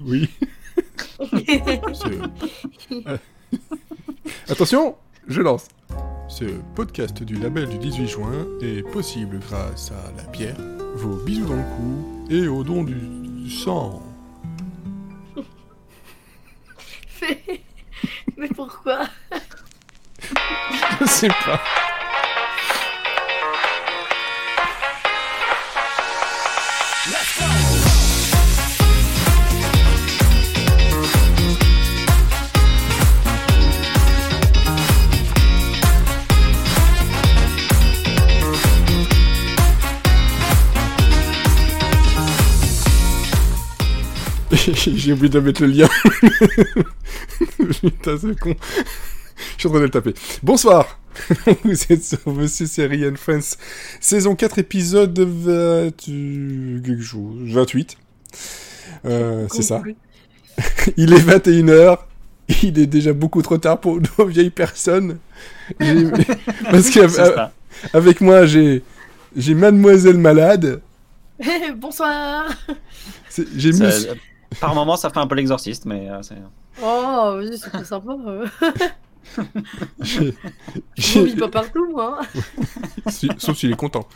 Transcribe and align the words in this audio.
Oui. 0.00 0.28
Attention, 4.48 4.96
je 5.28 5.40
lance. 5.40 5.68
Ce 6.28 6.44
podcast 6.74 7.22
du 7.22 7.36
label 7.36 7.68
du 7.68 7.78
18 7.78 8.08
juin 8.08 8.46
est 8.60 8.82
possible 8.90 9.38
grâce 9.38 9.92
à 9.92 10.12
la 10.16 10.24
bière, 10.30 10.56
vos 10.96 11.16
bisous 11.24 11.46
dans 11.46 11.56
le 11.56 11.62
cou 11.62 12.26
et 12.30 12.48
au 12.48 12.64
don 12.64 12.82
du 12.82 13.50
sang. 13.50 14.02
Mais, 17.22 17.42
mais 18.36 18.48
pourquoi? 18.48 19.06
Je 21.00 21.06
sais 21.06 21.28
pas. 21.28 21.60
J'ai 44.72 45.12
oublié 45.12 45.28
de 45.28 45.40
mettre 45.40 45.62
le 45.62 45.68
lien. 45.68 45.88
Putain, 47.80 48.16
c'est 48.18 48.38
con. 48.38 48.54
Je 49.56 49.60
suis 49.60 49.68
en 49.68 49.70
train 49.72 49.80
de 49.80 49.84
le 49.84 49.90
taper. 49.90 50.14
Bonsoir 50.42 51.00
Vous 51.64 51.76
êtes 51.90 52.02
sur 52.04 52.18
Monsieur 52.32 52.66
Série 52.66 53.06
and 53.06 53.16
Friends, 53.16 53.56
saison 54.00 54.34
4, 54.34 54.58
épisode 54.58 55.18
20... 55.18 55.92
28. 57.54 57.98
Euh, 59.04 59.46
c'est 59.52 59.62
ça. 59.62 59.82
Il 60.96 61.12
est 61.12 61.18
21h. 61.18 61.98
Il 62.62 62.78
est 62.78 62.86
déjà 62.86 63.12
beaucoup 63.12 63.42
trop 63.42 63.58
tard 63.58 63.80
pour 63.80 64.00
nos 64.18 64.26
vieilles 64.26 64.50
personnes. 64.50 65.18
Parce 66.70 66.90
qu'avec 66.90 68.20
moi, 68.20 68.46
j'ai 68.46 68.82
Mademoiselle 69.36 70.18
Malade. 70.18 70.80
Bonsoir 71.76 72.46
J'ai 73.56 73.72
ça- 73.72 73.86
Monsieur... 73.86 74.10
Par 74.60 74.74
moment, 74.74 74.96
ça 74.96 75.10
fait 75.10 75.18
un 75.18 75.26
peu 75.26 75.34
l'exorciste, 75.34 75.84
mais 75.86 76.08
euh, 76.10 76.22
c'est. 76.22 76.36
Oh, 76.82 77.36
oui, 77.38 77.56
c'était 77.58 77.84
sympa. 77.84 78.16
euh. 78.26 78.46
Je 80.00 80.32
j'ai- 80.96 81.20
vomis 81.20 81.36
pas 81.36 81.48
partout, 81.48 81.90
moi. 81.90 82.20
hein. 82.20 82.40
Si- 83.10 83.28
sauf 83.38 83.56
s'il 83.56 83.72
est 83.72 83.76
content. 83.76 84.06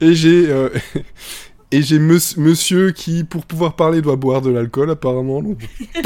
Et 0.00 0.14
j'ai 0.14 0.50
euh, 0.50 0.68
et 1.70 1.82
j'ai 1.82 1.98
mons- 1.98 2.36
monsieur 2.36 2.90
qui, 2.92 3.24
pour 3.24 3.46
pouvoir 3.46 3.74
parler, 3.76 4.02
doit 4.02 4.16
boire 4.16 4.42
de 4.42 4.50
l'alcool 4.50 4.90
apparemment. 4.90 5.42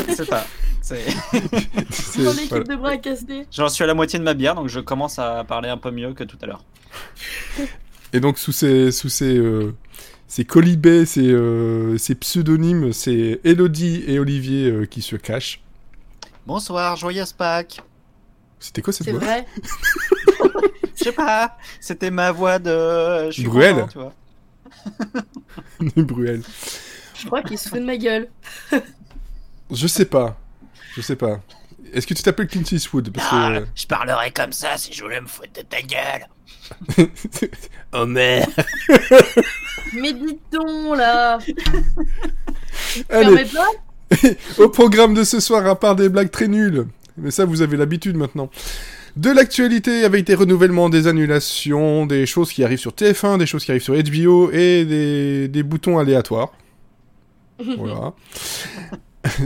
C'est 0.09 0.25
ça. 0.25 0.47
C'est- 0.81 1.05
c'est- 1.91 2.23
Mon 2.23 2.33
équipe 2.33 2.49
voilà. 2.51 2.65
de 2.65 2.77
bras 2.77 2.97
cassés. 2.99 3.47
J'en 3.51 3.69
suis 3.69 3.83
à 3.83 3.87
la 3.87 3.95
moitié 3.95 4.19
de 4.19 4.25
ma 4.25 4.35
bière, 4.35 4.55
donc 4.55 4.69
je 4.69 4.81
commence 4.81 5.19
à 5.19 5.43
parler 5.45 5.69
un 5.69 5.79
peu 5.79 5.91
mieux 5.91 6.13
que 6.15 6.25
tout 6.25 6.37
à 6.43 6.47
l'heure. 6.47 6.63
Et 8.13 8.21
donc 8.21 8.39
sous 8.39 8.53
ces 8.53 8.93
sous 8.93 9.09
ces 9.09 9.37
euh, 9.37 9.75
ces 10.35 10.45
colibets, 10.45 11.07
ces, 11.07 11.29
euh, 11.31 11.97
pseudonymes, 12.21 12.93
c'est 12.93 13.41
Elodie 13.45 14.03
et 14.09 14.19
Olivier 14.19 14.69
euh, 14.69 14.85
qui 14.85 15.01
se 15.01 15.15
cachent. 15.15 15.61
Bonsoir, 16.45 16.97
joyeuse 16.97 17.33
Pâques. 17.33 17.81
C'était 18.59 18.83
quoi 18.83 18.93
cette 18.93 19.05
C'est 19.05 19.13
voix? 19.13 19.21
vrai. 19.21 19.47
Je 20.97 21.05
sais 21.05 21.13
pas, 21.13 21.57
c'était 21.81 22.11
ma 22.11 22.33
voix 22.33 22.59
de. 22.59 23.27
Je 23.27 23.31
suis 23.31 23.45
Bruel. 23.45 23.77
content, 23.77 23.87
tu 23.87 23.99
vois. 23.99 25.23
Bruel. 26.03 26.43
Je 27.17 27.27
crois 27.27 27.43
qu'il 27.45 27.57
se 27.57 27.69
fout 27.69 27.79
de 27.79 27.85
ma 27.85 27.97
gueule. 27.97 28.29
Je 29.71 29.87
sais 29.87 30.05
pas. 30.07 30.37
Je 30.97 31.01
sais 31.01 31.15
pas. 31.15 31.41
Est-ce 31.93 32.09
que 32.09 32.15
tu 32.15 32.25
t'appelles 32.25 32.49
Clint 32.49 32.65
Eastwood? 32.73 33.13
Parce 33.13 33.29
Ah, 33.31 33.61
que... 33.61 33.67
je 33.77 33.87
parlerai 33.87 34.33
comme 34.33 34.53
ça 34.53 34.77
si 34.79 34.93
je 34.93 35.01
voulais 35.05 35.21
me 35.21 35.29
foutre 35.29 35.53
de 35.53 35.63
ta 35.63 35.81
gueule. 35.81 36.27
oh 37.93 38.07
merde 38.07 38.51
Mais 39.95 40.13
dites 40.13 40.41
donc, 40.53 40.97
là 40.97 41.39
Allez, 43.11 43.47
Au 44.59 44.69
programme 44.69 45.15
de 45.15 45.25
ce 45.25 45.41
soir, 45.41 45.67
à 45.67 45.79
part 45.79 45.97
des 45.97 46.09
blagues 46.09 46.31
très 46.31 46.49
nulles, 46.49 46.87
mais 47.17 47.31
ça 47.31 47.45
vous 47.45 47.63
avez 47.63 47.77
l'habitude 47.77 48.17
maintenant, 48.17 48.51
de 49.17 49.31
l'actualité 49.31 50.05
avec 50.05 50.25
des 50.25 50.35
renouvellements, 50.35 50.89
des 50.89 51.07
annulations, 51.07 52.07
des 52.07 52.27
choses 52.27 52.53
qui 52.53 52.65
arrivent 52.65 52.79
sur 52.79 52.93
TF1, 52.93 53.39
des 53.39 53.47
choses 53.47 53.65
qui 53.65 53.71
arrivent 53.71 53.83
sur 53.83 53.95
HBO 53.95 54.51
et 54.51 54.85
des, 54.85 55.49
des 55.49 55.63
boutons 55.63 55.99
aléatoires. 55.99 56.53
Voilà. 57.79 58.13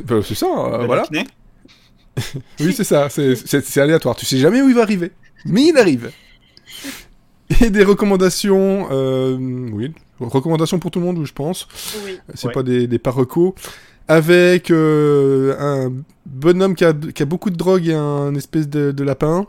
Bah, 0.06 0.16
c'est 0.24 0.34
ça, 0.34 0.46
euh, 0.46 0.86
voilà. 0.86 1.04
Oui, 2.58 2.72
c'est 2.72 2.84
ça, 2.84 3.08
c'est 3.10 3.80
aléatoire. 3.80 4.16
Tu 4.16 4.26
sais 4.26 4.38
jamais 4.38 4.62
où 4.62 4.68
il 4.68 4.74
va 4.74 4.82
arriver, 4.82 5.12
mais 5.44 5.66
il 5.66 5.76
arrive. 5.76 6.10
Et 7.60 7.70
des 7.70 7.84
recommandations, 7.84 8.88
euh, 8.90 9.36
oui, 9.72 9.92
recommandations 10.20 10.78
pour 10.78 10.90
tout 10.90 11.00
le 11.00 11.06
monde, 11.06 11.24
je 11.24 11.32
pense. 11.32 11.66
Oui. 12.04 12.18
C'est 12.34 12.48
Ouais. 12.48 12.52
pas 12.52 12.62
des, 12.62 12.86
des 12.86 12.98
parrecos. 12.98 13.54
Avec 14.06 14.70
euh, 14.70 15.54
un 15.58 15.92
bonhomme 16.24 16.74
qui 16.74 16.84
a, 16.84 16.92
qui 16.94 17.22
a 17.22 17.26
beaucoup 17.26 17.50
de 17.50 17.56
drogue 17.56 17.86
et 17.88 17.94
un 17.94 18.34
espèce 18.34 18.68
de, 18.68 18.90
de 18.92 19.04
lapin. 19.04 19.46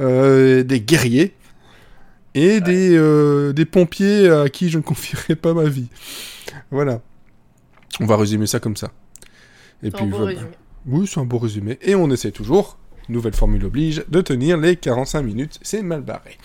euh, 0.00 0.62
des 0.62 0.80
guerriers. 0.80 1.34
Et 2.34 2.60
des, 2.60 2.90
euh, 2.94 3.54
des 3.54 3.64
pompiers 3.64 4.28
à 4.28 4.50
qui 4.50 4.68
je 4.68 4.76
ne 4.76 4.82
confierai 4.82 5.36
pas 5.36 5.54
ma 5.54 5.64
vie. 5.64 5.88
Voilà. 6.70 7.00
On 8.00 8.04
va 8.04 8.16
résumer 8.18 8.46
ça 8.46 8.60
comme 8.60 8.76
ça. 8.76 8.90
Et 9.82 9.90
C'est 9.90 10.02
un 10.02 10.04
beau 10.06 10.16
voilà. 10.18 10.32
résumé. 10.32 10.50
Oui, 10.86 11.06
c'est 11.06 11.18
un 11.20 11.24
beau 11.24 11.38
résumé. 11.38 11.78
Et 11.80 11.94
on 11.94 12.10
essaie 12.10 12.30
toujours, 12.32 12.76
nouvelle 13.08 13.32
formule 13.34 13.64
oblige, 13.64 14.04
de 14.08 14.20
tenir 14.20 14.58
les 14.58 14.76
45 14.76 15.22
minutes. 15.22 15.58
C'est 15.62 15.80
mal 15.82 16.02
barré. 16.02 16.36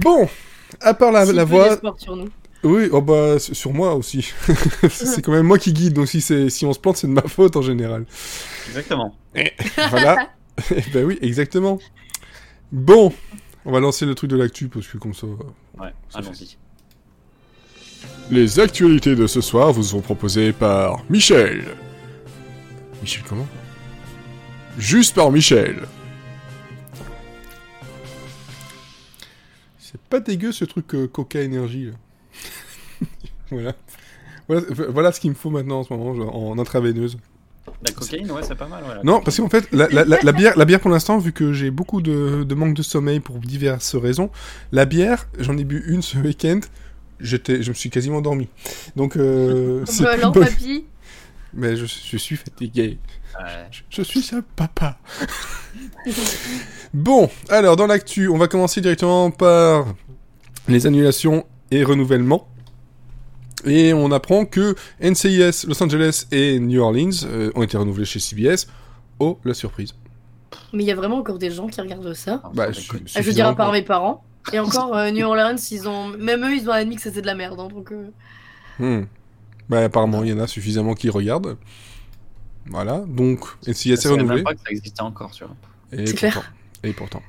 Bon, 0.00 0.28
à 0.80 0.94
part 0.94 1.12
la, 1.12 1.26
Si 1.26 1.32
la 1.32 1.44
voix... 1.44 1.70
d'espoir 1.70 1.94
sur 1.98 2.16
nous. 2.16 2.28
Oui, 2.64 2.88
oh 2.92 3.00
bah, 3.00 3.38
sur 3.40 3.72
moi 3.72 3.94
aussi. 3.94 4.32
c'est 4.88 5.20
quand 5.20 5.32
même 5.32 5.46
moi 5.46 5.58
qui 5.58 5.72
guide, 5.72 5.94
donc 5.94 6.06
si, 6.06 6.20
si 6.20 6.64
on 6.64 6.72
se 6.72 6.78
plante, 6.78 6.96
c'est 6.96 7.08
de 7.08 7.12
ma 7.12 7.22
faute 7.22 7.56
en 7.56 7.62
général. 7.62 8.06
Exactement. 8.68 9.14
Voilà. 9.90 10.30
Eh 10.70 10.82
ben 10.92 11.06
oui, 11.06 11.18
exactement. 11.22 11.78
Bon, 12.70 13.10
on 13.64 13.72
va 13.72 13.80
lancer 13.80 14.04
le 14.04 14.14
truc 14.14 14.30
de 14.30 14.36
l'actu, 14.36 14.68
parce 14.68 14.86
que 14.86 14.98
comme 14.98 15.14
ça... 15.14 15.26
Ouais, 15.26 15.88
Ça 16.10 16.18
allons-y. 16.18 16.58
Les 18.30 18.60
actualités 18.60 19.16
de 19.16 19.26
ce 19.26 19.40
soir 19.40 19.72
vous 19.72 19.82
sont 19.82 20.02
proposées 20.02 20.52
par 20.52 21.02
Michel. 21.08 21.64
Michel 23.00 23.24
comment? 23.26 23.46
Juste 24.78 25.14
par 25.14 25.30
Michel. 25.30 25.88
Pas 30.12 30.20
dégueu 30.20 30.52
ce 30.52 30.64
truc 30.64 30.94
euh, 30.94 31.08
Coca 31.08 31.40
Énergie. 31.40 31.86
là. 31.86 31.92
voilà. 33.50 33.72
voilà. 34.48 34.62
Voilà 34.90 35.12
ce 35.12 35.20
qu'il 35.20 35.30
me 35.30 35.34
faut 35.36 35.50
maintenant 35.50 35.80
en 35.80 35.82
ce 35.84 35.92
moment, 35.92 36.14
genre, 36.14 36.34
en 36.36 36.58
intraveineuse. 36.58 37.16
La 37.86 37.92
cocaïne, 37.92 38.30
ouais, 38.30 38.42
c'est 38.42 38.54
pas 38.56 38.66
mal. 38.66 38.82
Ouais, 38.82 38.90
Non, 39.04 39.20
cocaïne. 39.20 39.24
parce 39.24 39.36
qu'en 39.38 39.48
fait, 39.48 39.68
la, 39.72 39.88
la- 39.88 40.04
la- 40.04 40.18
la 40.22 40.32
bière, 40.32 40.56
la 40.58 40.64
bière 40.64 40.80
pour 40.80 40.90
l'instant, 40.90 41.18
vu 41.18 41.32
que 41.32 41.52
j'ai 41.52 41.70
beaucoup 41.70 42.02
de, 42.02 42.44
de 42.44 42.54
manque 42.54 42.74
de 42.74 42.82
sommeil 42.82 43.20
pour 43.20 43.38
diverses 43.38 43.94
raisons, 43.96 44.30
la 44.72 44.84
bière, 44.84 45.28
j'en 45.38 45.56
ai 45.56 45.64
bu 45.64 45.82
une 45.86 46.02
ce 46.02 46.18
week-end, 46.18 46.60
j'étais, 47.20 47.62
je 47.62 47.70
me 47.70 47.74
suis 47.74 47.88
quasiment 47.90 48.18
endormi. 48.18 48.48
Donc, 48.96 49.16
euh, 49.16 49.82
c'est 49.86 50.02
Bah, 50.02 50.10
plus 50.14 50.18
alors, 50.20 50.32
bon. 50.32 50.40
papy 50.40 50.84
Mais 51.54 51.76
je, 51.76 51.84
je 51.86 52.16
suis 52.16 52.36
fatigué. 52.36 52.98
Ouais. 53.38 53.66
Je, 53.70 53.82
je 53.90 54.02
suis 54.02 54.34
un 54.34 54.42
papa. 54.56 54.98
bon, 56.94 57.28
alors 57.48 57.76
dans 57.76 57.86
l'actu, 57.86 58.28
on 58.28 58.38
va 58.38 58.48
commencer 58.48 58.80
directement 58.80 59.30
par 59.30 59.86
les 60.68 60.86
annulations 60.86 61.46
et 61.70 61.84
renouvellements. 61.84 62.48
Et 63.64 63.92
on 63.94 64.10
apprend 64.10 64.44
que 64.44 64.74
NCIS, 65.00 65.66
Los 65.68 65.80
Angeles 65.82 66.26
et 66.32 66.58
New 66.58 66.80
Orleans 66.82 67.10
euh, 67.24 67.52
ont 67.54 67.62
été 67.62 67.76
renouvelés 67.76 68.04
chez 68.04 68.18
CBS. 68.18 68.66
Oh, 69.20 69.38
la 69.44 69.54
surprise. 69.54 69.94
Mais 70.72 70.82
il 70.82 70.86
y 70.86 70.90
a 70.92 70.96
vraiment 70.96 71.18
encore 71.18 71.38
des 71.38 71.50
gens 71.50 71.68
qui 71.68 71.80
regardent 71.80 72.12
ça. 72.14 72.40
Non, 72.44 72.50
Bah, 72.54 72.72
su-. 72.72 72.90
Ah, 73.14 73.20
je 73.22 73.26
veux 73.26 73.32
dire, 73.32 73.46
à 73.46 73.54
part 73.54 73.70
mes 73.72 73.82
parents. 73.82 74.24
Et 74.52 74.58
encore, 74.58 74.96
euh, 74.96 75.10
New 75.12 75.24
Orleans, 75.24 75.54
ils 75.70 75.88
ont... 75.88 76.08
même 76.08 76.44
eux, 76.44 76.56
ils 76.56 76.68
ont 76.68 76.72
admis 76.72 76.96
que 76.96 77.02
c'était 77.02 77.20
de 77.20 77.26
la 77.26 77.36
merde. 77.36 77.60
hein, 77.60 77.68
donc, 77.68 77.92
euh, 77.92 78.10
Hmm. 78.78 79.04
Bah, 79.72 79.84
apparemment, 79.84 80.22
il 80.22 80.28
y 80.30 80.32
en 80.34 80.38
a 80.38 80.46
suffisamment 80.46 80.92
qui 80.94 81.08
regardent. 81.08 81.56
Voilà, 82.66 82.98
donc 83.08 83.40
NCIS 83.66 83.88
Je 83.88 83.92
est 83.92 83.96
savais 83.96 84.14
renouvelé. 84.16 84.36
même 84.36 84.44
pas 84.44 84.52
que 84.54 84.60
ça 84.60 84.70
existait 84.70 85.00
encore, 85.02 85.30
tu 85.32 85.44
vois. 85.44 85.56
Et 85.92 86.06
C'est 86.06 86.14
pourtant. 86.30 86.42
Et 86.84 86.92
pourtant. 86.92 87.22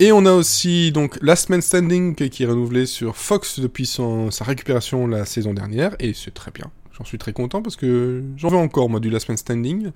Et 0.00 0.12
on 0.12 0.26
a 0.26 0.32
aussi 0.32 0.92
donc 0.92 1.16
Last 1.22 1.48
Man 1.48 1.62
Standing 1.62 2.14
qui 2.14 2.42
est 2.42 2.46
renouvelé 2.46 2.84
sur 2.86 3.16
Fox 3.16 3.60
depuis 3.60 3.86
son- 3.86 4.30
sa 4.30 4.44
récupération 4.44 5.06
la 5.06 5.24
saison 5.24 5.54
dernière, 5.54 5.94
et 6.00 6.12
c'est 6.12 6.34
très 6.34 6.50
bien. 6.50 6.70
J'en 6.98 7.04
suis 7.04 7.18
très 7.18 7.32
content 7.32 7.62
parce 7.62 7.76
que 7.76 8.22
j'en 8.36 8.48
veux 8.48 8.56
encore 8.58 8.90
moi 8.90 9.00
du 9.00 9.08
Last 9.10 9.28
Man 9.28 9.36
Standing. 9.38 9.92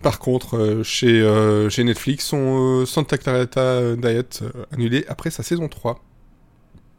Par 0.00 0.18
contre, 0.18 0.56
euh, 0.56 0.82
chez, 0.82 1.20
euh, 1.20 1.68
chez 1.68 1.84
Netflix, 1.84 2.24
son 2.26 2.80
euh, 2.82 2.86
Santa 2.86 3.18
Clarita 3.18 3.96
Diet 3.96 4.40
annulé 4.72 5.04
après 5.08 5.30
sa 5.30 5.42
saison 5.42 5.68
3. 5.68 6.02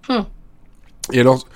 Hmm. 0.10 0.22
Et 1.13 1.19
alors, 1.22 1.48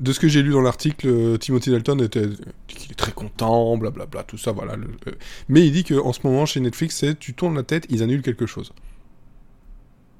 de 0.00 0.12
ce 0.12 0.20
que 0.20 0.28
j'ai 0.28 0.42
lu 0.42 0.50
dans 0.50 0.60
l'article, 0.60 1.08
euh, 1.08 1.36
Timothy 1.38 1.70
Dalton 1.70 2.00
était 2.02 2.26
dit 2.26 2.36
qu'il 2.68 2.92
est 2.92 2.94
très 2.96 3.12
content, 3.12 3.76
blablabla, 3.78 4.24
tout 4.24 4.38
ça, 4.38 4.52
voilà. 4.52 4.76
le- 4.76 4.88
euh, 5.08 5.12
mais 5.48 5.66
il 5.66 5.72
dit 5.72 5.84
qu'en 5.84 6.12
ce 6.12 6.20
moment 6.24 6.46
chez 6.46 6.60
Netflix, 6.60 6.96
c'est 6.96 7.18
tu 7.18 7.34
tournes 7.34 7.54
la 7.56 7.62
tête, 7.62 7.86
ils 7.90 8.02
annulent 8.02 8.22
quelque 8.22 8.46
chose. 8.46 8.72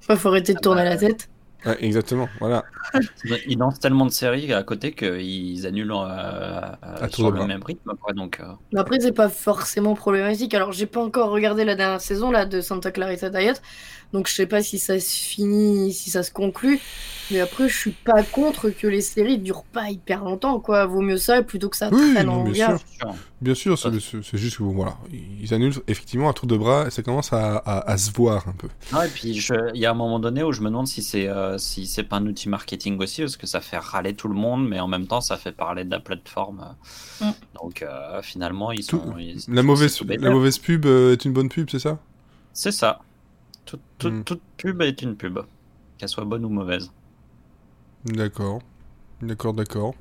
Ouais, 0.09 0.17
faut 0.17 0.29
arrêter 0.29 0.55
de 0.55 0.61
tourner 0.61 0.85
la 0.85 0.97
tête. 0.97 1.29
Ouais, 1.67 1.77
exactement, 1.85 2.29
voilà. 2.39 2.65
Ils 3.47 3.59
lancent 3.59 3.81
tellement 3.81 4.07
de 4.07 4.11
séries 4.13 4.53
à 4.53 4.63
côté 4.63 4.93
qu'ils 4.93 5.67
annulent 5.67 5.93
euh, 5.93 6.61
euh, 6.85 7.09
tour 7.09 7.15
sur 7.15 7.33
de 7.33 7.39
le 7.39 7.39
bras. 7.39 7.47
même 7.47 7.63
rythme. 7.63 7.93
Quoi, 8.01 8.13
donc, 8.13 8.39
euh, 8.41 8.45
Mais 8.73 8.81
après, 8.81 9.01
c'est 9.01 9.13
pas 9.13 9.29
forcément 9.29 9.95
problématique. 9.95 10.55
Alors, 10.55 10.73
j'ai 10.73 10.87
pas 10.87 11.03
encore 11.03 11.31
regardé 11.31 11.65
la 11.65 11.75
dernière 11.75 12.01
saison 12.01 12.31
là 12.31 12.47
de 12.47 12.61
Santa 12.61 12.91
Clarita 12.93 13.31
Diet, 13.31 13.61
donc 14.13 14.29
je 14.29 14.35
sais 14.35 14.47
pas 14.47 14.63
si 14.63 14.79
ça 14.79 15.01
se 15.01 15.11
finit, 15.17 15.93
si 15.93 16.11
ça 16.11 16.23
se 16.23 16.31
conclut. 16.31 16.81
Mais 17.33 17.41
après, 17.41 17.69
je 17.69 17.77
suis 17.77 17.91
pas 17.91 18.23
contre 18.23 18.71
que 18.71 18.87
les 18.87 19.01
séries 19.01 19.39
durent 19.39 19.65
pas 19.65 19.91
hyper 19.91 20.23
longtemps, 20.23 20.61
quoi. 20.61 20.87
Vaut 20.87 21.01
mieux 21.01 21.17
ça 21.17 21.43
plutôt 21.43 21.69
que 21.69 21.77
ça 21.77 21.89
Oui, 21.91 22.13
traîne 22.15 22.27
non, 22.27 22.35
en 22.35 22.45
bien 22.45 22.79
sûr. 22.79 23.15
Bien 23.41 23.55
sûr, 23.55 23.77
c'est 23.79 24.39
juste 24.39 24.57
que 24.59 24.63
bon, 24.63 24.73
voilà, 24.73 24.97
ils 25.13 25.53
annulent 25.53 25.75
effectivement 25.89 26.31
à 26.31 26.33
tour 26.33 26.47
de 26.47 26.57
bras 26.57 26.87
et 26.87 26.91
ça 26.91 27.03
commence 27.03 27.33
à, 27.33 27.57
à- 27.57 27.91
à 27.91 27.99
se 27.99 28.11
voir 28.13 28.47
un 28.49 28.53
peu. 28.53 28.69
Non, 28.93 29.03
et 29.03 29.09
puis 29.09 29.31
il 29.31 29.81
y 29.81 29.85
a 29.87 29.91
un 29.91 29.95
moment 29.95 30.21
donné 30.21 30.43
où 30.45 30.53
je 30.53 30.61
me 30.61 30.67
demande 30.69 30.87
si 30.87 31.03
c'est 31.03 31.29
euh, 31.29 31.56
si 31.59 31.87
c'est 31.87 32.03
pas 32.03 32.17
un 32.17 32.27
outil 32.27 32.49
marketing 32.49 32.99
aussi, 33.03 33.23
parce 33.23 33.37
que 33.37 33.47
ça 33.47 33.61
fait 33.61 33.79
râler 33.79 34.15
tout 34.15 34.29
le 34.29 34.35
monde, 34.35 34.69
mais 34.69 34.81
en 34.81 34.89
même 34.89 35.07
temps 35.07 35.21
ça 35.21 35.37
fait 35.37 35.53
parler 35.53 35.85
de 35.85 35.91
la 35.91 36.01
plateforme. 36.01 36.75
Mm. 37.21 37.31
Donc 37.63 37.83
euh, 37.83 38.23
finalement 38.23 38.73
ils 38.73 38.87
Tout- 38.87 38.99
sont. 38.99 39.17
ils- 39.19 39.43
La 39.49 39.63
mauvaise, 39.63 40.01
la 40.01 40.51
pub 40.63 40.87
euh, 40.87 41.13
est 41.13 41.25
une 41.25 41.33
bonne 41.33 41.49
pub, 41.49 41.69
c'est 41.71 41.79
ça? 41.79 41.99
C'est 42.53 42.73
ça. 42.73 43.01
Mm. 44.05 44.23
toute 44.25 44.43
pub 44.57 44.83
est 44.83 45.03
une 45.03 45.17
pub, 45.17 45.39
qu'elle 45.99 46.09
soit 46.09 46.25
bonne 46.25 46.45
ou 46.45 46.49
mauvaise. 46.49 46.91
D'accord. 48.05 48.61
D'accord, 49.23 49.55
d'accord. 49.55 49.95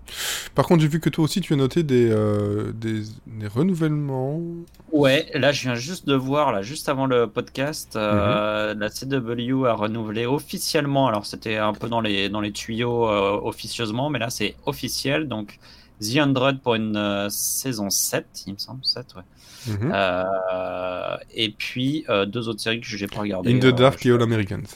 Par 0.55 0.65
contre, 0.65 0.81
j'ai 0.81 0.89
vu 0.89 0.99
que 0.99 1.09
toi 1.09 1.23
aussi, 1.23 1.39
tu 1.39 1.53
as 1.53 1.55
noté 1.55 1.83
des, 1.83 2.09
euh, 2.11 2.73
des, 2.73 3.03
des 3.27 3.47
renouvellements. 3.47 4.41
Ouais, 4.91 5.29
là 5.33 5.53
je 5.53 5.61
viens 5.61 5.75
juste 5.75 6.05
de 6.05 6.15
voir, 6.15 6.51
là, 6.51 6.61
juste 6.61 6.89
avant 6.89 7.05
le 7.05 7.27
podcast, 7.27 7.95
euh, 7.95 8.73
la 8.73 8.89
CW 8.89 9.65
a 9.67 9.73
renouvelé 9.73 10.25
officiellement, 10.25 11.07
alors 11.07 11.25
c'était 11.25 11.55
un 11.55 11.73
peu 11.73 11.87
dans 11.87 12.01
les, 12.01 12.27
dans 12.27 12.41
les 12.41 12.51
tuyaux 12.51 13.07
euh, 13.07 13.39
officieusement, 13.41 14.09
mais 14.09 14.19
là 14.19 14.29
c'est 14.29 14.55
officiel, 14.65 15.29
donc 15.29 15.59
The 16.01 16.15
100 16.15 16.57
pour 16.61 16.75
une 16.75 17.29
saison 17.29 17.89
7, 17.89 18.25
il 18.47 18.53
me 18.53 18.57
semble, 18.57 18.83
7, 18.83 19.15
ouais. 19.15 19.21
Mhm. 19.67 19.93
Et 21.33 21.51
puis 21.51 22.05
deux 22.27 22.49
autres 22.49 22.59
séries 22.59 22.81
que 22.81 22.87
je 22.87 22.97
n'ai 22.97 23.07
pas 23.07 23.21
regardées. 23.21 23.53
In 23.53 23.59
the 23.59 23.73
Dark 23.73 24.05
et 24.05 24.11
All 24.11 24.21
Americans. 24.21 24.67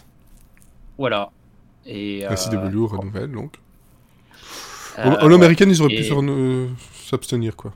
Voilà. 0.98 1.30
Et, 1.86 2.22
La 2.22 2.36
CW 2.36 2.86
renouvelle, 2.86 3.32
donc. 3.32 3.60
Euh, 4.98 5.04
All, 5.04 5.18
All 5.22 5.28
ouais. 5.30 5.36
American, 5.36 5.66
ils 5.68 5.82
auraient 5.82 5.94
Et- 5.94 6.08
pu 6.08 6.14
euh, 6.14 6.68
s'abstenir, 6.94 7.56
quoi. 7.56 7.74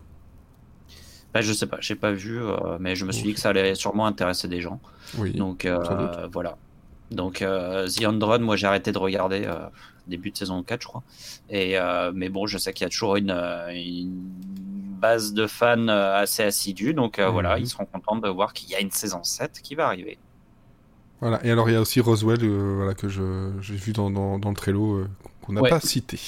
Bah, 1.34 1.42
je 1.42 1.52
sais 1.52 1.66
pas, 1.66 1.78
j'ai 1.80 1.96
pas 1.96 2.12
vu, 2.12 2.40
euh, 2.42 2.78
mais 2.80 2.96
je 2.96 3.06
me 3.06 3.12
suis 3.12 3.24
dit 3.24 3.34
que 3.34 3.40
ça 3.40 3.50
allait 3.50 3.74
sûrement 3.76 4.06
intéresser 4.06 4.48
des 4.48 4.62
gens. 4.62 4.80
Oui. 5.18 5.32
Donc 5.34 5.66
euh, 5.66 6.28
voilà. 6.32 6.58
Donc 7.10 7.42
euh, 7.42 7.88
The 7.88 8.04
Undrun, 8.04 8.38
moi 8.40 8.56
j'ai 8.56 8.68
arrêté 8.68 8.92
de 8.92 8.98
regarder 9.00 9.44
euh, 9.46 9.66
début 10.08 10.30
de 10.30 10.38
saison 10.38 10.62
4, 10.62 10.82
je 10.84 10.88
crois. 10.88 11.02
Et, 11.50 11.80
euh, 11.80 12.12
mais 12.14 12.30
bon, 12.30 12.46
je 12.46 12.60
sais 12.60 12.72
qu'il 12.72 12.86
y 12.86 12.88
a 12.88 12.90
toujours 12.90 13.16
une, 13.16 13.32
euh, 13.32 13.68
une 13.74 14.12
base 15.00 15.34
de 15.34 15.48
fans 15.48 15.88
euh, 15.88 16.18
assez 16.22 16.44
assidus. 16.44 16.94
Donc 16.94 17.18
euh, 17.18 17.26
Mhm. 17.28 17.34
voilà, 17.34 17.58
ils 17.58 17.68
seront 17.68 17.86
contents 17.86 18.18
de 18.18 18.30
voir 18.30 18.54
qu'il 18.54 18.70
y 18.70 18.76
a 18.76 18.80
une 18.80 18.92
saison 18.92 19.24
7 19.24 19.60
qui 19.64 19.74
va 19.74 19.88
arriver. 19.88 20.20
Voilà. 21.20 21.44
Et 21.44 21.50
alors, 21.50 21.68
il 21.70 21.74
y 21.74 21.76
a 21.78 21.82
aussi 21.82 22.00
Roswell, 22.00 22.44
euh, 22.44 22.74
voilà, 22.76 22.94
que 22.94 23.08
j'ai 23.10 23.76
vu 23.76 23.92
dans, 23.94 24.12
dans, 24.12 24.38
dans 24.38 24.50
le 24.50 24.56
Trello, 24.56 24.98
euh, 24.98 25.10
qu'on 25.42 25.54
n'a 25.54 25.62
Ouais. 25.62 25.70
pas 25.70 25.80
cité. 25.80 26.20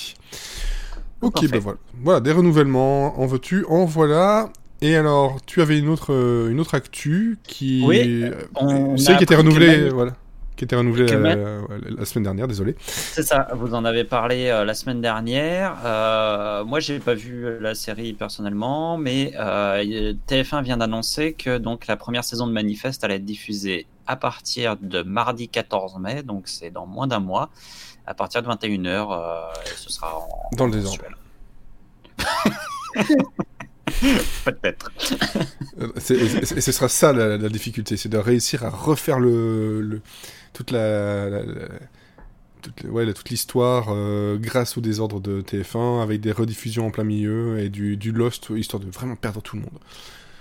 Ok, 1.22 1.48
ben 1.50 1.60
voilà. 1.60 1.78
Voilà, 2.02 2.20
des 2.20 2.32
renouvellements, 2.32 3.20
en 3.20 3.26
veux-tu, 3.26 3.66
en 3.70 3.86
voilà. 3.86 4.50
Et 4.82 4.96
alors, 4.96 5.38
tu 5.46 5.62
avais 5.62 5.80
une 5.80 5.88
autre, 5.90 6.14
euh, 6.14 6.50
une 6.52 6.60
autre 6.60 6.76
actu 6.76 7.40
qui... 7.44 7.82
Oui, 7.86 8.24
euh, 8.24 8.32
on 8.56 8.96
qui 8.96 9.12
était 9.24 9.36
renouvelée, 9.36 9.90
voilà. 9.90 10.14
Qui 10.58 10.64
était 10.64 10.76
renouvelée 10.76 11.06
que 11.06 11.12
la, 11.14 11.20
Man- 11.20 11.66
la- 11.84 11.96
la 11.98 12.06
semaine 12.06 12.24
dernière, 12.24 12.48
désolé. 12.48 12.76
C'est 12.86 13.24
ça, 13.24 13.48
vous 13.56 13.74
en 13.74 13.84
avez 13.84 14.04
parlé 14.06 14.48
euh, 14.48 14.64
la 14.64 14.74
semaine 14.74 15.02
dernière. 15.02 15.78
Euh, 15.84 16.64
moi, 16.64 16.80
j'ai 16.80 17.00
pas 17.00 17.14
vu 17.14 17.46
la 17.60 17.74
série 17.76 18.14
personnellement, 18.14 18.98
mais 18.98 19.34
euh, 19.38 20.14
TF1 20.30 20.64
vient 20.64 20.78
d'annoncer 20.78 21.34
que 21.34 21.58
donc 21.58 21.88
la 21.88 21.98
première 21.98 22.24
saison 22.24 22.48
de 22.48 22.54
Manifeste 22.54 23.04
allait 23.04 23.16
être 23.16 23.26
diffusée 23.26 23.86
à 24.08 24.16
partir 24.18 24.78
de 24.82 25.02
mardi 25.02 25.48
14 25.50 25.98
mai, 26.00 26.22
donc 26.24 26.44
c'est 26.48 26.70
dans 26.70 26.86
moins 26.86 27.08
d'un 27.08 27.20
mois, 27.20 27.50
à 28.08 28.14
partir 28.14 28.42
de 28.44 28.48
21h. 28.48 28.88
euh, 29.12 29.54
ce 29.76 29.90
sera 29.92 30.18
en 30.18 30.28
Dans 30.56 30.66
le 30.68 30.72
désordre. 30.74 31.04
Peut-être. 34.46 34.92
Euh, 35.80 35.90
Et 35.96 36.46
ce 36.62 36.72
sera 36.72 36.88
ça 36.90 37.14
la, 37.14 37.38
la 37.38 37.50
difficulté, 37.50 37.98
c'est 37.98 38.10
de 38.10 38.18
réussir 38.18 38.64
à 38.66 38.70
refaire 38.70 39.20
le, 39.20 39.82
le- 39.82 40.02
toute 40.54 40.72
la, 40.72 41.30
la- 41.30 41.44
la- 41.44 41.68
toute, 42.62 42.84
ouais, 42.90 43.06
l'histoire 43.30 43.88
euh, 43.90 44.38
grâce 44.40 44.78
au 44.78 44.82
désordre 44.82 45.20
de 45.20 45.42
TF1 45.42 46.02
avec 46.02 46.20
des 46.22 46.32
rediffusions 46.32 46.88
en 46.88 46.92
plein 46.92 47.04
milieu 47.04 47.60
et 47.60 47.70
du, 47.70 47.96
du 47.98 48.12
Lost 48.12 48.50
histoire 48.56 48.82
de 48.84 48.90
vraiment 48.90 49.16
perdre 49.16 49.42
tout 49.42 49.56
le 49.56 49.62
monde. 49.62 49.80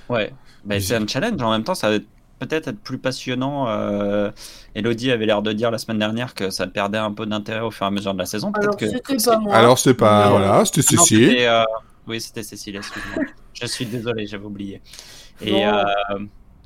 Ouais, 0.09 0.33
bah, 0.65 0.81
c'est 0.81 0.95
un 0.97 1.07
challenge. 1.07 1.41
En 1.43 1.51
même 1.51 1.65
temps, 1.65 1.75
ça 1.75 1.91
va 1.91 1.99
peut-être 2.47 2.69
être 2.69 2.81
plus 2.81 2.99
passionnant. 2.99 3.67
Euh, 3.69 4.31
Elodie 4.75 5.11
avait 5.11 5.27
l'air 5.27 5.43
de 5.43 5.53
dire 5.53 5.71
la 5.71 5.79
semaine 5.79 5.99
dernière 5.99 6.35
que 6.35 6.51
ça 6.51 6.67
perdait 6.67 6.99
un 6.99 7.13
peu 7.13 7.27
d'intérêt 7.27 7.61
au 7.61 7.71
fur 7.71 7.85
et 7.85 7.89
à 7.89 7.91
mesure 7.91 8.13
de 8.15 8.19
la 8.19 8.27
saison. 8.27 8.53
Alors, 8.53 8.77
que 8.77 8.87
c'était 8.89 9.17
pas 9.17 9.39
moi. 9.39 9.55
Alors 9.55 9.79
c'est 9.79 9.95
pas 9.95 10.25
Non. 10.25 10.31
voilà, 10.39 10.65
c'était 10.65 10.81
Ah 10.91 10.95
non, 10.97 11.05
Cécile. 11.05 11.37
euh, 11.41 11.65
Oui, 12.07 12.21
c'était 12.21 12.43
Cécile, 12.43 12.77
excuse-moi. 12.77 13.25
Je 13.55 13.67
suis 13.67 13.87
désolé, 13.87 14.27
j'avais 14.27 14.45
oublié. 14.45 14.81
Et, 15.41 15.65
euh, 15.67 15.85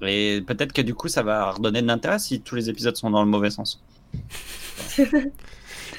et 0.02 0.42
peut-être 0.46 0.72
que 0.72 0.82
du 0.82 0.94
coup, 0.94 1.08
ça 1.08 1.22
va 1.22 1.50
redonner 1.52 1.82
de 1.82 1.86
l'intérêt 1.86 2.18
si 2.18 2.40
tous 2.40 2.54
les 2.54 2.70
épisodes 2.70 2.96
sont 2.96 3.10
dans 3.10 3.22
le 3.22 3.28
mauvais 3.30 3.50
sens. 3.50 3.82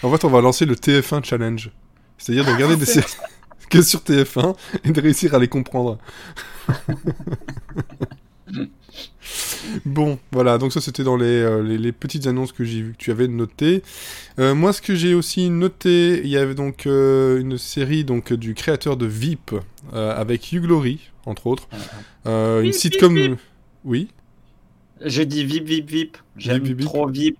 En 0.01 0.09
fait, 0.11 0.23
on 0.23 0.29
va 0.29 0.39
lancer 0.39 0.65
le 0.65 0.75
TF1 0.75 1.25
challenge, 1.25 1.71
c'est-à-dire 2.17 2.45
de 2.45 2.51
regarder 2.51 2.77
des 2.77 2.85
séries 2.95 3.05
que 3.69 3.81
sur 3.81 3.99
TF1 3.99 4.55
et 4.85 4.91
de 4.91 5.01
réussir 5.01 5.35
à 5.35 5.39
les 5.39 5.49
comprendre. 5.49 5.97
Bon, 9.85 10.19
voilà, 10.31 10.57
donc 10.57 10.71
ça 10.73 10.81
c'était 10.81 11.03
dans 11.03 11.17
les, 11.17 11.25
euh, 11.25 11.61
les, 11.61 11.77
les 11.77 11.91
petites 11.91 12.27
annonces 12.27 12.51
que 12.51 12.63
j'ai 12.63 12.81
vu 12.81 12.93
que 12.93 12.97
tu 12.97 13.11
avais 13.11 13.27
notées. 13.27 13.83
Euh, 14.39 14.55
moi, 14.55 14.73
ce 14.73 14.81
que 14.81 14.95
j'ai 14.95 15.13
aussi 15.13 15.49
noté, 15.49 16.21
il 16.23 16.29
y 16.29 16.37
avait 16.37 16.55
donc 16.55 16.87
euh, 16.87 17.39
une 17.39 17.57
série 17.57 18.03
donc 18.03 18.33
du 18.33 18.53
créateur 18.55 18.97
de 18.97 19.05
VIP 19.05 19.55
euh, 19.93 20.15
avec 20.19 20.51
Hugh 20.51 20.65
Laurie, 20.65 21.11
entre 21.25 21.47
autres, 21.47 21.67
Euh, 22.27 22.61
une 22.63 22.71
Vip, 22.71 22.73
sitcom. 22.73 23.15
Vip, 23.15 23.39
Oui, 23.85 24.09
J'ai 25.05 25.25
dit 25.25 25.43
vip, 25.45 25.65
vip, 25.65 25.89
vip. 25.89 26.17
J'aime 26.37 26.63
Vip, 26.63 26.77
vip, 26.77 26.85
trop 26.85 27.07
vip. 27.07 27.37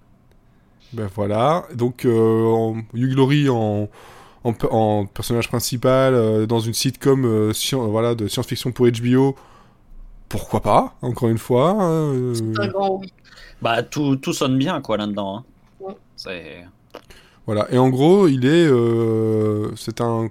ben 0.93 1.09
voilà. 1.15 1.67
Donc 1.75 2.05
euh, 2.05 2.43
en- 2.45 2.77
Hugh 2.93 3.13
Laurie 3.15 3.49
en, 3.49 3.89
en, 4.43 4.53
pe- 4.53 4.67
en 4.71 5.05
personnage 5.05 5.47
principal 5.49 6.13
euh, 6.15 6.45
dans 6.45 6.59
une 6.59 6.73
sitcom 6.73 7.25
euh, 7.25 7.51
voilà 7.73 8.15
de 8.15 8.27
science-fiction 8.27 8.71
pour 8.71 8.87
HBO. 8.89 9.35
Pourquoi 10.29 10.61
pas 10.61 10.95
Encore 11.01 11.29
une 11.29 11.37
fois. 11.37 11.83
euh, 11.83 12.33
C'est 12.35 12.59
un 12.61 12.67
grand 12.67 12.97
oui. 12.99 13.11
Bah, 13.61 13.83
tout, 13.83 14.15
tout 14.15 14.31
sonne 14.33 14.57
bien, 14.57 14.79
quoi, 14.81 14.95
là-dedans. 14.97 15.37
hein. 15.39 15.43
Ouais. 15.79 15.95
C'est... 16.15 16.65
Voilà. 17.45 17.67
Et 17.71 17.77
en 17.77 17.89
gros, 17.89 18.27
il 18.27 18.45
est, 18.45 18.67
euh, 18.67 19.75
c'est 19.75 20.01
un 20.01 20.29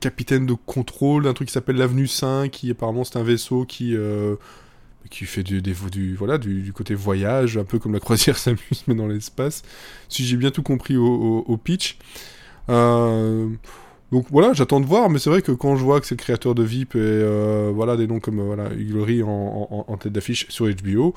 capitaine 0.00 0.46
de 0.46 0.54
contrôle 0.54 1.24
d'un 1.24 1.32
truc 1.34 1.48
qui 1.48 1.54
s'appelle 1.54 1.76
l'avenue 1.76 2.06
5, 2.06 2.50
qui 2.50 2.70
apparemment 2.70 3.04
c'est 3.04 3.18
un 3.18 3.22
vaisseau 3.22 3.64
qui 3.64 3.96
euh, 3.96 4.36
qui 5.10 5.24
fait 5.24 5.42
du, 5.42 5.62
des- 5.62 5.74
du 5.90 6.14
voilà 6.14 6.38
du, 6.38 6.62
du 6.62 6.72
côté 6.72 6.94
voyage, 6.94 7.56
un 7.56 7.64
peu 7.64 7.78
comme 7.78 7.92
la 7.94 8.00
croisière 8.00 8.36
s'amuse 8.38 8.84
mais 8.86 8.94
dans 8.94 9.06
l'espace. 9.06 9.62
Si 10.08 10.24
j'ai 10.24 10.36
bien 10.36 10.50
tout 10.50 10.62
compris 10.62 10.96
au, 10.96 11.06
au- 11.06 11.44
au 11.48 11.56
pitch. 11.56 11.98
Euh, 12.70 13.48
donc 14.12 14.26
voilà, 14.30 14.52
j'attends 14.52 14.80
de 14.80 14.86
voir, 14.86 15.10
mais 15.10 15.18
c'est 15.18 15.30
vrai 15.30 15.42
que 15.42 15.52
quand 15.52 15.76
je 15.76 15.82
vois 15.84 16.00
que 16.00 16.06
c'est 16.06 16.14
le 16.14 16.20
créateur 16.22 16.54
de 16.54 16.62
VIP 16.62 16.94
et 16.96 16.98
euh, 17.00 17.72
voilà 17.74 17.96
des 17.96 18.06
noms 18.06 18.20
comme 18.20 18.38
euh, 18.40 18.44
voilà 18.44 18.72
Hugh 18.72 18.90
Laurie 18.94 19.22
en, 19.22 19.28
en- 19.28 19.84
en 19.88 19.96
tête 19.96 20.12
d'affiche 20.12 20.46
sur 20.50 20.66
HBO, 20.68 21.14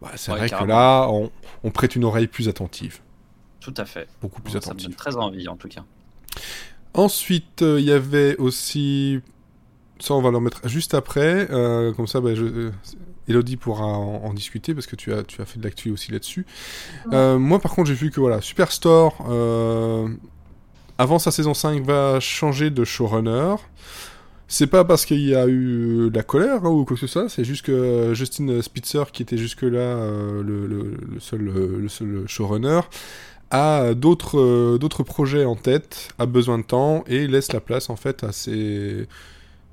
bah, 0.00 0.12
c'est 0.16 0.32
Ouais, 0.32 0.38
vrai 0.38 0.48
carrément. 0.48 0.66
que 0.66 0.68
là 0.70 1.08
on, 1.10 1.30
on 1.64 1.70
prête 1.70 1.96
une 1.96 2.04
oreille 2.04 2.28
plus 2.28 2.48
attentive, 2.48 3.00
Tout 3.60 3.74
à 3.76 3.84
fait. 3.84 4.08
beaucoup 4.20 4.42
plus 4.42 4.56
Ça 4.60 4.72
me 4.74 4.76
attentive. 4.76 4.88
donne 4.88 4.94
très 4.96 5.16
envie, 5.16 5.48
en 5.48 5.56
tout 5.56 5.68
cas. 5.68 5.84
Ensuite, 6.94 7.62
euh, 7.62 7.78
il 7.80 7.86
y 7.86 7.92
avait 7.92 8.36
aussi. 8.36 9.20
Ça, 10.00 10.14
on 10.14 10.22
va 10.22 10.30
le 10.30 10.40
mettre 10.40 10.66
juste 10.68 10.94
après. 10.94 11.48
euh, 11.50 11.92
comme 11.94 12.06
ça, 12.06 12.20
bah, 12.20 12.34
je... 12.34 12.70
Elodie 13.28 13.56
pourra 13.56 13.84
en, 13.86 14.24
en 14.24 14.34
discuter 14.34 14.74
parce 14.74 14.86
que 14.86 14.96
tu 14.96 15.12
as, 15.12 15.22
tu 15.24 15.42
as 15.42 15.44
fait 15.46 15.58
de 15.58 15.64
l'actu 15.64 15.90
aussi 15.90 16.12
là-dessus. 16.12 16.46
Euh, 17.12 17.38
moi, 17.38 17.58
par 17.60 17.72
contre, 17.74 17.88
j'ai 17.88 17.94
vu 17.94 18.10
que 18.10 18.20
voilà, 18.20 18.40
Superstore, 18.40 19.26
euh, 19.30 20.08
avant 20.98 21.18
sa 21.18 21.30
saison 21.30 21.54
5, 21.54 21.84
va 21.84 22.20
changer 22.20 22.70
de 22.70 22.84
showrunner. 22.84 23.56
C'est 24.48 24.66
pas 24.66 24.84
parce 24.84 25.04
qu'il 25.04 25.20
y 25.20 25.34
a 25.34 25.46
eu 25.46 26.08
de 26.10 26.16
la 26.16 26.22
colère 26.22 26.64
hein, 26.64 26.70
ou 26.70 26.84
quoi 26.84 26.96
que 26.96 27.00
ce 27.00 27.06
soit, 27.06 27.28
c'est 27.28 27.44
juste 27.44 27.66
que 27.66 28.12
Justin 28.14 28.62
Spitzer, 28.62 29.04
qui 29.12 29.22
était 29.22 29.36
jusque-là 29.36 29.78
euh, 29.78 30.42
le, 30.42 31.20
seul, 31.20 32.24
showrunner, 32.26 32.80
a 33.50 33.94
d'autres 33.94 34.38
euh, 34.38 35.04
projets 35.04 35.44
en 35.44 35.56
tête, 35.56 36.08
a 36.18 36.26
besoin 36.26 36.58
de 36.58 36.64
temps 36.64 37.04
et 37.06 37.26
laisse 37.26 37.52
la 37.52 37.60
place 37.60 37.90
en 37.90 37.96
fait 37.96 38.24
à 38.24 38.32
ses 38.32 39.06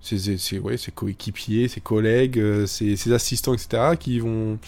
ses, 0.01 0.37
ses- 0.37 0.61
coéquipiers, 0.93 1.67
ses 1.67 1.81
collègues, 1.81 2.39
euh, 2.39 2.65
ses, 2.67 3.11
assistants, 3.11 3.53
etc. 3.53 3.95
qui 3.99 4.19
vont 4.19 4.59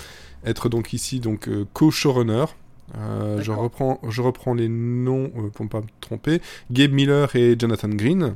être 0.45 0.69
donc 0.69 0.93
ici 0.93 1.19
donc 1.19 1.47
euh, 1.47 1.65
co-showrunners. 1.73 2.45
Euh, 2.97 3.41
je 3.41 3.51
reprends 3.51 3.99
je 4.07 4.21
reprends 4.21 4.53
les 4.53 4.69
noms 4.69 5.31
euh, 5.37 5.49
pour 5.49 5.65
ne 5.65 5.69
pas 5.69 5.81
me 5.81 5.87
tromper. 6.01 6.41
Gabe 6.71 6.91
Miller 6.91 7.35
et 7.35 7.55
Jonathan 7.59 7.89
Green. 7.89 8.35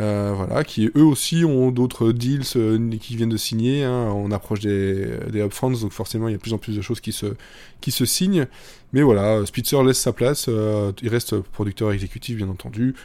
Euh, 0.00 0.32
voilà, 0.34 0.64
qui 0.64 0.90
eux 0.96 1.04
aussi 1.04 1.44
ont 1.44 1.70
d'autres 1.70 2.10
deals 2.10 2.42
euh, 2.56 2.90
qui 3.00 3.14
viennent 3.14 3.28
de 3.28 3.36
signer. 3.36 3.84
hein. 3.84 4.10
On 4.12 4.32
approche 4.32 4.58
des, 4.60 5.06
des 5.30 5.40
upfronts, 5.40 5.70
donc 5.80 5.92
forcément 5.92 6.26
il 6.26 6.32
y 6.32 6.34
a 6.34 6.36
de 6.36 6.42
plus 6.42 6.52
en 6.52 6.58
plus 6.58 6.76
de 6.76 6.82
choses 6.82 7.00
qui 7.00 7.12
se, 7.12 7.26
qui 7.80 7.92
se 7.92 8.04
signent. 8.04 8.46
Mais 8.92 9.02
voilà, 9.02 9.46
Spitzer 9.46 9.80
laisse 9.84 10.00
sa 10.00 10.12
place, 10.12 10.46
euh, 10.48 10.90
il 11.00 11.08
reste 11.10 11.38
producteur 11.40 11.92
exécutif 11.92 12.36
bien 12.36 12.48
entendu. 12.48 12.96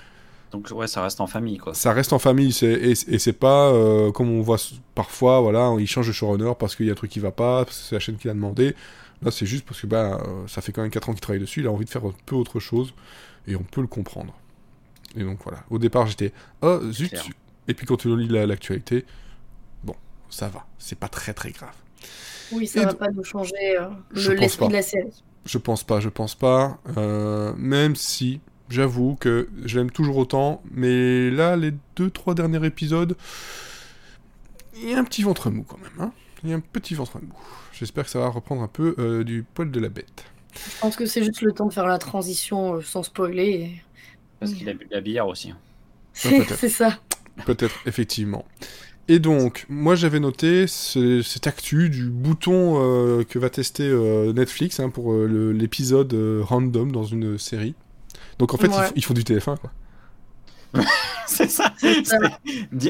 Donc 0.51 0.70
ouais, 0.72 0.88
ça 0.88 1.04
reste 1.04 1.22
en 1.22 1.28
famille 1.28 1.58
quoi. 1.60 1.75
Ça 1.75 1.94
reste 1.94 2.12
en 2.12 2.18
famille, 2.18 2.51
c'est- 2.51 2.74
et, 2.74 2.92
et 3.13 3.20
c'est 3.20 3.34
pas 3.34 3.68
euh, 3.68 4.12
comme 4.12 4.32
on 4.32 4.42
voit 4.42 4.58
parfois, 4.96 5.42
voilà, 5.42 5.72
il 5.80 5.86
change 5.86 6.08
de 6.08 6.12
showrunner 6.12 6.54
parce 6.60 6.75
qu'il 6.75 6.88
y 6.88 6.89
a 6.89 6.94
un 6.94 6.96
truc 6.96 7.12
qui 7.12 7.20
va 7.20 7.30
pas, 7.32 7.66
parce 7.66 7.78
que 7.78 7.84
c'est 7.86 7.96
la 7.96 8.00
chaîne 8.00 8.16
qui 8.18 8.28
l'a 8.28 8.34
demandé. 8.34 8.75
Là 9.22 9.32
c'est 9.32 9.46
juste 9.46 9.66
parce 9.66 9.82
que 9.82 9.88
bah, 9.88 10.22
euh, 10.26 10.48
ça 10.48 10.62
fait 10.62 10.72
quand 10.72 10.82
même 10.82 10.92
4 10.92 11.10
ans 11.10 11.14
qu'il 11.14 11.22
travaille 11.22 11.42
dessus, 11.42 11.62
il 11.62 11.68
a 11.68 11.72
envie 11.72 11.86
de 11.86 11.90
faire 11.90 12.06
un 12.06 12.14
peu 12.26 12.36
autre 12.36 12.60
chose, 12.60 12.94
et 13.48 13.56
on 13.56 13.64
peut 13.64 13.82
le 13.82 13.88
comprendre. 13.88 14.38
Et 15.16 15.24
donc 15.24 15.40
voilà, 15.44 15.64
au 15.70 15.80
départ 15.80 16.08
j'étais, 16.08 16.34
oh 16.62 16.82
zut, 16.92 17.32
et 17.68 17.74
puis 17.74 17.86
quand 17.86 17.98
tu 17.98 18.16
lis 18.18 18.28
la- 18.30 18.48
l'actualité, 18.48 19.06
bon, 19.84 19.96
ça 20.30 20.50
va, 20.50 20.68
c'est 20.80 21.00
pas 21.00 21.10
très 21.10 21.34
très 21.34 21.52
grave. 21.52 21.76
Oui, 22.52 22.68
ça 22.68 22.82
Et 22.82 22.86
va 22.86 22.94
pas 22.94 23.10
nous 23.12 23.24
changer 23.24 23.78
euh, 23.80 23.90
Je 24.12 24.32
l'esprit 24.32 24.68
de 24.68 24.74
la 24.74 24.82
série. 24.82 25.24
Je 25.46 25.58
pense 25.58 25.84
pas, 25.84 26.00
je 26.00 26.10
pense 26.10 26.36
pas. 26.36 26.80
euh, 26.98 27.54
même 27.58 27.96
si, 27.96 28.42
j'avoue 28.70 29.16
que 29.16 29.50
j'aime 29.66 29.92
toujours 29.92 30.18
autant. 30.18 30.62
Mais 30.72 31.30
là, 31.32 31.56
les 31.56 31.74
deux, 31.96 32.10
trois 32.12 32.36
derniers 32.36 32.66
épisodes, 32.66 33.16
il 34.74 34.90
y 34.90 34.94
a 34.94 35.00
un 35.00 35.04
petit 35.04 35.24
ventre 35.24 35.50
mou 35.50 35.64
quand 35.64 35.78
même. 35.80 36.00
Hein 36.00 36.12
il 36.44 36.50
y 36.50 36.54
a 36.54 36.56
un 36.56 36.60
petit 36.62 36.96
ventre 36.96 37.20
mou. 37.20 37.34
J'espère 37.79 38.03
que 38.05 38.09
ça 38.09 38.19
va 38.19 38.27
reprendre 38.29 38.62
un 38.62 38.67
peu 38.67 38.93
euh, 39.00 39.24
du 39.24 39.43
poil 39.53 39.71
de 39.71 39.79
la 39.79 39.89
bête. 39.89 40.25
Je 40.53 40.79
pense 40.81 40.95
que 40.95 41.05
c'est 41.05 41.24
juste 41.24 41.41
le 41.41 41.51
temps 41.53 41.67
de 41.67 41.74
faire 41.74 41.86
la 41.88 41.98
transition 41.98 42.75
euh, 42.75 42.81
sans 42.81 43.03
spoiler. 43.03 43.43
et- 43.50 43.81
Parce 44.39 44.53
qu'il 44.53 44.67
a 44.69 44.74
bu 44.74 44.86
de 44.86 44.93
la 44.93 45.01
bière 45.01 45.27
aussi. 45.27 45.53
C'est 46.13 46.29
peut-être. 46.29 46.55
c'est 46.57 46.69
ça. 46.69 47.00
Peut-être, 47.45 47.75
effectivement. 47.86 48.43
Et 49.07 49.19
donc, 49.19 49.65
moi 49.69 49.95
j'avais 49.95 50.19
noté 50.19 50.67
ce- 50.67 51.21
cette 51.21 51.48
actu 51.48 51.89
du 51.89 52.09
bouton 52.09 52.75
euh, 52.81 53.24
que 53.24 53.39
va 53.39 53.50
tester 53.50 53.83
euh, 53.88 54.33
Netflix 54.33 54.79
hein, 54.79 54.89
pour 54.89 55.13
euh, 55.13 55.51
l'épisode 55.53 56.13
euh, 56.13 56.41
random 56.43 56.91
dans 56.91 57.05
une 57.05 57.38
série. 57.38 57.75
Donc 58.39 58.53
en 58.53 58.57
fait, 58.57 58.67
ils 58.67 58.71
Ouais. 58.71 58.88
f- 58.88 58.91
ils, 58.95 59.03
font 59.03 59.13
du 59.13 59.24
TF1, 59.24 59.57
quoi. 59.57 59.71
c'est 61.28 61.50
ça. 61.50 61.74
C'est 61.78 62.06
ça. 62.06 62.18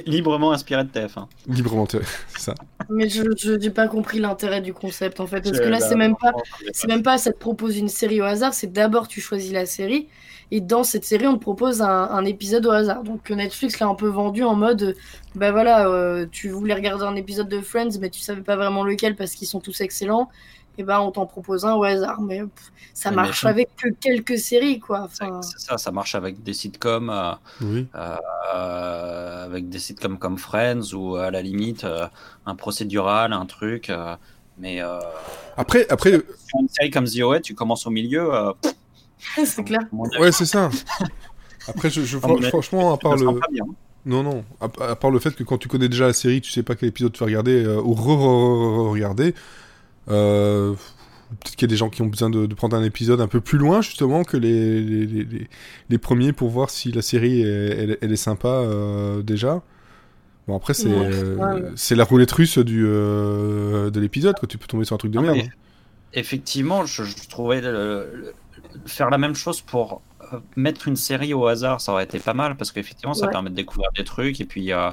Librement 0.06 0.52
inspiré 0.52 0.84
de 0.84 0.90
TF1. 0.90 1.28
Librement, 1.48 1.88
c'est 2.28 2.40
ça. 2.40 2.56
Mais 2.90 3.08
je 3.10 3.24
je- 3.38 3.60
j'ai 3.60 3.70
pas 3.70 3.88
compris 3.88 4.20
l'intérêt 4.20 4.62
du 4.62 4.74
concept 4.74 5.20
en 5.20 5.28
fait. 5.28 5.42
Parce 5.42 5.60
que 5.60 5.68
là, 5.68 5.80
c'est 5.80 5.96
même 5.96 6.16
pas. 6.18 6.32
C'est 6.74 6.88
même 6.88 7.04
pas 7.04 7.18
ça 7.18 7.32
te 7.32 7.38
propose 7.38 7.78
une 7.78 7.90
série 7.90 8.22
au 8.22 8.26
hasard, 8.26 8.54
c'est 8.54 8.72
d'abord 8.72 9.08
tu 9.08 9.22
choisis 9.22 9.52
la 9.52 9.66
série 9.66 10.08
et 10.52 10.62
dans 10.62 10.84
cette 10.84 11.06
série 11.06 11.28
on 11.28 11.36
te 11.36 11.42
propose 11.42 11.82
un, 11.82 11.88
un 11.88 12.26
épisode 12.26 12.66
au 12.66 12.72
hasard. 12.72 13.04
Donc 13.04 13.30
euh, 13.32 13.36
Netflix 13.36 13.80
l'a 13.80 13.88
un 13.88 13.96
peu 13.96 14.08
vendu 14.08 14.44
en 14.44 14.56
mode 14.56 14.96
bah 15.36 15.52
voilà, 15.52 15.88
euh, 15.88 16.26
tu 16.32 16.50
voulais 16.50 16.74
regarder 16.74 17.06
un 17.06 17.16
épisode 17.16 17.48
de 17.50 17.62
Friends 17.62 18.00
mais 18.02 18.10
tu 18.10 18.20
savais 18.20 18.42
pas 18.42 18.56
vraiment 18.56 18.84
lequel 18.84 19.16
parce 19.16 19.32
qu'ils 19.34 19.48
sont 19.48 19.60
tous 19.60 19.80
excellents. 19.82 20.30
Et 20.80 20.84
ben 20.84 21.00
on 21.02 21.12
t'en 21.12 21.26
propose 21.26 21.66
un 21.66 21.76
au 21.76 21.84
hasard. 21.84 22.22
Mais 22.22 22.40
pff, 22.40 22.72
ça 22.94 23.10
mais 23.10 23.18
marche 23.18 23.44
avec 23.46 23.68
que 23.76 23.90
quelques 23.90 24.40
séries 24.40 24.80
quoi. 24.80 25.10
C'est 25.12 25.26
Enfin, 25.26 25.42
c'est 25.42 25.60
ça, 25.60 25.78
ça 25.78 25.92
marche 25.92 26.16
avec 26.16 26.42
des 26.42 26.54
sitcoms, 26.54 27.10
euh, 27.10 27.34
Oui. 27.62 27.86
euh, 27.96 29.46
avec 29.46 29.70
des 29.70 29.80
sitcoms 29.80 30.18
comme 30.18 30.38
Friends 30.38 30.94
ou 30.94 31.16
à 31.18 31.32
la 31.32 31.42
limite 31.42 31.84
euh, 31.84 32.08
un 32.46 32.56
procédural, 32.56 33.34
un 33.34 33.46
truc. 33.46 33.90
euh, 33.90 34.16
mais 34.58 34.82
euh, 34.82 35.00
Après, 35.58 35.86
après, 35.90 36.12
sur 36.12 36.60
une 36.62 36.70
série 36.70 36.90
comme 36.92 37.06
The 37.06 37.22
OA, 37.24 37.40
tu 37.42 37.56
commences 37.56 37.86
au 37.86 37.90
milieu. 37.92 38.34
euh, 38.34 38.54
c'est 39.46 39.64
clair. 39.66 39.82
ouais, 40.20 40.32
c'est 40.32 40.46
ça. 40.46 40.70
Après, 41.68 41.90
je, 41.90 42.02
franchement, 42.50 42.94
à 42.94 42.98
part 42.98 43.16
le, 43.18 43.28
bien. 43.52 43.66
non, 44.06 44.24
non, 44.24 44.44
à, 44.62 44.92
à 44.92 44.96
part 44.96 45.12
le 45.12 45.20
fait 45.20 45.36
que 45.36 45.44
quand 45.44 45.58
tu 45.58 45.68
connais 45.68 45.90
déjà 45.90 46.08
la 46.08 46.14
série, 46.14 46.40
tu 46.42 46.52
sais 46.52 46.64
pas 46.64 46.76
quel 46.76 46.90
épisode 46.90 47.12
tu 47.12 47.20
vas 47.20 47.26
regarder 47.26 47.64
euh, 47.66 47.82
ou 47.82 47.94
re-regarder. 47.94 49.36
Euh, 50.10 50.74
Peut-être 51.42 51.56
qu'il 51.56 51.62
y 51.62 51.66
a 51.66 51.74
des 51.74 51.78
gens 51.78 51.90
qui 51.92 52.02
ont 52.02 52.08
besoin 52.08 52.32
de, 52.32 52.48
de 52.48 52.56
prendre 52.56 52.76
un 52.76 52.84
épisode 52.84 53.22
un 53.22 53.28
peu 53.28 53.40
plus 53.40 53.60
loin 53.60 53.82
justement 53.82 54.24
que 54.24 54.36
les, 54.36 54.82
les, 54.82 55.06
les, 55.06 55.24
les- 55.26 55.48
les 55.88 55.98
premiers 56.00 56.34
pour 56.34 56.50
voir 56.50 56.72
si 56.72 56.92
la 56.92 57.04
série 57.04 57.42
est- 57.44 57.46
elle, 57.46 57.98
elle 58.02 58.12
est 58.12 58.16
sympa 58.16 58.48
euh, 58.48 59.22
déjà. 59.22 59.62
Bon 60.48 60.56
après 60.58 60.74
c'est 60.74 60.88
Ouais, 60.88 61.12
euh, 61.14 61.76
la 61.92 62.04
roulette 62.04 62.32
russe 62.32 62.58
du 62.58 62.84
euh, 62.84 63.92
de 63.92 64.00
l'épisode 64.00 64.38
quand 64.42 64.48
tu 64.48 64.58
peux 64.58 64.66
tomber 64.66 64.86
sur 64.86 64.96
un 64.96 64.98
truc 64.98 65.12
de 65.12 65.20
Non, 65.20 65.32
merde. 65.36 65.48
Effectivement, 66.14 66.88
je, 66.88 67.04
je 67.04 67.30
trouvais 67.30 67.62
le- 67.62 68.10
le- 68.12 68.34
faire 68.88 69.12
la 69.12 69.20
même 69.20 69.36
chose 69.36 69.62
pour 69.62 70.02
mettre 70.56 70.88
une 70.88 70.96
série 70.96 71.34
au 71.34 71.48
hasard, 71.48 71.82
ça 71.82 71.92
aurait 71.94 72.04
été 72.06 72.20
pas 72.20 72.34
mal 72.34 72.58
parce 72.58 72.72
qu'effectivement, 72.72 73.14
ça 73.14 73.28
Ouais. 73.28 73.32
permet 73.32 73.50
de 73.50 73.56
découvrir 73.56 73.92
des 73.98 74.04
trucs 74.04 74.40
et 74.42 74.46
puis 74.46 74.72
euh, 74.74 74.92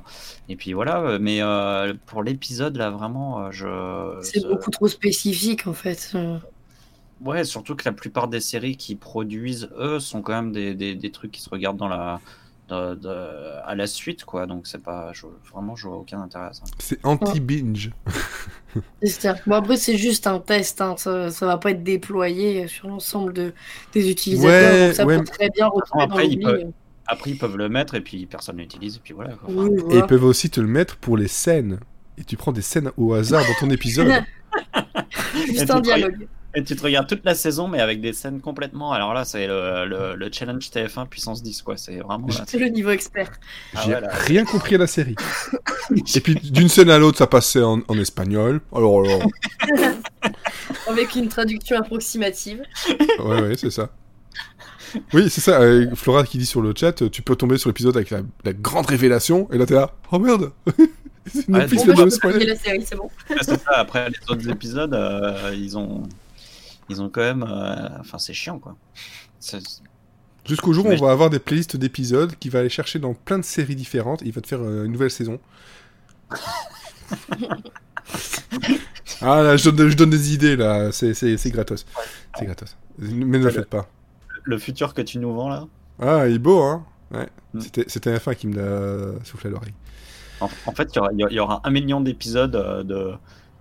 et 0.49 0.57
puis 0.57 0.73
voilà. 0.73 1.01
euh, 1.03 1.19
Mais 1.21 1.43
euh, 1.43 1.95
pour 2.07 2.23
l'épisode 2.23 2.77
là, 2.77 2.91
vraiment, 2.91 3.51
je 3.51 3.67
C'est 4.23 4.41
ce- 4.41 4.47
beaucoup 4.49 4.71
trop 4.71 4.89
spécifique 4.89 5.67
en 5.67 5.73
fait. 5.75 6.13
Ouais, 7.21 7.45
surtout 7.45 7.75
que 7.77 7.85
la 7.87 7.93
plupart 7.93 8.29
des 8.29 8.41
séries 8.41 8.77
qui 8.77 8.95
produisent, 8.95 9.71
eux, 9.79 10.01
sont 10.01 10.21
quand 10.21 10.35
même 10.35 10.53
des, 10.53 10.75
des, 10.75 10.95
des 10.95 11.11
trucs 11.11 11.33
qui 11.33 11.41
se 11.41 11.49
regardent 11.49 11.79
dans 11.79 11.89
la, 11.89 12.21
de- 12.69 12.95
de- 12.97 13.61
à 13.65 13.75
la 13.75 13.87
suite, 13.87 14.25
quoi. 14.25 14.47
Donc, 14.47 14.67
c'est 14.67 14.83
pas. 14.83 15.13
je- 15.13 15.27
vraiment, 15.53 15.77
je 15.77 15.87
vois 15.89 15.97
aucun 15.99 16.21
intérêt 16.21 16.47
à 16.47 16.53
ça. 16.53 16.63
C'est 16.79 17.05
anti-binge. 17.05 17.91
c'est 19.03 19.09
ça. 19.09 19.37
Bon 19.47 19.55
après 19.57 19.77
c'est 19.77 19.97
juste 19.97 20.27
un 20.27 20.39
test, 20.39 20.81
hein. 20.81 20.95
ça, 20.99 21.31
ça 21.31 21.47
va 21.47 21.57
pas 21.59 21.71
être 21.71 21.83
déployé 21.83 22.67
sur 22.69 22.89
l'ensemble 22.89 23.33
de, 23.33 23.55
des 23.93 24.11
utilisateurs. 24.11 24.73
Ouais, 24.73 24.87
donc 24.89 24.95
ça 24.97 25.05
ouais. 25.07 25.19
peut 25.19 25.25
très 25.25 25.51
bien 25.51 25.69
Après, 25.99 26.29
dans 26.29 26.49
peut- 26.51 26.65
Après, 27.07 27.31
ils 27.31 27.39
peuvent 27.39 27.57
le 27.57 27.69
mettre 27.69 27.95
et 27.95 28.01
puis 28.01 28.27
personne 28.27 28.59
l'utilise 28.59 28.97
et 28.97 29.01
puis 29.03 29.15
voilà. 29.15 29.35
Quoi. 29.35 29.55
Oui, 29.55 29.71
Et 29.93 29.99
ils 29.99 30.07
peuvent 30.07 30.25
aussi 30.25 30.51
te 30.51 30.61
le 30.61 30.67
mettre 30.67 30.97
pour 30.97 31.17
les 31.17 31.29
scènes. 31.29 31.79
Et 32.19 32.25
tu 32.25 32.37
prends 32.37 32.53
des 32.53 32.63
scènes 32.63 32.91
au 32.97 33.15
hasard 33.15 33.43
dans 33.43 33.67
ton 33.67 33.71
épisode. 33.75 34.13
Juste 35.47 35.69
Et 35.69 35.71
un 35.71 35.81
dialogue. 35.81 36.29
Et 36.57 36.65
tu 36.65 36.75
te 36.75 36.83
regardes 36.83 37.07
toute 37.07 37.25
la 37.25 37.35
saison, 37.35 37.69
mais 37.69 37.81
avec 37.81 38.01
des 38.01 38.13
scènes 38.15 38.41
complètement. 38.41 38.93
Alors 38.93 39.13
là, 39.15 39.25
c'est 39.27 39.47
le, 39.47 39.85
le, 39.87 40.15
le 40.17 40.29
challenge 40.33 40.71
TF1 40.71 41.07
puissance 41.07 41.43
10, 41.43 41.61
quoi. 41.63 41.77
C'est 41.77 41.99
vraiment. 41.99 42.27
C'est 42.47 42.59
le 42.59 42.69
niveau 42.69 42.91
expert. 42.91 43.31
Ah 43.75 43.83
J'ai 43.85 43.95
rien 44.35 44.45
compris 44.45 44.77
à 44.77 44.79
la 44.79 44.87
série. 44.87 45.15
Et 46.15 46.21
puis 46.21 46.35
d'une 46.37 46.69
scène 46.71 46.89
à 46.91 46.99
l'autre, 46.99 47.19
ça 47.19 47.27
passait 47.27 47.63
en, 47.63 47.81
en 47.87 47.99
espagnol. 47.99 48.61
Alors, 48.75 49.05
alors, 49.05 49.23
Avec 50.89 51.15
une 51.15 51.29
traduction 51.29 51.77
approximative. 51.77 52.63
ouais, 53.21 53.43
ouais, 53.43 53.57
c'est 53.57 53.71
ça. 53.71 53.91
Oui, 55.13 55.29
c'est 55.29 55.41
ça. 55.41 55.61
euh, 55.61 55.95
Flora 55.95 56.25
qui 56.25 56.39
dit 56.39 56.47
sur 56.47 56.63
le 56.63 56.73
chat, 56.75 57.09
tu 57.11 57.21
peux 57.23 57.37
tomber 57.37 57.59
sur 57.59 57.69
l'épisode 57.69 57.97
avec 57.97 58.11
la, 58.11 58.21
la 58.45 58.53
grande 58.53 58.87
révélation, 58.87 59.49
et 59.53 59.59
là 59.59 59.67
t'es 59.67 59.75
là, 59.75 59.91
oh 60.13 60.19
merde 60.19 60.53
C'est 61.27 61.49
Ouais, 61.51 61.67
bon, 61.67 61.85
Bon, 61.87 62.07
bah, 62.23 62.31
la 62.39 62.55
série, 62.57 62.85
c'est 62.87 62.95
bon. 62.97 63.11
Ouais, 63.29 63.37
c'est 63.43 63.61
ça. 63.61 63.73
Après, 63.75 64.09
les 64.09 64.17
autres 64.33 64.49
épisodes, 64.49 64.95
euh, 64.95 65.53
ils 65.57 65.77
ont. 65.77 66.05
Ils 66.89 67.03
ont 67.03 67.09
quand 67.11 67.21
même. 67.23 67.43
euh, 67.43 67.89
Enfin, 68.01 68.19
c'est 68.19 68.35
chiant, 68.35 68.59
quoi. 68.59 68.77
Jusqu'au 70.47 70.73
jour 70.73 70.87
où 70.87 70.91
on 70.91 70.97
va 70.97 71.11
avoir 71.11 71.31
des 71.31 71.41
playlists 71.41 71.77
d'épisodes 71.77 72.35
qui 72.39 72.49
va 72.51 72.61
aller 72.61 72.69
chercher 72.69 72.99
dans 72.99 73.15
plein 73.15 73.39
de 73.39 73.45
séries 73.45 73.75
différentes, 73.77 74.23
et 74.23 74.27
il 74.27 74.33
va 74.33 74.41
te 74.41 74.47
faire 74.47 74.63
euh, 74.63 74.85
une 74.85 74.93
nouvelle 74.93 75.11
saison. 75.11 75.41
ah 79.21 79.43
là, 79.43 79.57
je 79.57 79.71
donne, 79.71 79.89
je 79.89 79.97
donne 79.97 80.11
des 80.11 80.35
idées 80.35 80.57
là, 80.57 80.93
c'est 80.93 81.13
gratos. 81.51 81.87
C'est 82.39 82.45
gratos. 82.45 82.77
Mais 82.99 83.39
ne 83.39 83.45
le 83.45 83.51
faites 83.51 83.69
pas. 83.71 83.89
Le 84.45 84.59
futur 84.59 84.95
que 84.95 85.03
tu 85.03 85.19
nous 85.19 85.35
vends, 85.35 85.49
là? 85.49 85.65
Ah, 86.01 86.29
il 86.29 86.37
est 86.37 86.39
beau, 86.39 86.63
hein 86.63 86.85
Ouais. 87.11 87.29
Mm. 87.55 87.61
C'était- 87.87 88.13
un 88.13 88.19
fin 88.19 88.35
qui 88.35 88.47
me 88.49 88.57
l'a 88.57 89.25
soufflé 89.25 89.49
à 89.49 89.53
l'oreille. 89.53 89.75
En, 90.41 90.49
en 90.67 90.73
fait, 90.73 90.91
il 90.93 90.97
y 90.97 90.99
aura, 90.99 91.11
il 91.13 91.33
y 91.35 91.41
aura 91.41 91.61
un 91.65 91.71
million 91.71 92.01
d'épisodes 92.01 92.55
euh, 92.57 92.83
de... 92.83 93.13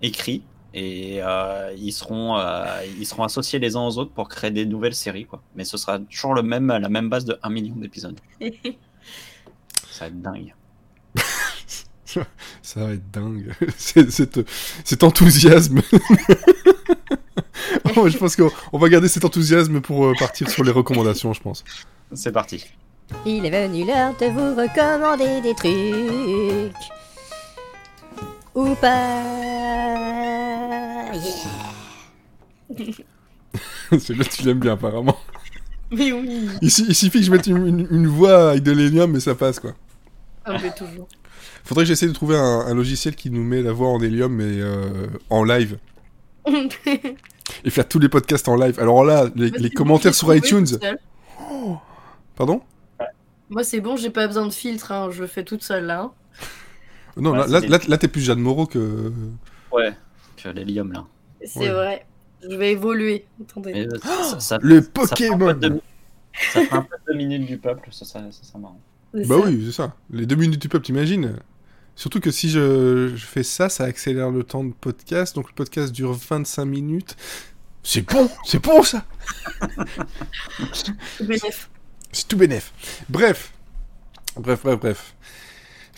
écrits 0.01 0.44
et 0.77 1.22
euh, 1.24 1.74
ils, 1.77 1.94
seront, 1.94 2.38
euh, 2.38 2.65
ils 3.00 3.08
seront 3.08 3.24
associés 3.24 3.60
les 3.60 3.77
uns 3.77 3.88
aux 3.88 3.98
autres 3.98 4.12
pour 4.12 4.27
créer 4.27 4.51
des 4.51 4.65
nouvelles 4.65 4.94
séries. 4.94 5.25
Quoi. 5.25 5.41
Mais 5.55 5.63
ce 5.63 5.77
sera 5.77 6.00
toujours 6.00 6.34
le 6.34 6.44
même, 6.44 6.67
la 6.67 6.89
même 6.89 7.10
base 7.10 7.24
de 7.24 7.39
un 7.41 7.50
million 7.50 7.75
d'épisodes. 7.77 8.20
Ça 9.89 10.01
va 10.01 10.08
être 10.08 10.22
dingue. 10.22 10.53
Ça 12.62 12.79
va 12.82 12.91
être 12.91 13.10
dingue. 13.10 13.53
C'est- 13.77 14.12
cet, 14.12 14.39
cet 14.84 15.03
enthousiasme. 15.03 15.82
Oh, 17.96 18.10
je 18.10 18.17
pense 18.17 18.36
qu'on 18.36 18.51
on 18.74 18.77
va 18.77 18.89
garder 18.89 19.08
cet 19.08 19.24
enthousiasme 19.24 19.79
pour 19.79 20.05
euh, 20.05 20.13
partir 20.20 20.50
sur 20.50 20.65
les 20.65 20.72
recommandations, 20.72 21.32
je 21.32 21.41
pense. 21.41 21.63
C'est 22.13 22.34
parti. 22.34 22.65
Il 23.25 23.46
est 23.46 23.67
venu 23.67 23.86
l'heure 23.86 24.13
de 24.20 24.25
vous 24.25 24.55
recommander 24.62 25.39
des 25.39 25.55
trucs. 25.55 26.75
Ou 28.55 28.75
pas. 28.75 30.14
Yeah. 32.77 34.00
C'est 34.00 34.15
là 34.15 34.25
tu 34.25 34.43
l'aimes 34.43 34.60
bien 34.60 34.74
apparemment. 34.74 35.15
Mais 35.91 36.12
oui, 36.12 36.50
Il, 36.62 36.72
su- 36.72 36.86
il 36.89 36.95
suffit 36.95 37.19
que 37.19 37.25
je 37.25 37.31
mette 37.31 37.48
une, 37.48 37.65
une- 37.67 37.88
une 37.91 38.07
voix 38.07 38.50
avec 38.51 38.63
de 38.63 38.72
l'hélium 38.72 39.12
mais 39.12 39.19
ça 39.19 39.36
passe 39.36 39.60
quoi. 39.60 39.74
ah, 40.45 40.57
mais 40.62 40.74
toujours. 40.74 41.07
Faudrait 41.63 41.84
que 41.84 41.88
j'essaie 41.88 42.07
de 42.07 42.12
trouver 42.12 42.36
un, 42.38 42.60
un 42.62 42.74
logiciel 42.74 43.15
qui 43.15 43.29
nous 43.29 43.43
met 43.43 43.62
la 43.62 43.72
voix 43.72 43.89
en 43.89 44.00
hélium 44.01 44.34
mais 44.34 44.60
euh, 44.60 45.07
en 45.29 45.43
live. 45.43 45.77
Et 47.63 47.69
faire 47.69 47.88
tous 47.88 48.00
les 48.00 48.10
podcasts 48.10 48.48
en 48.50 48.55
live. 48.55 48.79
Alors 48.79 49.03
là, 49.05 49.29
les, 49.36 49.69
commentaires 49.69 50.15
sur 50.15 50.34
iTunes. 50.36 50.65
seule. 50.65 50.98
Pardon? 52.36 52.62
Moi, 53.50 53.63
c'est 53.63 53.79
bon, 53.79 53.95
j'ai 53.95 54.10
pas 54.10 54.25
besoin 54.27 54.48
de 54.48 54.51
filtre, 54.53 54.91
hein, 54.91 55.10
je 55.12 55.22
le 55.22 55.27
fais 55.27 55.43
toute 55.43 55.62
seule 55.63 55.86
là. 55.86 56.01
hein. 56.01 56.12
Non, 57.17 57.31
Ouais, 57.31 57.38
là, 57.39 57.48
là, 57.48 57.60
c'est- 57.62 57.67
là, 57.67 57.79
là, 57.88 57.98
t'es 58.00 58.07
plus 58.07 58.22
Jeanne 58.22 58.39
Moreau 58.39 58.65
que. 58.65 59.13
Ouais, 59.72 59.93
l'hélium 60.53 60.91
là. 60.91 61.05
C'est 61.45 61.59
Ouais. 61.59 61.71
vrai. 61.71 62.05
Je 62.47 62.55
vais 62.55 62.71
évoluer. 62.73 63.25
Attendez. 63.41 63.73
Mais, 63.73 63.87
euh, 63.87 63.97
ça, 64.01 64.39
ça- 64.39 64.59
Le 64.61 64.81
ça 64.81 64.89
fera 64.93 65.01
un 65.03 65.07
Pokémon 65.07 65.53
de- 65.53 65.81
Ça 66.53 66.61
fait 66.65 66.73
un 66.73 66.81
peu 66.81 66.95
deux 67.07 67.15
minutes 67.17 67.45
du 67.45 67.57
peuple, 67.57 67.87
ça, 67.91 68.05
ça, 68.05 68.19
ça 68.31 68.57
marrant. 68.59 68.79
C'est 69.13 69.27
Bah 69.27 69.35
ça. 69.39 69.45
oui, 69.47 69.63
c'est 69.65 69.71
ça. 69.71 69.95
Les 70.11 70.25
deux 70.25 70.35
minutes 70.35 70.61
du 70.61 70.67
peuple, 70.69 70.85
t'imagines? 70.85 71.35
Surtout 71.95 72.19
que 72.19 72.29
si 72.29 72.49
je, 72.49 73.13
je 73.15 73.25
fais 73.25 73.43
ça, 73.43 73.69
ça 73.69 73.85
accélère 73.85 74.29
le 74.29 74.43
temps 74.43 74.63
de 74.65 74.73
podcast. 74.73 75.33
Donc 75.35 75.47
le 75.49 75.55
podcast 75.55 75.93
dure 75.93 76.11
25 76.13 76.65
minutes. 76.65 77.15
C'est 77.83 78.01
bon, 78.01 78.29
c'est 78.45 78.61
bon 78.61 78.83
ça 78.83 79.05
Bénéf. 81.21 81.69
C'est 82.11 82.27
tout 82.27 82.37
bénef. 82.37 82.73
Bref. 83.09 83.53
Bref, 84.37 84.61
bref, 84.63 84.79
bref. 84.79 85.15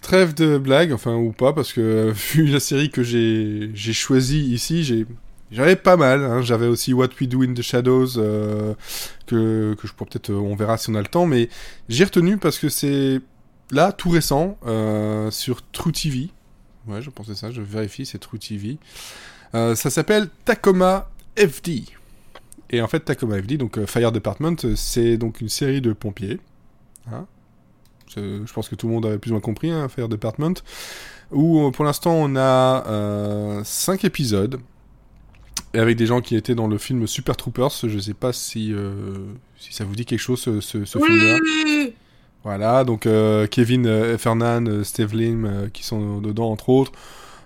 Trêve 0.02 0.34
de 0.34 0.58
blagues, 0.58 0.94
enfin, 0.94 1.16
ou 1.16 1.32
pas, 1.32 1.54
parce 1.54 1.74
que 1.74 1.82
euh, 1.82 2.12
vu 2.34 2.46
la 2.46 2.60
série 2.60 2.90
que 2.90 3.04
j'ai 3.04 3.94
choisie 3.94 4.54
ici. 4.54 5.06
J'avais 5.52 5.76
pas 5.76 5.96
mal, 5.96 6.24
hein. 6.24 6.42
j'avais 6.42 6.68
aussi 6.68 6.94
What 6.94 7.10
We 7.20 7.30
Do 7.30 7.42
in 7.42 7.54
the 7.54 7.62
Shadows, 7.62 8.18
euh, 8.18 8.74
que, 9.26 9.76
je 9.82 9.92
pourrais 9.94 10.10
peut-être, 10.10 10.30
euh, 10.30 10.36
on 10.36 10.56
verra 10.56 10.78
si 10.78 10.90
on 10.90 10.96
a 10.96 11.02
le 11.02 11.08
temps, 11.08 11.26
mais 11.26 11.50
j'ai 11.88 12.04
retenu 12.04 12.38
parce 12.38 12.60
que 12.60 12.68
c'est 12.68 13.22
là, 13.72 13.92
tout 13.92 14.10
récent, 14.10 14.58
sur 15.32 15.62
True 15.72 15.92
TV. 15.92 16.30
Ouais, 16.88 17.02
je 17.02 17.10
pensais 17.10 17.36
ça, 17.36 17.52
je 17.52 17.62
vérifie, 17.62 18.06
c'est 18.06 18.20
True 18.20 18.40
TV. 18.40 18.78
Ça 19.54 19.76
s'appelle 19.76 20.30
Tacoma 20.46 21.10
FD. 21.38 21.84
Et 22.70 22.82
en 22.82 22.88
fait, 22.88 23.00
Tacoma 23.00 23.42
FD, 23.42 23.58
donc 23.58 23.84
Fire 23.86 24.12
Department, 24.12 24.76
c'est 24.76 25.18
donc 25.18 25.40
une 25.40 25.50
série 25.50 25.80
de 25.80 25.94
pompiers. 25.94 26.40
Hein 27.12 27.26
je, 28.16 28.52
pense 28.54 28.70
que 28.70 28.76
tout 28.76 28.88
le 28.88 28.94
monde 28.94 29.06
avait 29.06 29.18
plus 29.18 29.32
ou 29.32 29.34
moins 29.36 29.42
compris, 29.42 29.70
hein, 29.72 29.88
Fire 29.90 30.10
Department. 30.10 30.54
Où 31.32 31.68
euh, 31.68 31.72
pour 31.72 31.86
l'instant, 31.86 32.14
on 32.14 32.36
a 32.36 33.62
5 33.64 34.06
épisodes. 34.06 34.60
Et 35.74 35.80
avec 35.80 35.98
des 35.98 36.06
gens 36.06 36.22
qui 36.22 36.36
étaient 36.36 36.56
dans 36.56 36.68
le 36.68 36.78
film 36.78 37.06
Super 37.08 37.36
Troopers. 37.36 37.72
Je 37.84 38.00
sais 38.00 38.14
pas 38.14 38.32
si, 38.34 38.74
euh, 38.74 38.92
si 39.60 39.74
ça 39.74 39.84
vous 39.84 39.96
dit 39.96 40.06
quelque 40.06 40.20
chose, 40.20 40.40
ce, 40.40 40.62
ce, 40.62 40.86
ce 40.86 40.98
film-là. 41.00 41.38
Voilà, 42.44 42.84
donc 42.86 43.06
euh, 43.06 43.46
Kevin 43.48 43.86
euh, 43.86 44.18
Fernan, 44.18 44.66
euh, 44.68 44.84
Steve 44.86 45.14
Lim 45.14 45.46
euh, 45.46 45.68
qui 45.68 45.84
sont 45.84 46.22
dedans 46.22 46.50
entre 46.52 46.70
autres. 46.70 46.94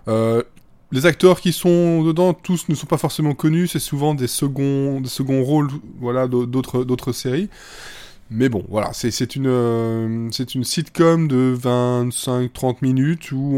Euh, 0.07 0.43
les 0.91 1.05
acteurs 1.07 1.39
qui 1.41 1.53
sont 1.53 2.03
dedans, 2.03 2.33
tous 2.33 2.67
ne 2.69 2.75
sont 2.75 2.85
pas 2.85 2.97
forcément 2.97 3.33
connus, 3.33 3.67
c'est 3.69 3.79
souvent 3.79 4.13
des 4.13 4.27
seconds, 4.27 4.99
des 5.01 5.09
seconds 5.09 5.41
rôles, 5.43 5.69
voilà, 5.99 6.27
d'au- 6.27 6.45
d'autres, 6.45 6.83
d'autres 6.83 7.13
séries. 7.13 7.49
Mais 8.33 8.47
bon, 8.47 8.63
voilà, 8.69 8.91
c'est, 8.93 9.35
une, 9.35 9.47
euh, 9.47 10.29
une 10.55 10.63
sitcom 10.63 11.27
de 11.27 11.53
25-30 11.53 12.77
minutes 12.81 13.33
où 13.33 13.57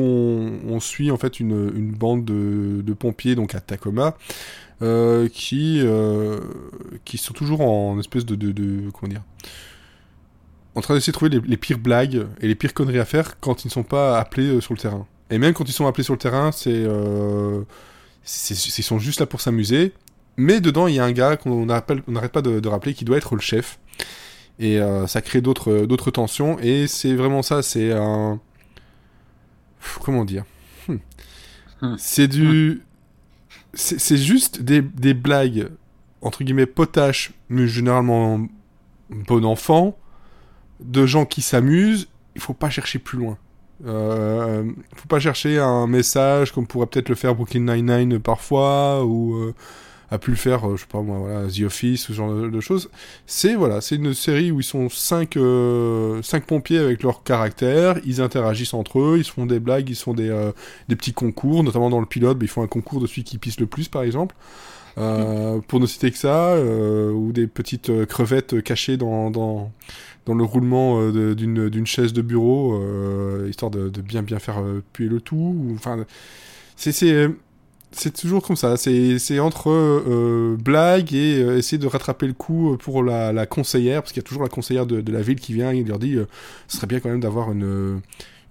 on, 0.67 0.79
suit 0.79 1.11
en 1.11 1.17
fait 1.17 1.39
une, 1.39 1.71
une 1.75 1.91
bande 1.91 2.25
de, 2.25 2.81
de 2.81 2.93
pompiers 2.93 3.35
donc 3.35 3.53
à 3.53 3.59
Tacoma 3.59 4.17
euh, 4.81 5.29
qui, 5.31 5.79
euh, 5.83 6.39
qui 7.05 7.19
sont 7.19 7.35
toujours 7.35 7.61
en 7.61 7.99
espèce 7.99 8.25
de, 8.25 8.35
de, 8.35 8.89
comment 8.89 9.11
dire, 9.11 9.21
en 10.73 10.81
train 10.81 10.95
d'essayer 10.95 11.11
de 11.11 11.17
trouver 11.17 11.39
les, 11.47 11.57
pires 11.57 11.77
blagues 11.77 12.25
et 12.41 12.47
les 12.47 12.55
pires 12.55 12.73
conneries 12.73 12.97
à 12.97 13.05
faire 13.05 13.39
quand 13.39 13.65
ils 13.65 13.67
ne 13.67 13.73
sont 13.73 13.83
pas 13.83 14.19
appelés 14.19 14.59
sur 14.59 14.73
le 14.73 14.79
terrain. 14.79 15.05
Et 15.29 15.37
même 15.37 15.53
quand 15.53 15.69
ils 15.69 15.73
sont 15.73 15.85
appelés 15.85 16.03
sur 16.03 16.15
le 16.15 16.19
terrain, 16.19 16.51
c'est, 16.51 16.87
ils 18.23 18.83
sont 18.83 18.97
juste 18.97 19.19
là 19.19 19.27
pour 19.27 19.39
s'amuser. 19.39 19.93
Mais 20.35 20.61
dedans, 20.61 20.87
il 20.87 20.95
y 20.95 20.99
a 20.99 21.05
un 21.05 21.11
gars 21.11 21.37
qu'on 21.37 21.67
n'arrête 21.67 22.31
pas 22.31 22.41
de 22.41 22.67
rappeler 22.67 22.95
qui 22.95 23.05
doit 23.05 23.17
être 23.17 23.35
le 23.35 23.41
chef. 23.41 23.77
Et 24.59 24.79
euh, 24.79 25.07
ça 25.07 25.21
crée 25.21 25.41
d'autres, 25.41 25.85
d'autres 25.85 26.11
tensions. 26.11 26.59
Et 26.59 26.87
c'est 26.87 27.15
vraiment 27.15 27.41
ça, 27.41 27.61
c'est 27.61 27.91
un... 27.91 28.39
Pff, 29.79 29.99
Comment 30.03 30.25
dire? 30.25 30.45
Hmm. 30.87 30.97
Hmm. 31.81 31.95
C'est 31.97 32.27
du... 32.27 32.83
C'est 33.75 33.99
c'est 33.99 34.17
juste 34.17 34.61
des, 34.61 34.83
des 34.83 35.15
blagues, 35.15 35.69
entre 36.21 36.43
guillemets, 36.43 36.67
potaches, 36.67 37.33
mais 37.49 37.67
généralement 37.67 38.45
bon 39.09 39.43
enfant, 39.45 39.97
de 40.79 41.07
gens 41.07 41.25
qui 41.25 41.41
s'amusent. 41.41 42.07
Il 42.35 42.41
faut 42.41 42.53
pas 42.53 42.69
chercher 42.69 42.99
plus 42.99 43.17
loin. 43.17 43.37
Euh, 43.85 44.71
faut 44.95 45.07
pas 45.07 45.19
chercher 45.19 45.57
un 45.59 45.87
message 45.87 46.51
comme 46.51 46.67
pourrait 46.67 46.85
peut-être 46.85 47.09
le 47.09 47.15
faire 47.15 47.33
Brooklyn 47.33 47.61
Nine-Nine 47.61 48.19
parfois, 48.19 49.03
ou 49.05 49.35
euh, 49.35 49.55
a 50.13 50.19
pu 50.19 50.29
le 50.31 50.37
faire, 50.37 50.67
euh, 50.69 50.75
je 50.77 50.81
sais 50.81 50.87
pas 50.87 51.01
moi, 51.01 51.17
voilà, 51.17 51.47
The 51.49 51.61
Office, 51.61 52.03
ce 52.05 52.13
genre 52.13 52.31
de, 52.33 52.59
choses. 52.59 52.89
C'est 53.25 53.55
voilà, 53.55 53.81
c'est 53.81 53.95
une 53.95 54.13
série 54.13 54.51
où 54.51 54.59
ils 54.59 54.63
sont 54.63 54.87
cinq, 54.89 55.37
euh, 55.37 56.21
cinq 56.21 56.45
pompiers 56.45 56.77
avec 56.77 57.01
leur 57.01 57.23
caractère, 57.23 57.97
ils 58.05 58.21
interagissent 58.21 58.75
entre 58.75 58.99
eux, 58.99 59.15
ils 59.17 59.23
se 59.23 59.31
font 59.31 59.45
des 59.47 59.59
blagues, 59.59 59.89
ils 59.89 59.95
se 59.95 60.03
font 60.03 60.13
des, 60.13 60.29
euh, 60.29 60.51
des 60.87 60.95
petits 60.95 61.13
concours, 61.13 61.63
notamment 61.63 61.89
dans 61.89 61.99
le 61.99 62.05
pilote, 62.05 62.37
bah, 62.37 62.45
ils 62.45 62.49
font 62.49 62.61
un 62.63 62.67
concours 62.67 63.01
de 63.01 63.07
celui 63.07 63.23
qui 63.23 63.37
pisse 63.39 63.59
le 63.59 63.65
plus 63.65 63.89
par 63.89 64.03
exemple. 64.03 64.35
Euh, 64.99 65.59
pour 65.67 65.79
ne 65.79 65.87
citer 65.87 66.11
que 66.11 66.17
ça, 66.19 66.49
euh, 66.51 67.11
ou 67.11 67.31
des 67.31 67.47
petites 67.47 67.89
euh, 67.89 68.05
crevettes 68.05 68.61
cachées 68.61 68.95
dans, 68.95 69.31
dans, 69.31 69.71
dans 70.27 70.35
le 70.35 70.43
roulement 70.43 70.99
euh, 71.01 71.33
d'une 71.33 71.87
chaise 71.87 72.13
de 72.13 72.21
bureau, 72.21 72.79
histoire 73.47 73.71
de, 73.71 73.89
de 73.89 74.01
bien 74.01 74.21
bien 74.21 74.37
faire 74.37 74.61
puer 74.93 75.07
le 75.07 75.19
tout. 75.19 75.35
ou- 75.35 75.73
Enfin, 75.75 76.05
c'est 76.75 76.91
c'est 77.93 78.15
toujours 78.15 78.43
comme 78.45 78.55
ça. 78.55 78.75
C'est 78.77 79.39
entre 79.39 79.69
euh, 79.71 80.57
blagues 80.59 81.13
et 81.13 81.41
euh, 81.41 81.57
essayer 81.57 81.77
de 81.77 81.87
rattraper 81.87 82.27
le 82.27 82.33
coup 82.33 82.77
pour 82.77 83.03
la, 83.03 83.45
conseillère, 83.45 84.01
parce 84.01 84.11
qu'il 84.11 84.21
y 84.21 84.25
a 84.25 84.27
toujours 84.27 84.43
la 84.43 84.49
conseillère 84.49 84.85
de, 84.85 85.11
la 85.11 85.21
ville 85.21 85.39
qui 85.39 85.53
vient 85.53 85.71
et 85.71 85.83
leur 85.83 85.99
dit, 85.99 86.15
euh, 86.15 86.25
ce 86.67 86.77
serait 86.77 86.87
bien 86.87 86.99
quand 86.99 87.09
même 87.09 87.19
d'avoir 87.21 87.51
une 87.51 88.01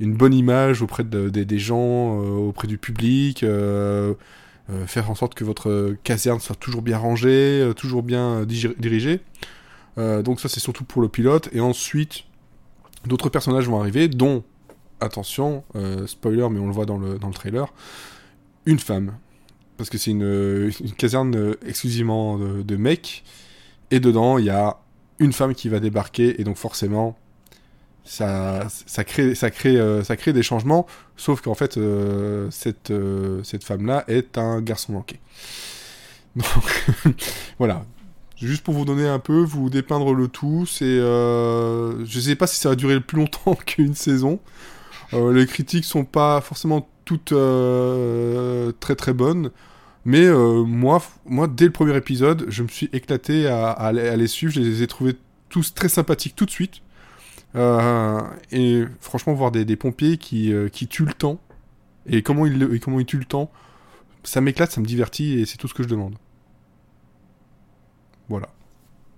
une 0.01 0.15
bonne 0.15 0.35
image 0.35 0.83
auprès 0.83 1.05
de, 1.05 1.29
des- 1.29 1.59
gens, 1.61 2.21
euh, 2.23 2.49
auprès 2.49 2.67
du 2.67 2.77
public. 2.79 3.45
euh, 3.45 4.15
euh, 4.71 4.87
faire 4.87 5.11
en 5.11 5.15
sorte 5.15 5.35
que 5.35 5.45
votre 5.45 5.97
caserne 6.05 6.39
soit 6.41 6.55
toujours 6.57 6.83
bien 6.83 6.97
rangée, 6.99 7.61
euh, 7.61 7.73
toujours 7.73 8.03
bien 8.03 8.43
euh, 8.43 8.45
dirigée. 8.47 9.21
Euh, 9.99 10.23
donc 10.23 10.41
ça 10.41 10.49
c'est 10.49 10.61
surtout 10.61 10.85
pour 10.85 11.03
le 11.03 11.09
pilote. 11.09 11.49
Et 11.53 11.61
ensuite, 11.61 12.25
d'autres 13.07 13.29
personnages 13.29 13.69
vont 13.69 13.81
arriver, 13.81 14.09
dont, 14.09 14.45
attention, 15.01 15.65
euh, 15.77 16.07
spoiler, 16.07 16.49
mais 16.51 16.61
on 16.61 16.67
le 16.67 16.73
voit 16.73 16.87
dans 16.87 16.99
le, 16.99 17.19
dans 17.19 17.29
le 17.29 17.35
trailer, 17.35 17.73
une 18.67 18.79
femme. 18.79 19.15
Parce 19.77 19.91
que 19.91 19.99
c'est 19.99 20.11
une, 20.11 20.71
une 20.81 20.93
caserne 20.93 21.35
euh, 21.37 21.55
exclusivement 21.67 22.39
de, 22.39 22.63
de 22.63 22.77
mecs. 22.77 23.25
Et 23.91 24.01
dedans, 24.01 24.39
il 24.39 24.45
y 24.47 24.51
a 24.51 24.79
une 25.19 25.33
femme 25.33 25.55
qui 25.55 25.69
va 25.69 25.81
débarquer. 25.81 26.41
Et 26.41 26.45
donc 26.45 26.57
forcément, 26.57 27.17
ça, 28.05 28.67
ça, 28.87 29.05
crée, 29.05 29.35
ça, 29.35 29.51
crée, 29.51 29.77
euh, 29.79 30.03
ça 30.03 30.17
crée 30.17 30.33
des 30.33 30.43
changements. 30.43 30.87
Sauf 31.17 31.41
qu'en 31.41 31.55
fait, 31.55 31.77
euh, 31.77 32.49
cette, 32.51 32.91
euh, 32.91 33.43
cette 33.45 33.65
femme-là 33.65 34.05
est 34.09 34.39
un 34.39 34.61
garçon 34.61 34.93
manqué. 34.93 35.21
Donc, 36.37 36.47
voilà. 37.59 37.85
Juste 38.37 38.65
pour 38.65 38.75
vous 38.75 38.85
donner 38.85 39.07
un 39.07 39.21
peu, 39.21 39.41
vous 39.43 39.71
dépeindre 39.71 40.15
le 40.15 40.27
tout, 40.27 40.67
c'est... 40.67 40.85
Euh, 40.85 42.05
je 42.05 42.19
sais 42.19 42.35
pas 42.35 42.49
si 42.49 42.59
ça 42.59 42.71
va 42.71 42.75
durer 42.75 43.01
plus 43.01 43.19
longtemps 43.19 43.55
qu'une 43.67 43.95
saison. 43.95 44.41
Euh, 45.13 45.33
les 45.33 45.47
critiques 45.47 45.85
sont 45.85 46.05
pas 46.05 46.41
forcément 46.41 46.89
toutes 47.05 47.33
euh, 47.33 48.73
très 48.81 48.95
très 48.97 49.12
bonnes. 49.12 49.51
Mais 50.05 50.25
euh, 50.25 50.65
moi, 50.65 51.03
moi, 51.27 51.47
dès 51.47 51.67
le 51.67 51.71
premier 51.73 51.97
épisode, 51.97 52.47
je 52.49 52.62
me 52.62 52.69
suis 52.69 52.91
éclaté 52.93 53.47
à, 53.47 53.93
les- 53.93 54.27
suivre. 54.27 54.53
Je 54.53 54.61
les 54.61 54.83
ai 54.83 54.87
trouvés 54.87 55.17
tous 55.49 55.75
très 55.75 55.88
sympathiques 55.88 56.35
tout 56.37 56.47
de 56.47 56.51
suite. 56.51 56.83
Euh, 57.55 58.21
et 58.51 58.85
franchement, 59.01 59.35
voir 59.35 59.53
des, 59.53 59.77
pompiers 59.77 60.17
qui, 60.17 60.53
qui 60.73 60.88
tuent 60.88 61.05
le 61.05 61.15
temps, 61.15 61.38
et 62.07 62.23
comment 62.23 62.47
ils, 62.47 62.75
et 62.75 62.81
comment 62.81 62.99
ils 63.01 63.07
tuent 63.07 63.19
le 63.19 63.25
temps, 63.25 63.51
ça 64.25 64.41
m'éclate, 64.41 64.73
ça 64.73 64.81
me 64.81 64.87
divertit, 64.87 65.41
et 65.41 65.47
c'est 65.47 65.59
tout 65.59 65.69
ce 65.69 65.75
que 65.75 65.83
je 65.83 65.88
demande. 65.88 66.17
Voilà. 68.29 68.49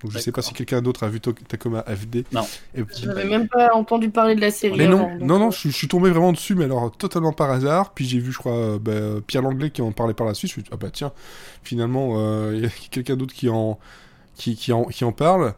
Donc 0.05 0.12
je 0.12 0.19
sais 0.19 0.33
pas 0.33 0.43
si 0.43 0.53
quelqu'un 0.53 0.83
d'autre 0.83 1.03
a 1.05 1.09
vu 1.09 1.19
To- 1.21 1.33
Tacoma 1.33 1.83
FD. 1.88 2.25
Non. 2.31 2.43
Et- 2.77 2.85
Je 2.97 3.07
n'avais 3.07 3.25
même 3.25 3.49
pas 3.49 3.75
entendu 3.75 4.11
parler 4.11 4.35
de 4.35 4.40
la 4.43 4.51
série. 4.51 4.77
mais 4.77 4.87
non, 4.87 4.99
avant, 5.07 5.17
donc, 5.17 5.21
non, 5.29 5.38
non, 5.38 5.51
je, 5.51 5.59
suis- 5.59 5.71
je 5.71 5.77
suis 5.77 5.88
tombé 5.88 6.11
vraiment 6.11 6.33
dessus, 6.33 6.55
mais 6.55 6.64
alors 6.64 6.93
totalement 6.97 7.33
par 7.33 7.51
hasard. 7.51 7.95
Puis 7.95 8.05
j'ai 8.05 8.19
vu, 8.19 8.31
je 8.31 8.38
crois, 8.38 8.53
euh, 8.55 8.79
bah, 8.79 9.21
Pierre 9.27 9.43
Langlais 9.43 9.71
qui 9.71 9.81
en 9.83 9.93
parlait 9.93 10.14
par 10.14 10.27
la 10.27 10.35
suite. 10.35 10.51
Je 10.53 10.61
me 10.61 10.62
suis 10.62 10.71
dit, 10.71 10.71
ah 10.73 10.77
bah 10.77 10.90
tiens, 10.93 11.12
finalement, 11.62 12.14
euh, 12.19 12.53
il 12.55 12.62
y 12.62 12.67
a 12.67 12.71
quelqu'un 12.90 13.17
d'autre 13.17 13.33
qui 13.35 13.49
en, 13.49 13.79
qui, 14.35 14.55
qui, 14.57 14.73
en, 14.73 14.85
qui 14.85 15.05
en 15.05 15.12
parle. 15.12 15.55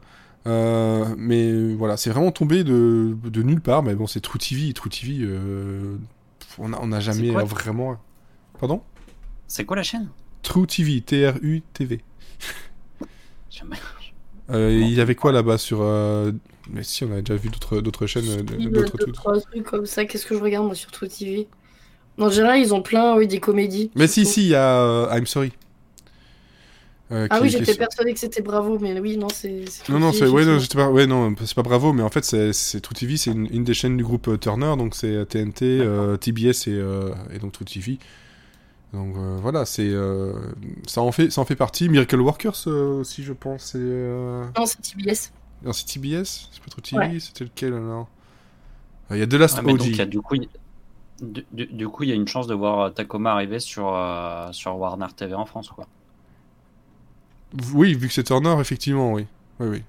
Euh, 0.47 1.05
mais 1.19 1.75
voilà, 1.75 1.97
c'est 1.97 2.11
vraiment 2.11 2.31
tombé 2.31 2.63
de, 2.63 3.17
de 3.25 3.43
nulle 3.43 3.61
part. 3.61 3.83
Mais 3.83 3.97
bon, 3.97 4.07
c'est 4.07 4.21
True 4.21 4.39
TV. 4.39 4.73
True 4.75 4.91
TV, 4.91 5.19
euh, 5.23 5.97
on 6.59 6.69
n'a 6.69 6.79
on 6.81 6.93
a 6.93 7.01
jamais 7.01 7.31
quoi 7.33 7.43
vraiment. 7.43 7.97
Pardon? 8.61 8.81
C'est 9.49 9.65
quoi 9.65 9.75
la 9.77 9.83
chaîne? 9.83 10.09
True 10.43 10.69
TV, 10.69 11.01
T-R-U-T-V. 11.01 12.01
Jamais. 13.51 13.77
Euh, 14.51 14.71
Il 14.73 14.93
y 14.95 15.01
avait 15.01 15.15
quoi 15.15 15.33
là-bas 15.33 15.59
sur. 15.59 15.79
euh, 15.83 16.33
Mais 16.71 16.83
si, 16.83 17.05
on 17.05 17.13
a 17.13 17.21
déjà 17.21 17.35
vu 17.37 17.49
d'autres 17.49 17.81
d'autres 17.81 18.07
chaînes, 18.07 18.25
euh, 18.29 18.43
d'autres 18.71 18.99
trucs. 18.99 19.15
trois 19.15 19.41
trucs 19.41 19.65
comme 19.65 19.87
ça. 19.87 20.05
Qu'est-ce 20.05 20.27
que 20.27 20.37
je 20.37 20.43
regarde 20.43 20.67
moi 20.67 20.75
sur 20.75 20.91
True 20.91 21.09
TV 21.09 21.49
En 22.19 22.31
général, 22.31 22.61
ils 22.61 22.75
ont 22.75 22.83
plein, 22.83 23.17
oui, 23.17 23.27
des 23.27 23.41
comédies. 23.41 23.91
Mais 23.97 24.07
si, 24.07 24.25
si, 24.25 24.43
il 24.43 24.49
y 24.49 24.55
a 24.55 24.81
euh, 24.83 25.17
I'm 25.17 25.27
Sorry. 25.27 25.53
Euh, 27.13 27.29
Ah 27.31 27.37
qui- 27.39 27.45
oui, 27.45 27.51
j'étais 27.51 27.75
persuadée 27.75 28.13
que 28.15 28.19
c'était 28.19 28.43
Bravo, 28.43 28.79
mais 28.81 28.99
oui, 28.99 29.17
non, 29.17 29.29
c'est. 29.33 29.65
Non, 29.89 30.01
non, 30.01 30.13
c'est 30.13 30.27
ouais, 30.27 30.45
non, 30.45 30.59
pas, 30.75 30.91
ouais, 30.91 31.07
non, 31.07 31.35
c'est 31.45 31.55
pas 31.55 31.63
bravo, 31.63 31.93
mais 31.93 32.03
en 32.03 32.11
fait, 32.11 32.25
c'est 32.25 32.81
True 32.81 32.95
TV, 32.95 33.17
c'est 33.17 33.31
une, 33.31 33.47
une 33.53 33.63
des 33.63 33.75
chaînes 33.75 33.97
du 33.97 34.03
groupe 34.03 34.41
Turner, 34.41 34.75
donc 34.77 34.95
c'est 34.97 35.25
TNT, 35.27 35.63
euh, 35.81 36.17
TBS 36.17 36.67
et, 36.67 36.73
euh, 36.73 37.11
et 37.33 37.39
donc 37.39 37.53
True 37.53 37.65
TV. 37.65 37.99
Donc 38.92 39.16
euh, 39.16 39.37
voilà, 39.42 39.66
c'est 39.66 39.88
euh, 39.88 40.33
ça 40.87 41.03
en 41.03 41.12
fait 41.12 41.31
ça 41.31 41.40
en 41.40 41.44
fait 41.44 41.57
partie. 41.57 41.88
Miracle 41.88 42.20
Workers 42.20 42.55
euh, 42.68 43.01
aussi, 43.01 43.22
je 43.25 43.33
pense. 43.33 43.64
C'est 43.72 43.79
euh... 43.81 44.46
Non, 44.57 44.64
c'est 44.66 44.81
TBS. 44.81 45.33
non, 45.62 45.72
c'est 45.72 45.85
TBS, 45.87 46.49
c'est 46.53 46.62
pas 46.62 46.81
TV, 46.83 46.96
Ouais. 47.14 47.20
c'était 47.20 47.44
lequel 47.44 47.75
alors? 47.75 48.09
Euh, 49.11 49.16
Il 49.16 49.20
y 49.20 49.22
a 49.22 49.27
The 49.27 49.35
Last 49.35 49.57
Ah, 49.59 49.62
mais 49.62 49.72
OG. 49.72 49.79
donc, 49.79 49.87
il 49.88 49.96
y 49.96 50.01
a- 50.01 50.07
du 50.07 50.20
coup, 50.20 50.35
il- 50.37 50.49
du, 51.20 51.44
du- 51.53 51.66
du 51.66 51.88
coup, 51.88 52.03
il 52.05 52.09
y 52.11 52.12
a 52.12 52.14
une 52.14 52.29
chance 52.29 52.46
de 52.46 52.55
voir 52.55 52.92
Tacoma 52.94 53.33
arriver 53.33 53.59
sur, 53.61 53.88
euh, 53.94 54.51
sur 54.53 54.77
Warner 54.79 55.07
TV 55.16 55.35
en 55.35 55.46
France, 55.46 55.68
quoi. 55.70 55.87
Oui, 57.75 57.94
vu 57.94 58.09
que 58.09 58.12
c'est 58.14 58.25
Turner, 58.25 58.55
effectivement, 58.61 59.12
oui. 59.12 59.27
Oui, 59.61 59.68
oui. 59.68 59.83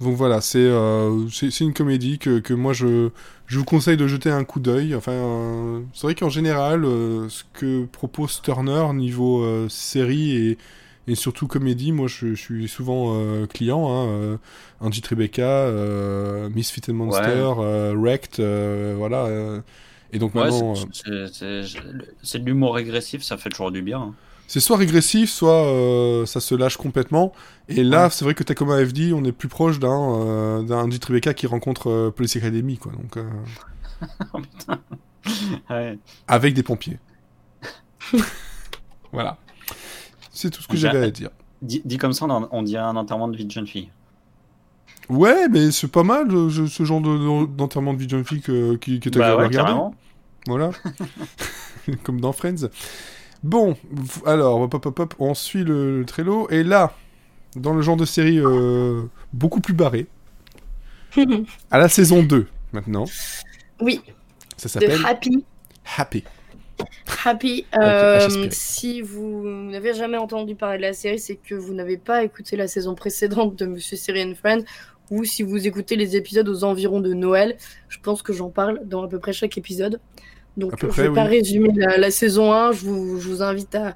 Donc 0.00 0.16
voilà, 0.16 0.40
c'est 0.40 0.58
euh, 0.58 1.28
une 1.60 1.72
comédie 1.72 2.18
que, 2.18 2.40
que 2.40 2.52
moi 2.52 2.72
je, 2.72 3.10
je 3.46 3.58
vous 3.58 3.64
conseille 3.64 3.96
de 3.96 4.06
jeter 4.08 4.30
un 4.30 4.44
coup 4.44 4.58
d'œil. 4.60 4.94
Enfin, 4.94 5.12
euh, 5.12 5.80
c'est 5.94 6.06
vrai 6.06 6.14
qu'en 6.14 6.28
général, 6.28 6.84
euh, 6.84 7.28
ce 7.28 7.44
que 7.52 7.84
propose 7.86 8.42
Turner 8.42 8.92
niveau 8.92 9.42
euh, 9.42 9.68
série 9.68 10.32
et, 10.32 10.58
et 11.06 11.14
surtout 11.14 11.46
comédie, 11.46 11.92
moi 11.92 12.08
je, 12.08 12.34
je 12.34 12.40
suis 12.40 12.68
souvent 12.68 13.14
client. 13.46 13.88
Hein, 13.90 14.38
Angie 14.80 15.00
Tribeca, 15.00 15.68
Misfit 16.50 16.82
and 16.90 16.94
Monster, 16.94 17.52
euh, 17.58 17.94
Wrecked, 17.96 18.40
voilà. 18.96 19.62
et 20.12 20.18
donc 20.18 20.34
Ouais, 20.34 20.42
maintenant, 20.42 20.74
c'est 22.22 22.38
de 22.40 22.44
l'humour 22.46 22.74
régressif, 22.74 23.22
ça 23.22 23.36
fait 23.36 23.50
toujours 23.50 23.70
du 23.70 23.82
bien. 23.82 24.00
hein. 24.00 24.14
C'est 24.46 24.60
soit 24.60 24.76
régressif, 24.76 25.30
soit 25.30 25.64
euh, 25.66 26.26
ça 26.26 26.40
se 26.40 26.54
lâche 26.54 26.76
complètement. 26.76 27.32
Et 27.68 27.82
là, 27.82 28.04
Ouais. 28.04 28.10
c'est 28.10 28.24
vrai 28.24 28.34
que 28.34 28.42
Tacoma 28.44 28.84
FD, 28.84 29.12
on 29.14 29.24
est 29.24 29.32
plus 29.32 29.48
proche 29.48 29.78
d'un 29.78 30.14
euh, 30.20 30.62
d'un 30.62 30.88
Tribeca 30.90 31.32
qui 31.34 31.46
rencontre 31.46 31.90
euh, 31.90 32.10
Police 32.10 32.36
Academy, 32.36 32.76
quoi. 32.78 32.92
Donc, 32.92 33.16
euh, 33.16 33.24
Oh, 34.34 34.38
putain. 34.40 34.78
Ouais. 35.70 35.98
avec 36.28 36.52
des 36.54 36.62
pompiers. 36.62 36.98
voilà. 39.12 39.38
C'est 40.30 40.50
tout 40.50 40.62
ce 40.62 40.68
que 40.68 40.76
j'avais 40.76 41.02
à 41.04 41.10
dire. 41.10 41.30
Dit, 41.62 41.80
dit 41.84 41.96
comme 41.96 42.12
ça, 42.12 42.26
on, 42.26 42.48
on 42.52 42.62
dirait 42.62 42.82
un 42.82 42.96
enterrement 42.96 43.28
de 43.28 43.36
vie 43.36 43.46
de 43.46 43.50
jeune 43.50 43.66
fille. 43.66 43.88
Ouais, 45.08 45.48
mais 45.48 45.70
c'est 45.70 45.88
pas 45.90 46.02
mal 46.02 46.30
euh, 46.30 46.48
je- 46.48 46.66
ce 46.66 46.84
genre 46.84 47.00
de- 47.00 47.46
d'enterrement 47.46 47.94
de 47.94 47.98
vie 47.98 48.06
de 48.06 48.10
jeune 48.10 48.24
fille 48.24 48.40
que, 48.40 48.76
qui, 48.76 49.00
que 49.00 49.08
t'as 49.08 49.20
Bah 49.36 49.36
ouais. 49.48 49.90
Voilà. 50.46 50.70
Comme 52.02 52.20
dans 52.20 52.32
Friends. 52.32 52.68
Bon, 53.44 53.76
alors, 54.24 54.62
hop, 54.62 54.72
hop, 54.72 54.98
hop, 54.98 55.14
on 55.18 55.34
suit 55.34 55.64
le, 55.64 55.98
le 56.00 56.06
Trello. 56.06 56.48
Et 56.48 56.64
là, 56.64 56.94
dans 57.56 57.74
le 57.74 57.82
genre 57.82 57.98
de 57.98 58.06
série 58.06 58.38
euh, 58.38 59.02
beaucoup 59.34 59.60
plus 59.60 59.74
barré, 59.74 60.06
à 61.70 61.78
la 61.78 61.90
saison 61.90 62.22
2, 62.22 62.46
maintenant, 62.72 63.04
oui, 63.82 64.00
ça 64.56 64.70
s'appelle 64.70 64.98
Happy. 65.04 65.44
Happy. 65.96 66.24
Happy. 67.24 67.66
Euh, 67.74 68.18
H 68.18 68.24
aspiré. 68.24 68.48
si 68.50 69.02
vous 69.02 69.42
n'avez 69.44 69.92
jamais 69.92 70.16
entendu 70.16 70.54
parler 70.54 70.78
de 70.78 70.82
la 70.82 70.94
série, 70.94 71.18
c'est 71.18 71.36
que 71.36 71.54
vous 71.54 71.74
n'avez 71.74 71.98
pas 71.98 72.24
écouté 72.24 72.56
la 72.56 72.66
saison 72.66 72.94
précédente 72.94 73.56
de 73.56 73.66
Monsieur 73.66 73.98
Série 73.98 74.24
and 74.24 74.34
Friends, 74.36 74.64
ou 75.10 75.24
si 75.24 75.42
vous 75.42 75.66
écoutez 75.66 75.96
les 75.96 76.16
épisodes 76.16 76.48
aux 76.48 76.64
environs 76.64 77.00
de 77.00 77.12
Noël, 77.12 77.58
je 77.88 77.98
pense 78.00 78.22
que 78.22 78.32
j'en 78.32 78.48
parle 78.48 78.80
dans 78.86 79.02
à 79.02 79.08
peu 79.08 79.18
près 79.18 79.34
chaque 79.34 79.58
épisode. 79.58 80.00
Donc 80.56 80.72
je 80.80 80.86
près, 80.86 81.02
vais 81.08 81.14
pas 81.14 81.24
oui. 81.24 81.38
résumer 81.38 81.70
la, 81.76 81.96
la 81.98 82.10
saison 82.10 82.52
1, 82.52 82.72
je 82.72 82.84
vous, 82.84 83.18
je 83.20 83.28
vous 83.28 83.42
invite 83.42 83.74
à, 83.74 83.94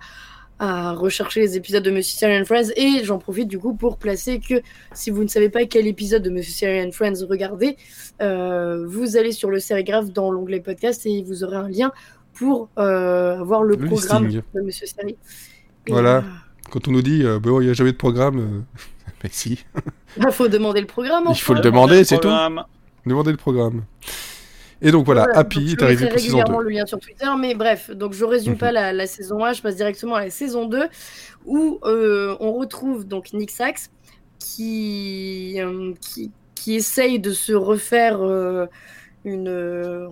à 0.58 0.92
rechercher 0.92 1.40
les 1.40 1.56
épisodes 1.56 1.84
de 1.84 1.90
Monsieur 1.92 2.26
and 2.28 2.44
Friends, 2.44 2.70
et 2.76 3.04
j'en 3.04 3.18
profite 3.18 3.46
du 3.46 3.58
coup 3.60 3.74
pour 3.74 3.96
placer 3.96 4.40
que 4.40 4.60
si 4.92 5.10
vous 5.10 5.22
ne 5.22 5.28
savez 5.28 5.50
pas 5.50 5.66
quel 5.66 5.86
épisode 5.86 6.22
de 6.22 6.30
Monsieur 6.30 6.68
and 6.84 6.90
Friends 6.92 7.24
regarder, 7.28 7.76
euh, 8.22 8.84
vous 8.88 9.16
allez 9.16 9.30
sur 9.32 9.50
le 9.50 9.60
sérigraphe 9.60 10.10
dans 10.12 10.32
l'onglet 10.32 10.58
podcast 10.60 11.06
et 11.06 11.22
vous 11.22 11.44
aurez 11.44 11.56
un 11.56 11.68
lien 11.68 11.92
pour 12.34 12.68
euh, 12.78 13.38
avoir 13.38 13.62
le, 13.62 13.76
Le 13.76 13.86
programme 13.86 14.26
listing. 14.26 14.42
de 14.54 14.60
Monsieur 14.62 14.86
Série. 14.86 15.16
Voilà. 15.88 16.16
euh, 16.18 16.22
Quand 16.70 16.88
on 16.88 16.90
nous 16.90 17.02
dit, 17.02 17.22
euh, 17.24 17.38
bah, 17.38 17.50
il 17.60 17.66
n'y 17.66 17.70
a 17.70 17.72
jamais 17.72 17.92
de 17.92 17.96
programme, 17.96 18.38
euh, 18.40 18.80
mais 19.22 19.30
si, 19.32 19.64
bah, 20.16 20.30
faut 20.32 20.48
demander 20.48 20.80
le 20.80 20.86
programme. 20.88 21.26
Il 21.30 21.36
faut 21.40 21.54
le 21.54 21.60
demander, 21.60 22.02
c'est 22.04 22.16
tout. 22.16 22.22
Programme. 22.28 22.64
demandez 23.06 23.30
le 23.30 23.36
programme. 23.36 23.82
Et 24.80 24.90
donc 24.92 25.04
voilà, 25.06 25.26
Voilà, 25.26 25.42
donc 25.42 25.52
Happy 25.52 25.68
je 25.68 25.76
est 25.76 25.82
arrivé 25.82 26.06
pour 26.06 26.20
saison 26.20 26.44
2. 26.44 26.52
régulièrement 26.52 26.60
le 26.60 26.70
lien 26.70 26.86
sur 26.86 26.98
Twitter, 27.00 27.26
mais 27.38 27.54
bref, 27.54 27.90
donc 27.90 28.12
je 28.12 28.24
résume 28.24 28.54
Mhm. 28.54 28.58
pas 28.58 28.72
la, 28.72 28.92
la 28.92 29.06
saison 29.06 29.44
1, 29.44 29.52
je 29.54 29.62
passe 29.62 29.76
directement 29.76 30.14
à 30.14 30.20
la 30.24 30.30
saison 30.30 30.66
2, 30.66 30.84
où 31.46 31.80
euh, 31.84 32.36
on 32.40 32.52
retrouve 32.52 33.06
donc 33.06 33.32
Nick 33.32 33.50
Sachs 33.50 33.90
qui, 34.38 35.56
euh, 35.60 35.94
qui, 36.00 36.32
qui 36.54 36.74
essaye 36.76 37.18
de 37.20 37.32
se 37.32 37.52
refaire 37.52 38.20
euh, 38.22 38.66
une, 39.24 39.48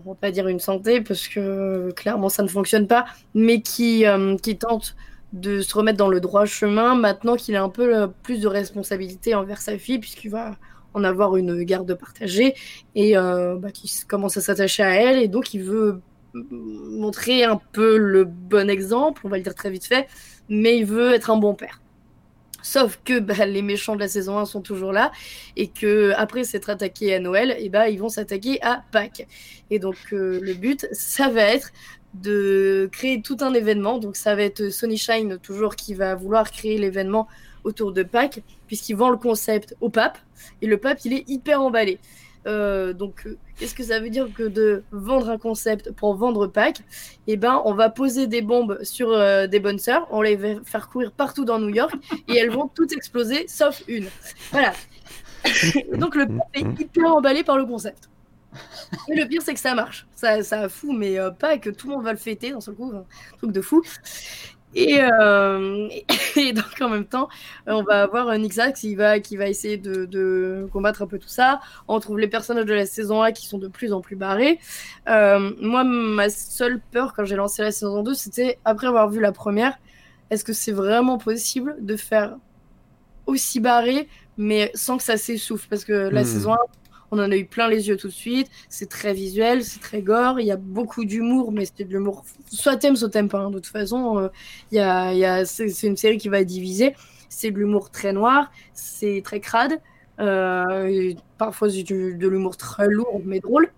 on 0.04 0.10
va 0.10 0.14
pas 0.16 0.30
dire 0.32 0.48
une 0.48 0.60
santé, 0.60 1.00
parce 1.00 1.28
que 1.28 1.92
clairement 1.92 2.28
ça 2.28 2.42
ne 2.42 2.48
fonctionne 2.48 2.88
pas, 2.88 3.04
mais 3.34 3.62
qui, 3.62 4.04
qui 4.42 4.58
tente 4.58 4.96
de 5.32 5.60
se 5.60 5.74
remettre 5.76 5.98
dans 5.98 6.08
le 6.08 6.20
droit 6.20 6.44
chemin 6.44 6.94
maintenant 6.96 7.36
qu'il 7.36 7.54
a 7.56 7.62
un 7.62 7.68
peu 7.68 8.08
plus 8.24 8.40
de 8.40 8.48
responsabilité 8.48 9.34
envers 9.34 9.60
sa 9.60 9.78
fille, 9.78 9.98
puisqu'il 9.98 10.30
va 10.30 10.56
en 10.96 11.04
avoir 11.04 11.36
une 11.36 11.62
garde 11.62 11.94
partagée 11.94 12.54
et 12.94 13.16
euh, 13.16 13.56
bah, 13.56 13.70
qui 13.70 13.90
commence 14.08 14.36
à 14.36 14.40
s'attacher 14.40 14.82
à 14.82 14.94
elle 14.94 15.22
et 15.22 15.28
donc 15.28 15.52
il 15.54 15.62
veut 15.62 16.00
montrer 16.32 17.44
un 17.44 17.60
peu 17.72 17.96
le 17.96 18.24
bon 18.24 18.68
exemple, 18.68 19.22
on 19.24 19.28
va 19.28 19.36
le 19.36 19.42
dire 19.42 19.54
très 19.54 19.70
vite 19.70 19.86
fait, 19.86 20.08
mais 20.48 20.78
il 20.78 20.86
veut 20.86 21.12
être 21.12 21.30
un 21.30 21.36
bon 21.36 21.54
père. 21.54 21.80
Sauf 22.62 22.98
que 23.04 23.20
bah, 23.20 23.46
les 23.46 23.62
méchants 23.62 23.94
de 23.94 24.00
la 24.00 24.08
saison 24.08 24.38
1 24.38 24.44
sont 24.46 24.60
toujours 24.60 24.92
là 24.92 25.12
et 25.54 25.68
que 25.68 26.12
après 26.16 26.44
s'être 26.44 26.68
attaqués 26.68 27.14
à 27.14 27.20
Noël, 27.20 27.54
et 27.58 27.68
bah, 27.68 27.88
ils 27.90 27.98
vont 27.98 28.08
s'attaquer 28.08 28.60
à 28.62 28.82
Pâques. 28.90 29.26
Et 29.70 29.78
donc 29.78 29.96
euh, 30.12 30.40
le 30.42 30.54
but, 30.54 30.88
ça 30.92 31.28
va 31.28 31.42
être 31.42 31.70
de 32.14 32.88
créer 32.90 33.22
tout 33.22 33.36
un 33.40 33.54
événement. 33.54 33.98
Donc 33.98 34.16
ça 34.16 34.34
va 34.34 34.42
être 34.42 34.70
Sony 34.70 34.96
Shine 34.96 35.38
toujours 35.38 35.76
qui 35.76 35.94
va 35.94 36.14
vouloir 36.14 36.50
créer 36.50 36.78
l'événement 36.78 37.28
autour 37.66 37.92
de 37.92 38.02
Pâques 38.02 38.42
puisqu'il 38.66 38.96
vend 38.96 39.10
le 39.10 39.16
concept 39.16 39.76
au 39.80 39.90
pape 39.90 40.18
et 40.62 40.66
le 40.66 40.78
pape 40.78 40.98
il 41.04 41.12
est 41.12 41.28
hyper 41.28 41.60
emballé. 41.60 41.98
Euh, 42.46 42.92
donc, 42.92 43.26
euh, 43.26 43.36
qu'est-ce 43.58 43.74
que 43.74 43.82
ça 43.82 43.98
veut 43.98 44.10
dire 44.10 44.28
que 44.32 44.44
de 44.44 44.84
vendre 44.92 45.30
un 45.30 45.38
concept 45.38 45.90
pour 45.92 46.14
vendre 46.14 46.46
Pâques? 46.46 46.82
Eh 47.26 47.36
ben, 47.36 47.60
on 47.64 47.74
va 47.74 47.90
poser 47.90 48.26
des 48.28 48.42
bombes 48.42 48.78
sur 48.82 49.10
euh, 49.10 49.46
des 49.46 49.58
bonnes 49.58 49.80
sœurs, 49.80 50.06
on 50.10 50.22
les 50.22 50.36
va 50.36 50.62
faire 50.64 50.88
courir 50.88 51.10
partout 51.10 51.44
dans 51.44 51.58
New 51.58 51.74
York 51.74 51.94
et 52.28 52.36
elles 52.36 52.50
vont 52.50 52.68
toutes 52.68 52.92
exploser 52.92 53.46
sauf 53.48 53.82
une. 53.88 54.06
Voilà. 54.52 54.72
donc 55.94 56.14
le 56.14 56.26
pape 56.26 56.48
est 56.54 56.80
hyper 56.80 57.12
emballé 57.12 57.42
par 57.42 57.58
le 57.58 57.66
concept. 57.66 58.08
Et 59.08 59.14
le 59.14 59.26
pire, 59.26 59.42
c'est 59.42 59.52
que 59.52 59.60
ça 59.60 59.74
marche. 59.74 60.06
Ça, 60.14 60.42
ça 60.42 60.68
fout, 60.68 60.96
mais 60.96 61.18
pas 61.38 61.58
que 61.58 61.68
tout 61.68 61.88
le 61.88 61.94
monde 61.96 62.04
va 62.04 62.12
le 62.12 62.18
fêter 62.18 62.52
d'un 62.52 62.60
seul 62.60 62.74
coup. 62.74 62.90
Un 62.90 63.04
truc 63.36 63.52
de 63.52 63.60
fou. 63.60 63.82
Et, 64.78 65.00
euh, 65.00 65.88
et 66.36 66.52
donc 66.52 66.80
en 66.82 66.90
même 66.90 67.06
temps, 67.06 67.28
on 67.66 67.82
va 67.82 68.02
avoir 68.02 68.36
Nixax 68.38 68.78
qui 68.80 68.94
va, 68.94 69.20
qui 69.20 69.36
va 69.38 69.48
essayer 69.48 69.78
de, 69.78 70.04
de 70.04 70.68
combattre 70.70 71.00
un 71.02 71.06
peu 71.06 71.18
tout 71.18 71.28
ça. 71.28 71.60
On 71.88 71.98
trouve 71.98 72.18
les 72.18 72.28
personnages 72.28 72.66
de 72.66 72.74
la 72.74 72.84
saison 72.84 73.22
1 73.22 73.32
qui 73.32 73.46
sont 73.46 73.58
de 73.58 73.68
plus 73.68 73.92
en 73.94 74.02
plus 74.02 74.16
barrés. 74.16 74.58
Euh, 75.08 75.52
moi, 75.62 75.82
ma 75.82 76.28
seule 76.28 76.80
peur 76.92 77.14
quand 77.14 77.24
j'ai 77.24 77.36
lancé 77.36 77.62
la 77.62 77.72
saison 77.72 78.02
2, 78.02 78.12
c'était 78.14 78.58
après 78.66 78.86
avoir 78.86 79.08
vu 79.08 79.18
la 79.20 79.32
première, 79.32 79.78
est-ce 80.30 80.44
que 80.44 80.52
c'est 80.52 80.72
vraiment 80.72 81.16
possible 81.18 81.76
de 81.80 81.96
faire 81.96 82.36
aussi 83.26 83.60
barré, 83.60 84.08
mais 84.36 84.70
sans 84.74 84.96
que 84.98 85.02
ça 85.02 85.16
s'essouffle? 85.16 85.66
Parce 85.70 85.84
que 85.84 85.92
la 85.92 86.20
Mhm. 86.20 86.26
saison 86.26 86.52
1, 86.54 86.58
on 87.10 87.18
en 87.18 87.30
a 87.30 87.36
eu 87.36 87.46
plein 87.46 87.68
les 87.68 87.88
yeux 87.88 87.96
tout 87.96 88.08
de 88.08 88.12
suite. 88.12 88.48
C'est 88.68 88.88
très 88.88 89.14
visuel, 89.14 89.64
c'est 89.64 89.80
très 89.80 90.02
gore. 90.02 90.40
Il 90.40 90.46
y 90.46 90.50
a 90.52 90.56
beaucoup 90.56 91.04
d'humour, 91.04 91.52
mais 91.52 91.64
c'est 91.66 91.84
de 91.84 91.92
l'humour. 91.92 92.24
Soit 92.50 92.76
t'aimes, 92.76 92.96
soit 92.96 93.10
t'aimes 93.10 93.28
pas. 93.28 93.38
hein. 93.40 93.50
De 93.50 93.58
toute 93.58 93.66
façon, 93.72 94.18
euh, 94.18 94.28
y 94.72 94.78
a, 94.78 95.12
y 95.14 95.24
a... 95.24 95.44
c'est 95.44 95.68
une 95.86 95.96
série 95.96 96.18
qui 96.18 96.28
va 96.28 96.44
diviser. 96.44 96.94
C'est 97.28 97.50
de 97.50 97.58
l'humour 97.58 97.90
très 97.90 98.12
noir, 98.12 98.50
c'est 98.72 99.20
très 99.24 99.40
crade. 99.40 99.80
euh, 100.20 101.12
parfois, 101.38 101.68
de 101.68 102.28
l'humour 102.28 102.56
très 102.56 102.88
lourd, 102.88 103.20
mais 103.24 103.40
drôle. 103.40 103.70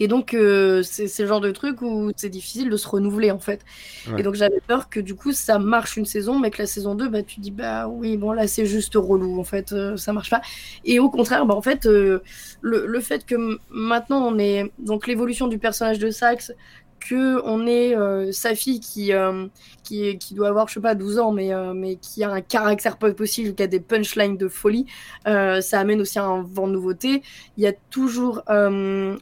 Et 0.00 0.08
donc, 0.08 0.34
euh, 0.34 0.82
c'est 0.82 1.18
le 1.18 1.26
genre 1.26 1.40
de 1.40 1.50
truc 1.50 1.82
où 1.82 2.10
c'est 2.16 2.28
difficile 2.28 2.70
de 2.70 2.76
se 2.76 2.86
renouveler, 2.88 3.30
en 3.30 3.38
fait. 3.38 3.64
Ouais. 4.06 4.20
Et 4.20 4.22
donc, 4.22 4.34
j'avais 4.34 4.60
peur 4.66 4.88
que 4.88 5.00
du 5.00 5.14
coup, 5.14 5.32
ça 5.32 5.58
marche 5.58 5.96
une 5.96 6.06
saison, 6.06 6.38
mais 6.38 6.50
que 6.50 6.58
la 6.62 6.66
saison 6.66 6.94
2, 6.94 7.08
bah, 7.08 7.22
tu 7.22 7.40
dis, 7.40 7.50
bah 7.50 7.88
oui, 7.88 8.16
bon, 8.16 8.32
là, 8.32 8.46
c'est 8.46 8.66
juste 8.66 8.94
relou, 8.94 9.38
en 9.40 9.44
fait, 9.44 9.72
euh, 9.72 9.96
ça 9.96 10.12
marche 10.12 10.30
pas. 10.30 10.40
Et 10.84 11.00
au 11.00 11.10
contraire, 11.10 11.46
bah, 11.46 11.54
en 11.54 11.62
fait, 11.62 11.86
euh, 11.86 12.22
le, 12.60 12.86
le 12.86 13.00
fait 13.00 13.26
que 13.26 13.58
maintenant, 13.70 14.22
on 14.26 14.38
est. 14.38 14.70
Donc, 14.78 15.06
l'évolution 15.06 15.48
du 15.48 15.58
personnage 15.58 15.98
de 15.98 16.10
Sax, 16.10 16.52
que 16.98 17.40
on 17.44 17.66
est 17.66 17.96
euh, 17.96 18.32
sa 18.32 18.54
fille 18.54 18.80
qui, 18.80 19.12
euh, 19.12 19.46
qui, 19.82 20.18
qui 20.18 20.34
doit 20.34 20.48
avoir, 20.48 20.68
je 20.68 20.74
sais 20.74 20.80
pas, 20.80 20.94
12 20.94 21.18
ans, 21.18 21.32
mais, 21.32 21.52
euh, 21.52 21.72
mais 21.74 21.96
qui 21.96 22.24
a 22.24 22.30
un 22.30 22.40
caractère 22.40 22.98
pas 22.98 23.12
possible, 23.12 23.54
qui 23.54 23.62
a 23.62 23.66
des 23.66 23.80
punchlines 23.80 24.36
de 24.36 24.48
folie, 24.48 24.86
ça 25.24 25.80
amène 25.80 26.00
aussi 26.00 26.18
un 26.18 26.42
vent 26.42 26.66
de 26.66 26.72
nouveauté. 26.72 27.22
Il 27.56 27.64
y 27.64 27.66
a 27.66 27.72
toujours 27.90 28.42
un. 28.48 29.16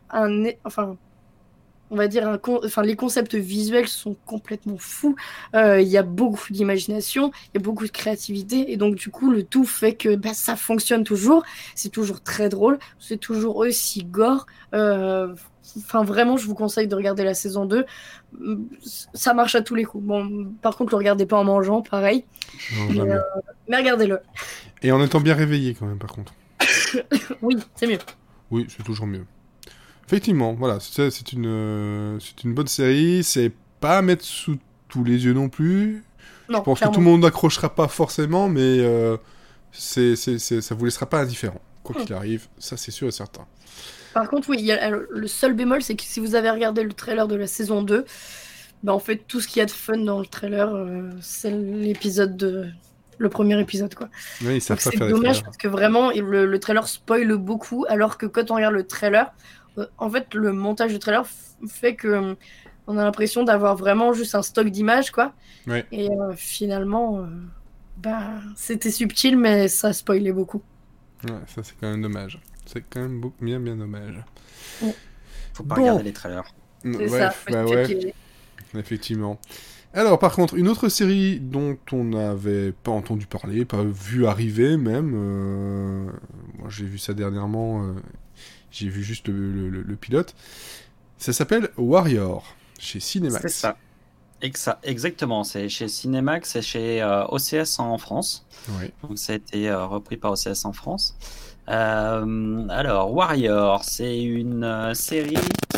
Enfin. 0.65 0.97
On 1.89 1.95
va 1.95 2.09
dire, 2.09 2.29
un 2.29 2.41
enfin, 2.65 2.83
les 2.83 2.97
concepts 2.97 3.37
visuels 3.37 3.87
sont 3.87 4.17
complètement 4.27 4.77
fous. 4.77 5.15
Il 5.55 5.87
y 5.87 5.97
a 5.97 6.03
beaucoup 6.03 6.53
d'imagination, 6.53 7.31
il 7.55 7.59
y 7.59 7.59
a 7.59 7.61
beaucoup 7.63 7.87
de 7.87 7.93
créativité, 7.93 8.73
et 8.73 8.77
donc 8.77 8.97
du 8.97 9.11
coup, 9.11 9.31
le 9.31 9.45
tout 9.45 9.65
fait 9.65 9.95
que 9.95 10.17
bah, 10.17 10.35
ça 10.35 10.57
fonctionne 10.57 11.05
toujours. 11.05 11.45
C'est 11.77 11.91
toujours 11.91 12.23
très 12.23 12.49
drôle, 12.49 12.81
c'est 12.99 13.19
toujours 13.19 13.59
aussi 13.59 14.03
gore. 14.03 14.47
Enfin, 15.79 16.05
vraiment, 16.05 16.37
je 16.37 16.47
vous 16.47 16.55
conseille 16.55 16.89
de 16.89 16.95
regarder 16.95 17.25
la 17.25 17.35
saison 17.35 17.65
2. 17.65 17.85
Ça 19.15 19.35
marche 19.35 19.55
à 19.55 19.63
tous 19.63 19.75
les 19.75 19.85
coups. 19.85 20.05
Bon, 20.05 20.53
par 20.63 20.77
contre, 20.77 20.93
le 20.93 20.99
regardez 20.99 21.27
pas 21.27 21.39
en 21.39 21.45
mangeant, 21.45 21.83
pareil. 21.83 22.25
Non, 22.91 23.05
Mais, 23.05 23.13
euh, 23.13 23.21
mais 23.69 23.77
regardez-le. 23.79 24.21
Et 24.83 24.93
en 24.93 25.03
étant 25.03 25.21
bien 25.21 25.35
réveillé 25.35 25.75
quand 25.75 25.87
même, 25.87 25.99
par 25.99 26.13
contre. 26.13 26.33
Oui, 27.43 27.57
c'est 27.75 27.87
mieux. 27.87 27.99
Oui, 28.51 28.67
c'est 28.69 28.85
toujours 28.85 29.07
mieux. 29.07 29.25
Effectivement, 30.07 30.55
voilà, 30.55 30.79
c'est 30.81 31.33
une, 31.33 31.47
euh, 31.47 32.19
c'est 32.21 32.45
une 32.45 32.55
bonne 32.55 32.69
série. 32.69 33.25
C'est 33.25 33.53
pas 33.81 33.99
à 33.99 34.03
mettre 34.03 34.25
sous 34.25 34.59
tous 34.89 35.05
les 35.05 35.25
yeux 35.25 35.33
non 35.33 35.49
plus. 35.49 36.05
Non, 36.49 36.59
Je 36.59 36.65
pense 36.65 36.81
que 36.81 36.89
tout 36.89 37.01
le 37.01 37.07
monde 37.07 37.23
n'accrochera 37.23 37.75
pas 37.75 37.89
forcément, 37.89 38.49
mais 38.49 38.61
euh, 38.61 39.17
c'est, 39.73 40.15
ça 40.17 40.75
vous 40.75 40.85
laissera 40.85 41.07
pas 41.07 41.21
indifférent. 41.21 41.61
Quoi 41.83 42.03
qu'il 42.03 42.15
arrive, 42.15 42.49
ça 42.59 42.77
c'est 42.77 42.91
sûr 42.91 43.09
et 43.09 43.13
certain. 43.13 43.47
Par 44.17 44.31
contre, 44.31 44.49
oui, 44.49 44.63
y 44.63 44.73
a, 44.73 44.89
le 44.89 45.27
seul 45.27 45.53
bémol, 45.53 45.83
c'est 45.83 45.95
que 45.95 46.03
si 46.03 46.21
vous 46.21 46.35
avez 46.37 46.49
regardé 46.49 46.83
le 46.83 46.95
trailer 46.95 47.29
de 47.29 47.37
la 47.37 47.47
saison 47.47 47.83
2, 47.83 48.07
bah, 48.83 48.95
en 48.95 48.99
fait, 48.99 49.19
tout 49.29 49.43
ce 49.43 49.47
qu'il 49.47 49.59
y 49.59 49.63
a 49.63 49.67
de 49.67 49.71
fun 49.71 49.99
dans 49.99 50.21
le 50.21 50.25
trailer, 50.25 50.75
euh, 50.75 51.11
c'est 51.21 51.51
l'épisode 51.51 52.35
de. 52.35 52.67
Le 53.19 53.29
premier 53.29 53.61
épisode, 53.61 53.95
quoi. 53.95 54.09
Oui, 54.41 54.59
pas 54.67 54.77
c'est 54.79 54.97
dommage 54.97 55.45
parce 55.45 55.59
que 55.59 55.69
vraiment, 55.69 56.13
le, 56.13 56.47
le 56.47 56.59
trailer 56.59 56.89
spoil 56.89 57.37
beaucoup, 57.37 57.85
alors 57.91 58.17
que 58.17 58.25
quand 58.25 58.51
on 58.51 58.55
regarde 58.55 58.73
le 58.73 58.87
trailer, 58.87 59.35
euh, 59.77 59.85
en 59.99 60.09
fait, 60.09 60.33
le 60.33 60.55
montage 60.55 60.95
du 60.95 60.99
trailer 60.99 61.27
fait 61.69 61.95
que 61.95 62.09
euh, 62.09 62.35
on 62.87 62.97
a 62.97 63.05
l'impression 63.05 63.43
d'avoir 63.45 63.77
vraiment 63.77 64.15
juste 64.15 64.35
un 64.35 64.41
stock 64.41 64.69
d'images, 64.69 65.11
quoi. 65.11 65.35
Et 65.93 66.09
finalement, 66.37 67.27
bah, 67.99 68.23
c'était 68.57 68.91
subtil, 68.91 69.37
mais 69.37 69.69
ça 69.69 69.93
spoilait 69.93 70.33
beaucoup. 70.33 70.63
Ouais, 71.25 71.37
ça 71.49 71.63
c'est 71.63 71.75
quand 71.79 71.91
même 71.91 72.01
dommage. 72.01 72.41
C'est 72.67 72.83
quand 72.91 73.01
même 73.01 73.21
beaucoup, 73.21 73.45
bien, 73.45 73.61
bien 73.61 73.77
dommage. 73.77 74.23
Faut 75.55 75.63
pas 75.65 75.77
Bon. 75.77 75.83
regarder 75.83 76.03
les 76.05 76.13
trailers. 76.13 76.45
C'est 76.83 76.89
Ouais, 76.97 77.09
ça. 77.09 77.31
faut 77.31 77.53
bah 77.53 77.65
ouais, 77.65 78.13
effectivement. 78.79 79.39
Alors, 79.95 80.19
par 80.19 80.35
contre, 80.35 80.55
une 80.57 80.69
autre 80.69 80.89
série 80.91 81.41
dont 81.41 81.79
on 81.93 82.05
n'avait 82.05 82.73
pas 82.73 82.91
entendu 82.91 83.27
parler, 83.27 83.65
pas 83.65 83.83
vu 83.83 84.27
arriver 84.27 84.77
même. 84.77 85.13
euh, 85.17 86.05
Moi, 86.59 86.69
j'ai 86.69 86.85
vu 86.85 86.99
ça 86.99 87.15
dernièrement. 87.15 87.83
euh, 87.85 87.93
J'ai 88.71 88.89
vu 88.91 89.03
juste 89.03 89.29
le, 89.29 89.53
le- 89.53 89.71
le- 89.71 89.83
le 89.83 89.97
pilote. 89.97 90.35
Ça 91.17 91.33
s'appelle 91.33 91.71
Warrior 91.79 92.55
chez 92.79 93.01
Cinemax. 93.01 93.41
C'est 93.41 93.49
ça. 93.49 93.77
Exa- 94.43 94.77
exactement, 94.83 95.45
c'est 95.45 95.71
chez 95.71 95.89
Cinemax 95.89 96.57
et 96.57 96.63
chez 96.63 97.01
euh, 97.01 97.25
OCS 97.29 97.79
en 97.79 97.97
France. 97.97 98.45
Ouais. 98.79 98.93
Donc 99.03 99.17
ça 99.17 99.33
a 99.33 99.37
été 99.37 99.71
euh, 99.71 99.87
repris 99.87 100.19
par 100.19 100.33
OCS 100.33 100.67
en 100.67 100.75
France. 100.75 101.17
Euh, 101.69 102.69
alors, 102.69 103.13
Warrior, 103.13 103.83
c'est 103.83 104.23
une 104.23 104.63
euh, 104.63 104.95
série 104.95 105.37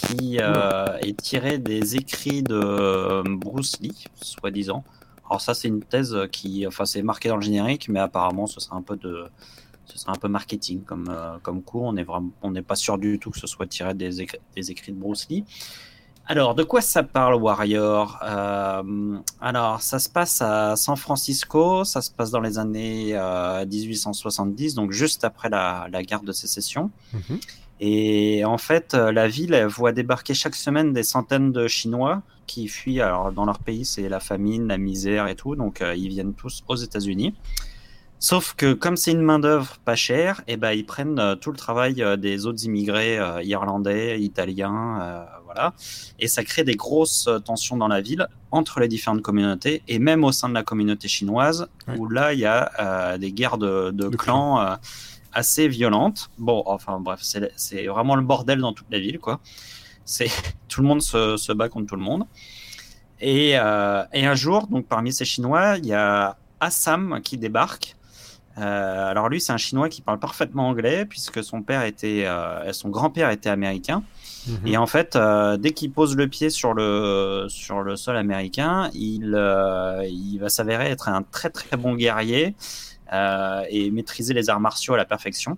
qui 0.09 0.39
euh, 0.41 0.99
est 0.99 1.17
tirée 1.17 1.59
des 1.59 1.97
écrits 1.97 2.43
de 2.43 2.55
euh, 2.55 3.23
Bruce 3.27 3.81
Lee, 3.81 4.05
soi-disant. 4.21 4.85
Alors 5.31 5.41
ça, 5.41 5.55
c'est 5.55 5.69
une 5.69 5.83
thèse 5.83 6.17
qui, 6.31 6.67
enfin, 6.67 6.85
c'est 6.85 7.03
marqué 7.03 7.29
dans 7.29 7.37
le 7.37 7.43
générique, 7.43 7.89
mais 7.89 8.01
apparemment, 8.01 8.47
ce 8.47 8.61
sera 8.61 8.77
un 8.77 8.83
peu 8.83 8.97
de, 8.97 9.25
ce 9.87 9.99
sera 9.99 10.13
un 10.13 10.17
peu 10.17 10.29
marketing 10.29 10.83
comme 10.85 11.15
comme 11.43 11.63
cours. 11.63 11.83
On 11.83 11.97
est 11.97 12.05
vraiment, 12.05 12.31
on 12.43 12.51
n'est 12.51 12.63
pas 12.63 12.77
sûr 12.77 12.97
du 12.97 13.19
tout 13.19 13.31
que 13.31 13.39
ce 13.39 13.47
soit 13.47 13.67
tiré 13.67 13.93
des, 13.93 14.27
des 14.57 14.71
écrits 14.71 14.93
de 14.93 14.99
Bruce 14.99 15.29
Lee. 15.29 15.45
Alors, 16.31 16.55
de 16.55 16.63
quoi 16.63 16.83
ça 16.83 17.03
parle 17.03 17.37
Warrior? 17.37 18.19
Euh, 18.23 19.17
Alors, 19.41 19.81
ça 19.81 19.99
se 19.99 20.11
passe 20.11 20.43
à 20.43 20.77
San 20.77 20.95
Francisco, 20.95 21.85
ça 21.85 22.03
se 22.03 22.11
passe 22.11 22.31
dans 22.31 22.43
les 22.43 22.59
années 22.59 23.13
euh, 23.15 23.65
1870, 23.65 24.75
donc 24.75 24.93
juste 24.93 25.25
après 25.25 25.49
la, 25.49 25.89
la 25.91 26.03
guerre 26.03 26.23
de 26.23 26.33
sécession. 26.33 26.91
Mhm. 27.15 27.41
Et 27.81 28.45
en 28.45 28.59
fait, 28.59 28.93
euh, 28.93 29.11
la 29.11 29.27
ville 29.27 29.55
elle 29.55 29.69
voit 29.69 29.93
débarquer 29.93 30.35
chaque 30.35 30.57
semaine 30.57 30.93
des 30.93 31.03
centaines 31.03 31.51
de 31.51 31.67
Chinois 31.67 32.23
qui 32.47 32.69
fuient. 32.69 33.01
Alors, 33.01 33.33
dans 33.33 33.47
leur 33.47 33.61
pays, 33.61 33.87
c'est 33.87 34.09
la 34.11 34.21
famine, 34.21 34.69
la 34.69 34.77
misère 34.79 35.29
et 35.29 35.35
tout, 35.35 35.57
donc 35.57 35.81
euh, 35.81 35.95
ils 35.95 36.09
viennent 36.09 36.35
tous 36.35 36.63
aux 36.69 36.77
États-Unis. 36.77 37.35
Sauf 38.21 38.55
que 38.57 38.73
comme 38.73 38.97
c'est 38.97 39.13
une 39.13 39.23
main 39.23 39.39
d'œuvre 39.39 39.77
pas 39.85 39.95
chère, 39.95 40.43
et 40.49 40.57
ben 40.57 40.73
ils 40.73 40.85
prennent 40.85 41.19
euh, 41.21 41.37
tout 41.37 41.53
le 41.53 41.57
travail 41.57 42.03
euh, 42.03 42.17
des 42.17 42.47
autres 42.47 42.65
immigrés 42.65 43.17
euh, 43.19 43.43
irlandais, 43.45 44.21
italiens, 44.21 44.99
euh, 45.01 45.25
voilà, 45.45 45.73
et 46.19 46.27
ça 46.27 46.43
crée 46.43 46.65
des 46.65 46.75
grosses 46.75 47.29
tensions 47.45 47.77
dans 47.77 47.87
la 47.89 48.01
ville 48.01 48.27
entre 48.51 48.81
les 48.81 48.89
différentes 48.89 49.23
communautés 49.23 49.83
et 49.87 49.99
même 50.01 50.25
au 50.25 50.33
sein 50.33 50.49
de 50.49 50.55
la 50.55 50.63
communauté 50.65 51.07
chinoise 51.09 51.69
Ouais. 51.87 51.97
où 51.97 52.09
là 52.09 52.33
il 52.35 52.41
y 52.41 52.45
a 52.45 52.71
euh, 52.81 53.19
des 53.19 53.33
guerres 53.33 53.57
de, 53.57 53.91
de 53.93 54.09
De 54.09 54.17
clans 54.17 54.61
euh, 54.61 54.75
assez 55.33 55.69
violentes. 55.69 56.29
Bon, 56.39 56.63
enfin 56.67 56.99
bref, 57.01 57.21
c'est 57.23 57.53
c'est 57.57 57.87
vraiment 57.87 58.17
le 58.17 58.23
bordel 58.23 58.59
dans 58.59 58.73
toute 58.73 58.91
la 58.91 58.99
ville 58.99 59.21
quoi. 59.21 59.39
C'est 60.05 60.31
tout 60.69 60.83
le 60.83 60.89
monde 60.89 61.03
se, 61.03 61.37
se 61.37 61.53
bat 61.53 61.69
contre 61.69 61.87
tout 61.87 61.97
le 61.97 62.03
monde. 62.03 62.25
Et, 63.21 63.53
euh, 63.59 64.05
et 64.13 64.27
un 64.27 64.35
jour, 64.35 64.67
donc 64.67 64.87
parmi 64.87 65.13
ces 65.13 65.25
Chinois, 65.25 65.77
il 65.79 65.87
y 65.87 65.93
a 65.95 66.37
Assam 66.61 67.21
qui 67.23 67.37
débarque. 67.39 67.95
Euh, 68.59 69.11
alors 69.11 69.29
lui, 69.29 69.41
c'est 69.41 69.53
un 69.53 69.57
Chinois 69.57 69.89
qui 69.89 70.03
parle 70.03 70.19
parfaitement 70.19 70.69
anglais 70.69 71.05
puisque 71.05 71.43
son 71.45 71.63
père 71.63 71.85
était, 71.85 72.25
euh, 72.27 72.73
son 72.73 72.89
grand-père 72.89 73.31
était 73.31 73.51
américain. 73.51 74.03
Mhm. 74.47 74.67
Et 74.67 74.77
en 74.77 74.87
fait, 74.87 75.17
euh, 75.17 75.57
dès 75.57 75.71
qu'il 75.71 75.93
pose 75.93 76.17
le 76.17 76.29
pied 76.29 76.51
sur 76.51 76.75
le 76.75 77.47
sur 77.49 77.83
le 77.83 77.97
sol 77.97 78.17
américain, 78.17 78.91
il 78.95 79.35
euh, 79.35 80.05
il 80.09 80.39
va 80.39 80.49
s'avérer 80.49 80.87
être 80.87 81.09
un 81.09 81.23
très 81.23 81.51
très 81.51 81.77
bon 81.77 81.95
guerrier 81.95 82.55
euh, 83.13 83.63
et 83.69 83.91
maîtriser 83.91 84.35
les 84.35 84.51
arts 84.51 84.61
martiaux 84.61 84.95
à 84.95 84.97
la 84.97 85.05
perfection, 85.05 85.57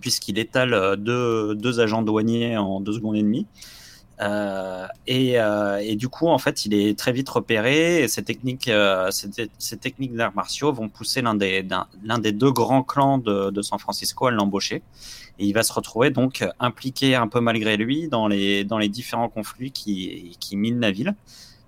puisqu'il 0.00 0.38
étale 0.38 0.74
euh, 0.74 0.96
deux 0.96 1.54
deux 1.54 1.80
agents 1.80 2.02
douaniers 2.02 2.56
en 2.56 2.80
deux 2.80 2.94
secondes 2.94 3.16
et 3.16 3.22
demie. 3.22 3.46
Euh, 4.20 4.86
et, 5.06 5.38
euh, 5.38 5.78
et 5.78 5.96
du 5.96 6.08
coup, 6.08 6.28
en 6.28 6.38
fait, 6.38 6.66
il 6.66 6.74
est 6.74 6.98
très 6.98 7.12
vite 7.12 7.28
repéré. 7.28 8.02
Et 8.02 8.08
ces 8.08 8.22
techniques, 8.22 8.68
euh, 8.68 9.10
ces, 9.10 9.50
ces 9.58 9.76
techniques 9.76 10.14
d'arts 10.14 10.34
martiaux 10.34 10.72
vont 10.72 10.88
pousser 10.88 11.22
l'un 11.22 11.34
des, 11.34 11.62
deux 12.32 12.52
grands 12.52 12.82
clans 12.82 13.18
de, 13.18 13.62
San 13.62 13.78
Francisco 13.78 14.26
à 14.26 14.30
l'embaucher. 14.30 14.82
Et 15.38 15.46
il 15.46 15.52
va 15.52 15.62
se 15.62 15.72
retrouver 15.72 16.10
donc 16.10 16.44
impliqué 16.58 17.14
un 17.14 17.28
peu 17.28 17.40
malgré 17.40 17.76
lui 17.76 18.08
dans 18.08 18.26
les, 18.26 18.64
différents 18.88 19.28
conflits 19.28 19.70
qui, 19.70 20.36
minent 20.52 20.80
la 20.80 20.90
ville. 20.90 21.14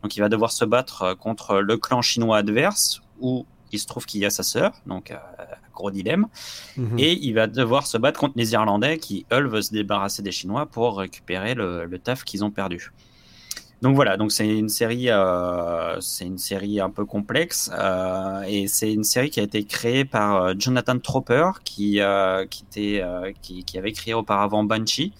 Donc 0.02 0.16
il 0.16 0.20
va 0.20 0.28
devoir 0.28 0.50
se 0.50 0.64
battre 0.64 1.14
contre 1.14 1.58
le 1.58 1.76
clan 1.76 2.02
chinois 2.02 2.38
adverse 2.38 3.02
où 3.20 3.44
il 3.70 3.78
se 3.78 3.86
trouve 3.86 4.06
qu'il 4.06 4.20
y 4.20 4.24
a 4.24 4.30
sa 4.30 4.42
sœur, 4.42 4.72
gros 5.80 5.90
dilemme. 5.90 6.26
Mhm. 6.76 6.98
Et 6.98 7.12
il 7.26 7.32
va 7.34 7.46
devoir 7.46 7.86
se 7.86 7.98
battre 7.98 8.18
contre 8.20 8.34
les 8.36 8.52
Irlandais 8.52 8.98
qui, 8.98 9.26
eux, 9.32 9.46
veulent 9.52 9.62
se 9.70 9.72
débarrasser 9.72 10.22
des 10.22 10.32
Chinois 10.38 10.66
pour 10.66 10.98
récupérer 10.98 11.54
le, 11.54 11.84
le 11.92 11.98
taf 11.98 12.24
qu'ils 12.24 12.44
ont 12.44 12.50
perdu. 12.50 12.92
Donc 13.82 13.94
voilà, 13.96 14.18
donc 14.18 14.30
c'est 14.30 14.46
une 14.46 14.68
série, 14.68 15.08
euh, 15.08 15.98
c'est 16.00 16.26
une 16.26 16.36
série 16.36 16.80
un 16.80 16.90
peu 16.90 17.06
complexe 17.06 17.70
euh, 17.72 18.42
et 18.46 18.66
c'est 18.68 18.92
une 18.92 19.04
série 19.04 19.30
qui 19.30 19.40
a 19.40 19.42
été 19.42 19.64
créée 19.64 20.04
par 20.04 20.28
euh, 20.36 20.54
Jonathan 20.58 20.98
Tropper 20.98 21.48
qui 21.64 21.98
qui 22.50 22.64
était 22.68 23.02
qui, 23.40 23.64
qui 23.64 23.78
avait 23.78 23.92
créé 23.92 24.12
auparavant 24.12 24.64
Banshee. 24.64 25.12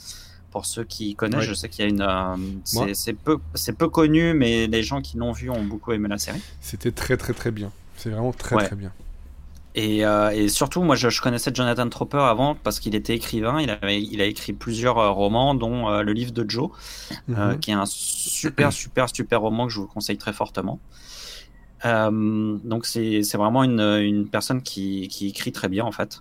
Pour 0.51 0.67
ceux 0.67 0.85
qui 0.85 1.15
connaissent, 1.15 1.49
je 1.53 1.55
sais 1.55 1.69
qu'il 1.71 1.85
y 1.85 1.89
a 1.89 1.91
une, 1.91 2.07
c'est 2.65 2.93
c'est 2.95 3.13
peu 3.15 3.39
c'est 3.55 3.77
peu 3.83 3.89
connu, 3.89 4.35
mais 4.35 4.67
les 4.67 4.83
gens 4.83 5.01
qui 5.01 5.17
l'ont 5.17 5.33
vu 5.33 5.49
ont 5.49 5.65
beaucoup 5.65 5.93
aimé 5.93 6.09
la 6.09 6.19
série. 6.19 6.43
C'était 6.61 6.91
très 7.03 7.17
très 7.17 7.33
très 7.33 7.53
bien. 7.53 7.71
C'est 7.97 8.11
vraiment 8.11 8.33
très 8.33 8.57
Ouais. 8.57 8.67
très 8.67 8.77
bien. 8.77 8.93
Et, 9.77 10.05
euh, 10.05 10.31
et 10.31 10.49
surtout, 10.49 10.83
moi, 10.83 10.97
je, 10.97 11.11
je 11.11 11.21
connaissais 11.23 11.53
Jonathan 11.55 11.89
Tropper 11.89 12.19
avant 12.19 12.57
parce 12.57 12.81
qu'il 12.81 12.95
était 12.97 13.15
écrivain. 13.15 13.61
Il, 13.61 13.71
avait, 13.71 14.03
il 14.03 14.21
a 14.21 14.25
écrit 14.27 14.53
plusieurs 14.53 14.99
euh, 14.99 15.11
romans, 15.11 15.55
dont 15.55 15.89
euh, 15.89 16.03
le 16.03 16.13
livre 16.13 16.33
de 16.33 16.45
Joe, 16.49 16.71
euh, 17.37 17.55
Mhm. 17.55 17.61
qui 17.61 17.71
est 17.71 17.75
un 17.75 17.87
super, 17.87 18.73
super, 18.73 19.09
super 19.15 19.41
roman 19.41 19.67
que 19.67 19.73
je 19.73 19.81
vous 19.81 19.87
conseille 19.87 20.19
très 20.19 20.33
fortement. 20.33 20.81
Euh, 21.87 22.59
donc 22.63 22.85
c'est 22.85 23.23
vraiment 23.37 23.65
une, 23.65 23.81
une 23.81 24.29
personne 24.29 24.63
qui, 24.63 25.09
qui 25.09 25.29
écrit 25.29 25.53
très 25.53 25.69
bien 25.69 25.85
en 25.85 25.93
fait. 25.93 26.21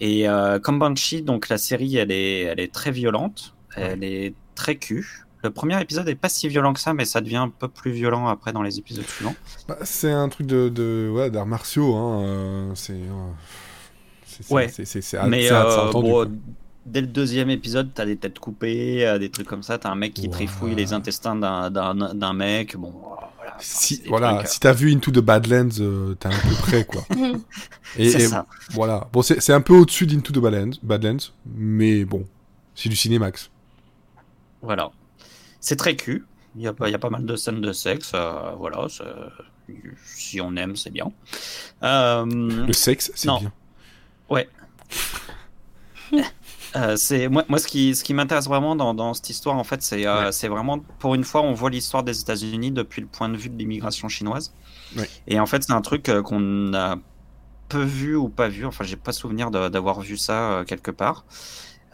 Et 0.00 0.28
euh, 0.28 0.58
comme 0.58 0.78
Banshee, 0.78 1.22
donc 1.22 1.48
la 1.48 1.56
série 1.56 1.96
elle 1.96 2.12
est 2.12 2.42
elle 2.42 2.60
est 2.60 2.72
très 2.72 2.90
violente, 2.90 3.54
elle 3.74 4.04
est 4.04 4.34
très 4.54 4.76
cul. 4.76 5.24
Le 5.48 5.54
premier 5.54 5.80
épisode 5.80 6.06
est 6.10 6.14
pas 6.14 6.28
si 6.28 6.46
violent 6.46 6.74
que 6.74 6.80
ça, 6.80 6.92
mais 6.92 7.06
ça 7.06 7.22
devient 7.22 7.36
un 7.36 7.48
peu 7.48 7.68
plus 7.68 7.90
violent 7.90 8.28
après 8.28 8.52
dans 8.52 8.60
les 8.62 8.78
épisodes 8.78 9.06
suivants. 9.06 9.34
Bah, 9.66 9.78
c'est 9.82 10.10
un 10.12 10.28
truc 10.28 10.46
de, 10.46 10.68
de 10.68 11.10
ouais, 11.10 11.30
d'arts 11.30 11.46
martiaux. 11.46 11.94
Hein. 11.96 12.22
euh, 12.22 12.70
c'est, 12.74 12.92
euh, 12.92 13.30
c'est, 14.26 14.52
Ouais. 14.52 14.68
c'est, 14.68 15.22
mais 15.26 15.50
euh, 15.50 15.90
bon, 15.90 16.30
dès 16.84 17.00
le 17.00 17.06
deuxième 17.06 17.48
épisode, 17.48 17.92
t'as 17.94 18.04
des 18.04 18.16
têtes 18.18 18.38
coupées, 18.40 19.06
euh, 19.06 19.18
des 19.18 19.30
trucs 19.30 19.46
comme 19.46 19.62
ça. 19.62 19.78
T'as 19.78 19.88
un 19.90 19.94
mec 19.94 20.12
qui 20.12 20.26
Ouah. 20.26 20.32
trifouille 20.34 20.74
les 20.74 20.92
intestins 20.92 21.34
d'un- 21.34 22.32
mec. 22.34 22.76
Bon, 22.76 22.92
voilà. 22.92 23.56
Si, 23.58 24.02
voilà, 24.06 24.34
trucs, 24.34 24.48
si 24.48 24.60
t'as 24.60 24.72
vu 24.74 24.92
Into 24.94 25.10
the 25.10 25.18
Badlands, 25.20 25.80
euh, 25.80 26.14
t'es 26.14 26.26
un 26.28 26.30
peu 26.30 26.54
près, 26.60 26.84
quoi. 26.84 27.02
Et, 27.96 28.10
c'est 28.10 28.18
et 28.22 28.26
ça. 28.26 28.44
voilà. 28.72 29.08
Bon, 29.14 29.22
c'est 29.22 29.40
c'est 29.40 29.54
un 29.54 29.62
peu 29.62 29.74
au-dessus 29.74 30.06
d'Into 30.06 30.30
the 30.30 30.38
Badlands, 30.40 30.76
Badlands, 30.82 31.32
mais 31.56 32.04
bon, 32.04 32.26
c'est 32.74 32.90
du 32.90 32.96
cinémax. 32.96 33.50
Voilà. 34.60 34.90
C'est 35.60 35.76
très 35.76 35.96
cul. 35.96 36.24
Il 36.56 36.62
y, 36.62 36.66
a 36.66 36.72
pas, 36.72 36.88
il 36.88 36.92
y 36.92 36.94
a 36.94 36.98
pas 36.98 37.10
mal 37.10 37.24
de 37.24 37.36
scènes 37.36 37.60
de 37.60 37.72
sexe. 37.72 38.12
euh, 38.14 38.52
voilà. 38.56 38.86
Si 40.04 40.40
on 40.40 40.56
aime, 40.56 40.76
c'est 40.76 40.90
bien. 40.90 41.12
Euh, 41.82 42.24
Le 42.26 42.72
sexe, 42.72 43.12
c'est 43.14 43.28
bien. 43.28 43.52
Ouais. 44.30 44.48
Euh, 46.76 46.96
c'est 46.96 47.28
moi, 47.28 47.44
moi 47.48 47.58
ce 47.58 47.66
qui, 47.66 47.94
ce 47.94 48.04
qui 48.04 48.12
m'intéresse 48.12 48.46
vraiment 48.46 48.76
dans, 48.76 48.92
dans 48.92 49.14
cette 49.14 49.30
histoire 49.30 49.56
en 49.56 49.64
fait 49.64 49.82
c'est 49.82 50.06
Ouais. 50.06 50.32
c'est 50.32 50.48
vraiment 50.48 50.78
pour 50.98 51.14
une 51.14 51.24
fois 51.24 51.40
on 51.40 51.54
voit 51.54 51.70
l'histoire 51.70 52.02
des 52.02 52.20
États-Unis 52.20 52.72
depuis 52.72 53.00
le 53.00 53.06
point 53.06 53.30
de 53.30 53.38
vue 53.38 53.48
de 53.48 53.56
l'immigration 53.56 54.08
chinoise 54.10 54.52
Ouais. 54.94 55.08
et 55.28 55.40
en 55.40 55.46
fait 55.46 55.62
c'est 55.64 55.72
un 55.72 55.80
truc 55.80 56.10
qu'on 56.24 56.74
a 56.74 56.96
peu 57.70 57.82
vu 57.82 58.16
ou 58.16 58.28
pas 58.28 58.48
vu 58.48 58.66
enfin 58.66 58.84
j'ai 58.84 58.96
pas 58.96 59.12
souvenir 59.12 59.50
d'avoir 59.50 60.00
vu 60.02 60.18
ça 60.18 60.62
quelque 60.66 60.90
part 60.90 61.24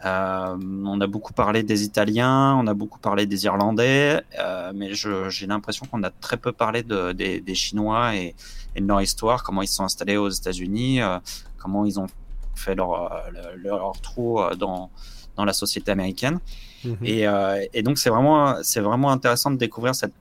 Euh, 0.05 0.55
on 0.85 1.01
a 1.01 1.07
beaucoup 1.07 1.33
parlé 1.33 1.63
des 1.63 1.83
Italiens 1.83 2.55
on 2.61 2.67
a 2.67 2.75
beaucoup 2.75 2.99
parlé 2.99 3.25
des 3.25 3.45
Irlandais 3.45 4.21
euh, 4.39 4.71
mais 4.75 4.93
j'ai 4.93 5.47
l'impression 5.47 5.87
qu'on 5.87 6.03
a 6.03 6.11
très 6.11 6.37
peu 6.37 6.51
parlé 6.51 6.83
de, 6.83 7.11
des, 7.11 7.41
des 7.41 7.55
Chinois 7.55 8.15
et, 8.15 8.35
et 8.75 8.81
de 8.81 8.87
leur 8.87 9.01
histoire 9.01 9.41
comment 9.43 9.63
ils 9.63 9.67
se 9.67 9.75
sont 9.75 9.83
installés 9.83 10.17
aux 10.17 10.29
États-Unis 10.29 11.01
euh, 11.01 11.17
comment 11.57 11.85
ils 11.85 11.99
ont 11.99 12.07
fait 12.55 12.75
leur, 12.75 13.11
euh, 13.11 13.19
leur, 13.57 13.77
leur 13.77 14.01
trou 14.01 14.39
euh, 14.39 14.55
dans, 14.55 14.89
dans 15.35 15.45
la 15.45 15.53
société 15.53 15.91
américaine. 15.91 16.39
Mhm. 16.83 16.97
Et, 17.03 17.27
euh, 17.27 17.65
et 17.73 17.83
donc, 17.83 17.97
c'est 17.97 18.09
vraiment, 18.09 18.57
c'est 18.63 18.81
vraiment 18.81 19.11
intéressant 19.11 19.51
de 19.51 19.57
découvrir 19.57 19.95
cette 19.95 20.13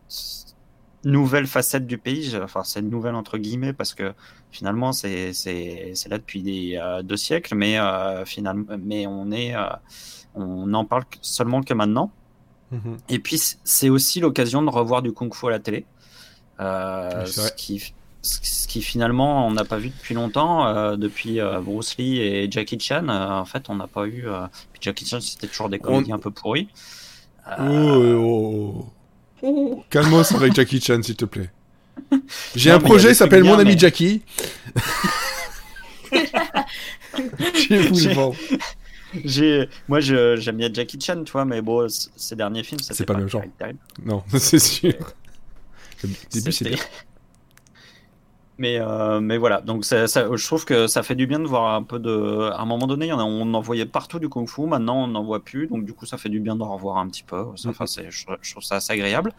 nouvelle 1.05 1.47
facette 1.47 1.87
du 1.87 1.99
pays. 1.99 2.37
Enfin, 2.43 2.63
c'est 2.65 2.83
nouvelle 2.83 3.15
entre 3.15 3.39
guillemets 3.39 3.73
parce 3.73 3.95
que 3.95 4.13
finalement, 4.51 4.93
c'est, 4.93 5.33
c'est, 5.33 5.93
c'est 5.95 6.09
là 6.09 6.19
depuis 6.19 6.43
des, 6.43 6.79
euh, 6.81 7.03
deux 7.03 7.17
siècles, 7.17 7.55
mais, 7.55 7.79
euh, 7.79 8.25
finalement, 8.25 8.77
mais 8.83 9.07
on 9.07 9.31
est, 9.31 9.55
euh, 9.55 9.67
on 10.35 10.67
n'en 10.67 10.85
parle 10.85 11.05
seulement 11.23 11.63
que 11.63 11.75
maintenant. 11.75 12.11
Mhm. 12.71 12.97
Et 13.09 13.19
puis, 13.19 13.41
c'est 13.65 13.89
aussi 13.91 14.21
l'occasion 14.21 14.63
de 14.63 14.71
revoir 14.71 15.03
du 15.03 15.13
kung-fu 15.13 15.47
à 15.47 15.51
la 15.51 15.59
télé. 15.61 15.87
Euh, 16.61 17.27
ce, 17.27 17.53
qui, 17.53 17.95
ce 18.23 18.67
qui 18.69 18.81
finalement, 18.83 19.47
on 19.47 19.51
n'a 19.53 19.65
pas 19.65 19.79
vu 19.79 19.91
depuis 19.91 20.15
longtemps, 20.15 20.67
euh, 20.67 20.97
depuis 20.97 21.41
euh, 21.41 21.61
Bruce 21.61 21.97
Lee 21.99 22.21
et 22.21 22.51
Jackie 22.51 22.79
Chan. 22.81 23.09
euh, 23.09 23.29
en 23.41 23.45
fait, 23.45 23.69
on 23.69 23.75
n'a 23.77 23.89
pas 23.89 24.07
eu. 24.07 24.27
euh, 24.27 24.47
Jackie 24.81 25.07
Chan, 25.07 25.21
c'était 25.21 25.49
toujours 25.49 25.69
des 25.69 25.81
comédies 25.81 26.13
un 26.13 26.19
peu 26.19 26.31
pourries. 26.31 26.69
Oh, 27.59 27.63
oh, 27.63 28.75
oh. 28.79 28.94
Calmos 29.91 30.33
avec 30.35 30.55
Jackie 30.55 30.81
Chan, 30.81 31.03
s'il 31.03 31.17
te 31.17 31.25
plaît. 31.25 31.51
J'ai 32.57 32.71
un 32.71 32.81
projet, 32.81 33.11
il 33.11 33.15
s'appelle 33.15 33.45
Mon 33.45 33.55
ami 33.59 33.73
mais- 33.73 33.79
Jackie. 33.79 34.23
J'ai 39.25 39.69
moi, 39.89 40.01
je- 40.01 40.37
j'aime 40.37 40.57
bien 40.57 40.71
Jackie 40.73 40.99
Chan, 41.01 41.23
tu 41.25 41.31
vois, 41.33 41.45
mais 41.45 41.63
bon, 41.63 41.89
c- 41.89 42.09
ces 42.17 42.35
derniers 42.35 42.65
films, 42.65 42.81
C'est 42.81 42.95
c'était 42.95 43.05
pas 43.05 43.13
le 43.15 43.21
même 43.21 43.29
genre. 43.29 43.43
terrible. 43.59 43.79
Non, 44.05 44.23
c'est 44.39 44.59
sûr. 44.59 44.93
Le 46.03 46.09
début, 46.33 46.53
c'est 46.53 46.65
C'était-. 46.65 46.83
Mais, 48.57 48.79
euh, 48.79 49.19
mais 49.21 49.37
voilà, 49.37 49.61
donc 49.63 49.85
ça, 49.85 50.07
ça- 50.07 50.29
je 50.33 50.47
trouve 50.47 50.65
que 50.65 50.87
ça 50.87 51.03
fait 51.03 51.17
du 51.17 51.27
bien 51.27 51.41
de 51.41 51.47
voir 51.47 51.75
un 51.75 51.83
peu 51.83 51.99
de. 51.99 52.51
À 52.53 52.61
un 52.61 52.65
moment 52.67 52.87
donné, 52.87 53.11
a, 53.11 53.17
on 53.17 53.53
en 53.53 53.61
voyait 53.61 53.85
partout 53.85 54.21
du 54.21 54.29
kung 54.29 54.49
fu, 54.49 54.61
maintenant 54.63 55.03
on 55.03 55.07
n'en 55.09 55.25
voit 55.25 55.43
plus, 55.43 55.67
donc 55.67 55.85
du 55.85 55.93
coup 55.93 56.07
ça 56.07 56.19
fait 56.19 56.29
du 56.29 56.39
bien 56.39 56.55
de 56.55 56.63
revoir 56.63 56.99
un 56.99 57.09
petit 57.09 57.25
peu. 57.25 57.45
Enfin, 57.67 57.87
c'est, 57.87 58.09
je, 58.13 58.27
je 58.41 58.51
trouve 58.53 58.63
ça 58.63 58.77
assez 58.77 58.93
agréable. 58.93 59.33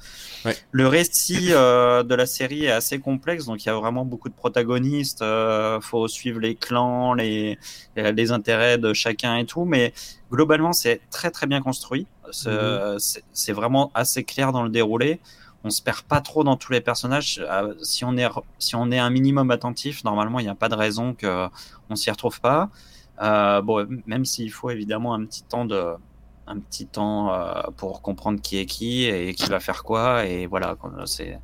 Ouais. 0.43 0.57
Le 0.71 0.87
récit 0.87 1.53
euh, 1.53 2.03
de 2.03 2.13
la 2.13 2.25
série 2.25 2.65
est 2.65 2.71
assez 2.71 2.99
complexe, 2.99 3.45
donc 3.45 3.63
il 3.63 3.67
y 3.67 3.71
a 3.71 3.75
vraiment 3.75 4.03
beaucoup 4.03 4.27
de 4.27 4.33
protagonistes. 4.33 5.21
Euh, 5.21 5.79
faut 5.79 6.09
suivre 6.09 6.41
les 6.41 6.55
clans, 6.55 7.13
les, 7.13 7.57
les 7.95 8.31
intérêts 8.33 8.77
de 8.77 8.91
chacun 8.93 9.37
et 9.37 9.45
tout, 9.45 9.63
mais 9.63 9.93
globalement 10.29 10.73
c'est 10.73 10.99
très 11.09 11.31
très 11.31 11.47
bien 11.47 11.61
construit. 11.61 12.05
C'est, 12.31 12.49
Mhm. 12.49 12.97
c'est 13.31 13.53
vraiment 13.53 13.91
assez 13.93 14.23
clair 14.25 14.51
dans 14.51 14.63
le 14.63 14.69
déroulé 14.69 15.21
on 15.65 15.71
se 15.71 15.81
perd 15.81 16.03
pas 16.03 16.21
trop 16.21 16.43
dans 16.43 16.57
tous 16.57 16.71
les 16.71 16.79
personnages. 16.79 17.43
Euh, 17.43 17.73
si 17.81 18.05
on 18.05 18.15
est 18.17 18.27
si 18.59 18.75
on 18.75 18.91
est 18.91 18.99
un 18.99 19.09
minimum 19.09 19.49
attentif, 19.49 20.03
normalement 20.03 20.39
il 20.39 20.43
n'y 20.43 20.49
a 20.49 20.55
pas 20.55 20.69
de 20.69 20.75
raison 20.75 21.15
que 21.15 21.47
on 21.89 21.95
s'y 21.95 22.11
retrouve 22.11 22.39
pas. 22.39 22.69
Euh, 23.21 23.61
bon, 23.63 23.87
même 24.05 24.25
s'il 24.25 24.51
faut 24.51 24.69
évidemment 24.69 25.15
un 25.15 25.25
petit 25.25 25.43
temps 25.43 25.65
de 25.65 25.95
un 26.45 26.59
petit 26.59 26.85
temps 26.85 27.33
euh, 27.33 27.63
pour 27.77 28.03
comprendre 28.03 28.39
qui 28.39 28.59
est 28.59 28.67
qui 28.67 29.05
et 29.05 29.33
qui 29.33 29.49
va 29.49 29.59
faire 29.59 29.83
quoi 29.83 30.25
et 30.27 30.45
voilà 30.45 30.77
c'est 31.05 31.39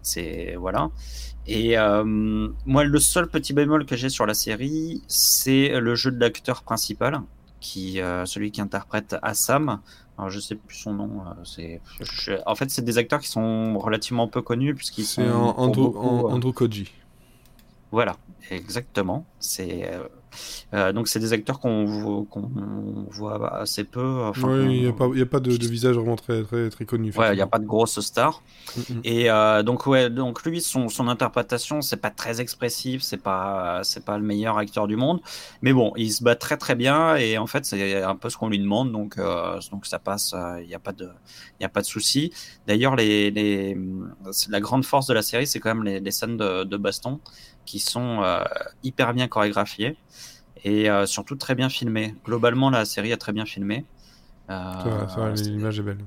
c'est 0.00 0.54
voilà 0.56 0.88
et 1.46 1.76
moi 2.64 2.84
le 2.84 2.98
seul 2.98 3.28
petit 3.28 3.52
bémol 3.52 3.84
que 3.84 3.96
j'ai 3.96 4.08
sur 4.08 4.24
la 4.24 4.32
série 4.32 5.02
c'est 5.06 5.78
le 5.78 5.94
jeu 5.94 6.10
de 6.10 6.18
l'acteur 6.18 6.62
principal 6.62 7.20
qui 7.60 8.00
celui 8.24 8.50
qui 8.52 8.62
interprète 8.62 9.16
Assam 9.22 9.80
alors, 10.22 10.30
je 10.30 10.40
sais 10.40 10.54
plus 10.54 10.76
son 10.76 10.94
nom. 10.94 11.10
euh, 11.26 11.44
C'est, 11.44 11.80
je- 12.00 12.32
en 12.46 12.54
fait, 12.54 12.70
c'est 12.70 12.82
des 12.84 12.98
acteurs 12.98 13.20
qui 13.20 13.28
sont 13.28 13.78
relativement 13.78 14.28
peu 14.28 14.42
connus 14.42 14.74
puisqu'ils 14.74 15.04
sont. 15.04 15.22
Andrew, 15.56 15.82
beaucoup, 15.92 16.26
euh, 16.26 16.30
Andrew 16.30 16.52
Koji. 16.52 16.90
Voilà, 17.90 18.16
exactement. 18.50 19.26
C'est 19.38 19.90
euh, 20.74 20.92
donc 20.92 21.08
c'est 21.08 21.18
des 21.20 21.32
acteurs 21.32 21.60
qu'on 21.60 21.84
vo- 21.84 22.24
qu'on 22.24 22.50
voit 23.10 23.56
assez 23.58 23.84
peu. 23.84 24.22
Enfin, 24.24 24.48
qu'on- 24.48 24.68
il 24.70 24.82
n'y 24.82 24.86
a 24.88 24.92
pas, 24.92 25.08
il 25.12 25.18
y 25.18 25.22
a 25.22 25.26
pas 25.26 25.40
de, 25.40 25.56
de 25.56 25.66
visage 25.66 25.96
vraiment 25.96 26.16
très, 26.16 26.42
très, 26.42 26.70
très 26.70 26.84
connu. 26.84 27.12
Ouais, 27.16 27.32
il 27.32 27.36
n'y 27.36 27.42
a 27.42 27.46
pas 27.46 27.58
de 27.58 27.66
grosses 27.66 28.00
stars. 28.00 28.42
Mhm. 28.76 29.00
Et 29.04 29.30
euh, 29.30 29.62
donc 29.62 29.86
ouais, 29.86 30.10
donc 30.10 30.44
lui, 30.44 30.60
son, 30.60 30.88
son 30.88 31.08
interprétation, 31.08 31.82
c'est 31.82 31.96
pas 31.96 32.10
très 32.10 32.40
expressif, 32.40 33.02
c'est 33.02 33.16
pas 33.22 33.82
pas 34.04 34.18
le 34.18 34.24
meilleur 34.24 34.58
acteur 34.58 34.86
du 34.88 34.96
monde, 34.96 35.20
mais 35.62 35.72
bon, 35.72 35.92
il 35.96 36.12
se 36.12 36.22
bat 36.24 36.34
très 36.34 36.56
très 36.56 36.74
bien 36.74 37.16
et 37.16 37.38
en 37.38 37.46
fait 37.46 37.64
c'est 37.64 38.02
un 38.02 38.16
peu 38.16 38.30
ce 38.30 38.36
qu'on 38.36 38.48
lui 38.48 38.58
demande, 38.58 38.90
donc 38.92 39.18
euh, 39.18 39.58
donc 39.70 39.86
ça 39.86 39.98
passe, 39.98 40.34
il 40.60 40.66
n'y 40.66 40.74
a 40.74 40.78
pas 40.78 40.92
de 40.92 41.08
y 41.60 41.64
a 41.64 41.68
pas 41.68 41.80
de 41.80 41.86
souci. 41.86 42.32
D'ailleurs, 42.66 42.96
les, 42.96 43.30
les 43.30 43.76
la 44.48 44.60
grande 44.60 44.84
force 44.84 45.06
de 45.06 45.14
la 45.14 45.22
série, 45.22 45.46
c'est 45.46 45.60
quand 45.60 45.74
même 45.74 45.84
les, 45.84 46.00
les 46.00 46.10
scènes 46.10 46.36
de, 46.36 46.64
de 46.64 46.76
baston 46.76 47.20
qui 47.64 47.78
sont 47.78 48.22
euh, 48.22 48.42
hyper 48.82 49.14
bien 49.14 49.28
chorégraphiées 49.28 49.96
et 50.64 50.90
euh, 50.90 51.06
surtout 51.06 51.36
très 51.36 51.54
bien 51.54 51.68
filmées. 51.68 52.14
Globalement, 52.24 52.70
la 52.70 52.84
série 52.84 53.12
est 53.12 53.16
très 53.16 53.32
bien 53.32 53.46
filmée. 53.46 53.84
Euh, 54.50 55.34
l'image 55.34 55.78
est 55.78 55.82
belle. 55.82 56.04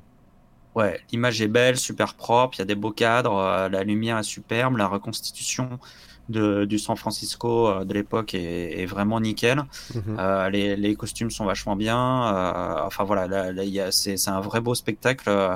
Ouais, 0.75 0.99
l'image 1.11 1.41
est 1.41 1.47
belle, 1.47 1.77
super 1.77 2.15
propre, 2.15 2.55
il 2.57 2.59
y 2.59 2.61
a 2.63 2.65
des 2.65 2.75
beaux 2.75 2.91
cadres, 2.91 3.69
la 3.71 3.83
lumière 3.83 4.17
est 4.17 4.23
superbe, 4.23 4.75
la 4.75 4.87
reconstitution 4.87 5.79
de, 6.27 6.65
du 6.65 6.79
San 6.79 6.97
Francisco 6.97 7.85
de 7.85 7.93
l'époque 7.93 8.33
est, 8.33 8.81
est 8.81 8.85
vraiment 8.85 9.21
nickel. 9.21 9.63
Mhm. 9.93 10.17
Euh, 10.19 10.49
les, 10.49 10.75
les 10.75 10.95
costumes 10.95 11.31
sont 11.31 11.45
vachement 11.45 11.77
bien. 11.77 11.97
euh, 12.35 12.81
enfin 12.85 13.05
voilà, 13.05 13.53
c'est 13.91 14.27
un 14.27 14.41
vrai 14.41 14.59
beau 14.59 14.75
spectacle 14.75 15.29
euh, 15.29 15.55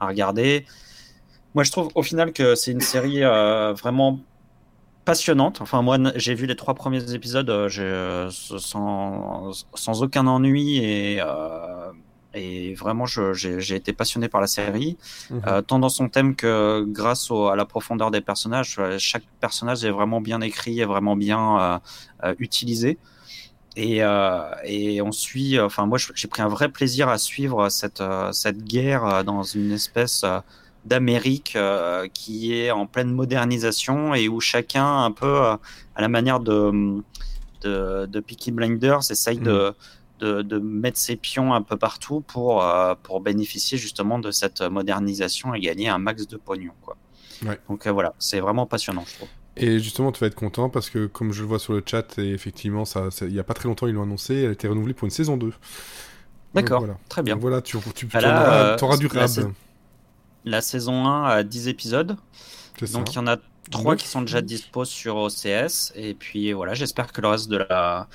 à 0.00 0.06
regarder. 0.06 0.66
Moi, 1.54 1.64
je 1.64 1.70
trouve 1.72 1.88
au 1.94 2.02
final 2.02 2.32
que 2.32 2.54
c'est 2.54 2.72
une 2.72 2.80
série 2.80 3.22
vraiment 3.22 4.20
passionnante. 5.08 5.60
Enfin, 5.60 5.82
moi, 5.82 5.98
j'ai 6.16 6.34
vu 6.34 6.46
les 6.46 6.56
trois 6.56 6.74
premiers 6.74 7.12
épisodes 7.14 7.50
euh, 7.50 7.68
euh, 7.78 8.30
sans, 8.30 9.50
sans 9.74 10.02
aucun 10.02 10.26
ennui 10.26 10.78
et, 10.78 11.18
euh, 11.20 11.90
et 12.34 12.74
vraiment, 12.74 13.06
j'ai 13.06 13.74
été 13.74 13.92
passionné 13.92 14.28
par 14.28 14.40
la 14.40 14.46
série. 14.46 14.96
Mhm. 15.30 15.42
Euh, 15.46 15.62
tant 15.62 15.78
dans 15.78 15.88
son 15.88 16.08
thème 16.08 16.36
que 16.36 16.84
grâce 16.88 17.30
au- 17.30 17.48
à 17.48 17.56
la 17.56 17.64
profondeur 17.64 18.10
des 18.10 18.20
personnages. 18.20 18.78
Chaque 18.98 19.24
personnage 19.40 19.84
est 19.84 19.90
vraiment 19.90 20.20
bien 20.20 20.40
écrit 20.40 20.80
et 20.80 20.84
vraiment 20.84 21.16
bien 21.16 21.80
utilisé. 22.38 22.98
Et, 23.76 23.98
et 24.64 25.02
on 25.02 25.12
suit, 25.12 25.60
enfin 25.60 25.86
moi 25.86 25.98
j'ai 25.98 26.28
pris 26.28 26.42
un 26.42 26.48
vrai 26.48 26.68
plaisir 26.68 27.08
à 27.08 27.18
suivre 27.18 27.68
cette, 27.68 28.02
cette 28.32 28.62
guerre 28.64 29.24
dans 29.24 29.44
une 29.44 29.70
espèce 29.72 30.24
d'Amérique 30.88 31.54
euh, 31.56 32.08
qui 32.12 32.54
est 32.54 32.70
en 32.70 32.86
pleine 32.86 33.12
modernisation 33.12 34.14
et 34.14 34.28
où 34.28 34.40
chacun 34.40 35.04
un 35.04 35.12
peu 35.12 35.26
euh, 35.26 35.56
à 35.94 36.00
la 36.00 36.08
manière 36.08 36.40
de, 36.40 37.00
de, 37.62 38.06
de 38.06 38.20
Peaky 38.20 38.50
Blinders 38.50 39.10
essaye 39.10 39.38
de, 39.38 39.74
de, 40.20 40.42
de 40.42 40.58
mettre 40.58 40.98
ses 40.98 41.16
pions 41.16 41.54
un 41.54 41.62
peu 41.62 41.76
partout 41.76 42.20
pour, 42.20 42.62
euh, 42.62 42.94
pour 43.02 43.20
bénéficier 43.20 43.78
justement 43.78 44.18
de 44.18 44.30
cette 44.30 44.62
modernisation 44.62 45.54
et 45.54 45.60
gagner 45.60 45.88
un 45.88 45.98
max 45.98 46.26
de 46.26 46.36
pognon. 46.36 46.72
Quoi. 46.82 46.96
Ouais. 47.44 47.58
Donc 47.68 47.86
voilà, 47.86 48.14
c'est 48.18 48.40
vraiment 48.40 48.66
passionnant 48.66 49.04
je 49.06 49.14
trouve. 49.14 49.28
Et 49.60 49.80
justement, 49.80 50.12
tu 50.12 50.20
vas 50.20 50.28
être 50.28 50.36
content 50.36 50.70
parce 50.70 50.88
que, 50.88 51.06
comme 51.06 51.32
je 51.32 51.42
le 51.42 51.48
vois 51.48 51.58
sur 51.58 51.72
le 51.72 51.82
chat, 51.84 52.16
et 52.18 52.30
effectivement, 52.30 52.84
ça, 52.84 53.08
il 53.22 53.28
n'y 53.28 53.40
a 53.40 53.44
pas 53.44 53.54
très 53.54 53.68
longtemps, 53.68 53.88
ils 53.88 53.92
l'ont 53.94 54.04
annoncé, 54.04 54.36
elle 54.36 54.50
a 54.50 54.52
été 54.52 54.68
renouvelée 54.68 54.94
pour 54.94 55.06
une 55.06 55.10
saison 55.10 55.36
2. 55.36 55.46
Donc, 55.46 55.54
D'accord, 56.54 56.78
voilà. 56.80 56.96
très 57.08 57.22
bien. 57.22 57.34
Donc 57.34 57.42
voilà, 57.42 57.60
tu, 57.60 57.76
tu, 57.94 58.06
tu 58.06 58.08
Ah 58.12 58.20
là, 58.20 58.40
auras, 58.40 58.76
t'auras 58.76 58.96
du 58.96 59.08
la 59.08 59.26
rab. 59.26 59.52
La 60.48 60.60
saison 60.60 61.06
1 61.06 61.24
a 61.24 61.42
10 61.42 61.68
épisodes, 61.68 62.16
donc 62.92 63.12
il 63.12 63.16
y 63.16 63.18
en 63.18 63.26
a 63.26 63.36
trois 63.70 63.92
Neuf. 63.94 64.02
qui 64.02 64.08
sont 64.08 64.22
déjà 64.22 64.40
dispo 64.40 64.84
sur 64.84 65.16
OCS. 65.16 65.92
Et 65.94 66.14
puis 66.14 66.52
voilà, 66.52 66.74
j'espère 66.74 67.12
que 67.12 67.20
le 67.20 67.28
reste 67.28 67.48
de 67.48 67.58
la. 67.58 68.08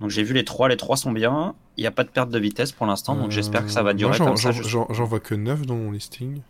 Donc 0.00 0.10
j'ai 0.10 0.22
vu 0.22 0.32
les 0.34 0.44
trois, 0.44 0.68
les 0.68 0.76
trois 0.76 0.96
sont 0.96 1.12
bien. 1.12 1.54
Il 1.76 1.82
n'y 1.82 1.86
a 1.86 1.90
pas 1.90 2.04
de 2.04 2.10
perte 2.10 2.30
de 2.30 2.38
vitesse 2.38 2.72
pour 2.72 2.86
l'instant, 2.86 3.16
donc 3.16 3.30
j'espère 3.30 3.64
que 3.64 3.70
ça 3.70 3.82
va 3.82 3.90
Euh, 3.90 3.94
durer 3.94 4.18
moi, 4.18 4.34
j'en- 4.36 5.04
vois 5.04 5.20
que 5.20 5.34
9 5.34 5.66
dans 5.66 5.76
mon 5.76 5.90
listing. 5.90 6.40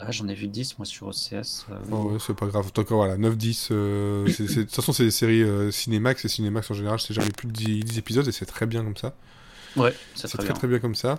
Ah, 0.00 0.12
J'en 0.12 0.28
ai 0.28 0.34
vu 0.34 0.46
10 0.46 0.78
moi 0.78 0.86
sur 0.86 1.08
OCS. 1.08 1.66
euh, 1.70 1.74
Oh, 1.90 1.96
ouais, 2.12 2.18
c'est 2.24 2.34
pas 2.36 2.46
grave. 2.46 2.72
Donc 2.72 2.90
voilà, 2.92 3.16
9-10. 3.16 3.68
euh, 3.72 4.26
c'est- 4.28 4.46
c'est- 4.46 4.56
de 4.60 4.62
toute 4.62 4.74
façon, 4.76 4.92
c'est 4.92 5.02
des 5.04 5.10
séries 5.10 5.42
euh, 5.42 5.72
Cinémax. 5.72 6.24
Et 6.24 6.28
Cinémax 6.28 6.70
en 6.70 6.74
général, 6.74 7.00
c'est 7.00 7.14
jamais 7.14 7.30
plus 7.30 7.48
de 7.48 7.52
10, 7.52 7.82
10 7.82 7.98
épisodes 7.98 8.26
et 8.28 8.32
c'est 8.32 8.46
très 8.46 8.66
bien 8.66 8.84
comme 8.84 8.96
ça. 8.96 9.14
Ouais, 9.76 9.92
C'est 10.14 10.28
très 10.28 10.38
très, 10.38 10.46
bien. 10.46 10.54
très 10.54 10.68
bien 10.68 10.78
comme 10.78 10.94
ça. 10.94 11.18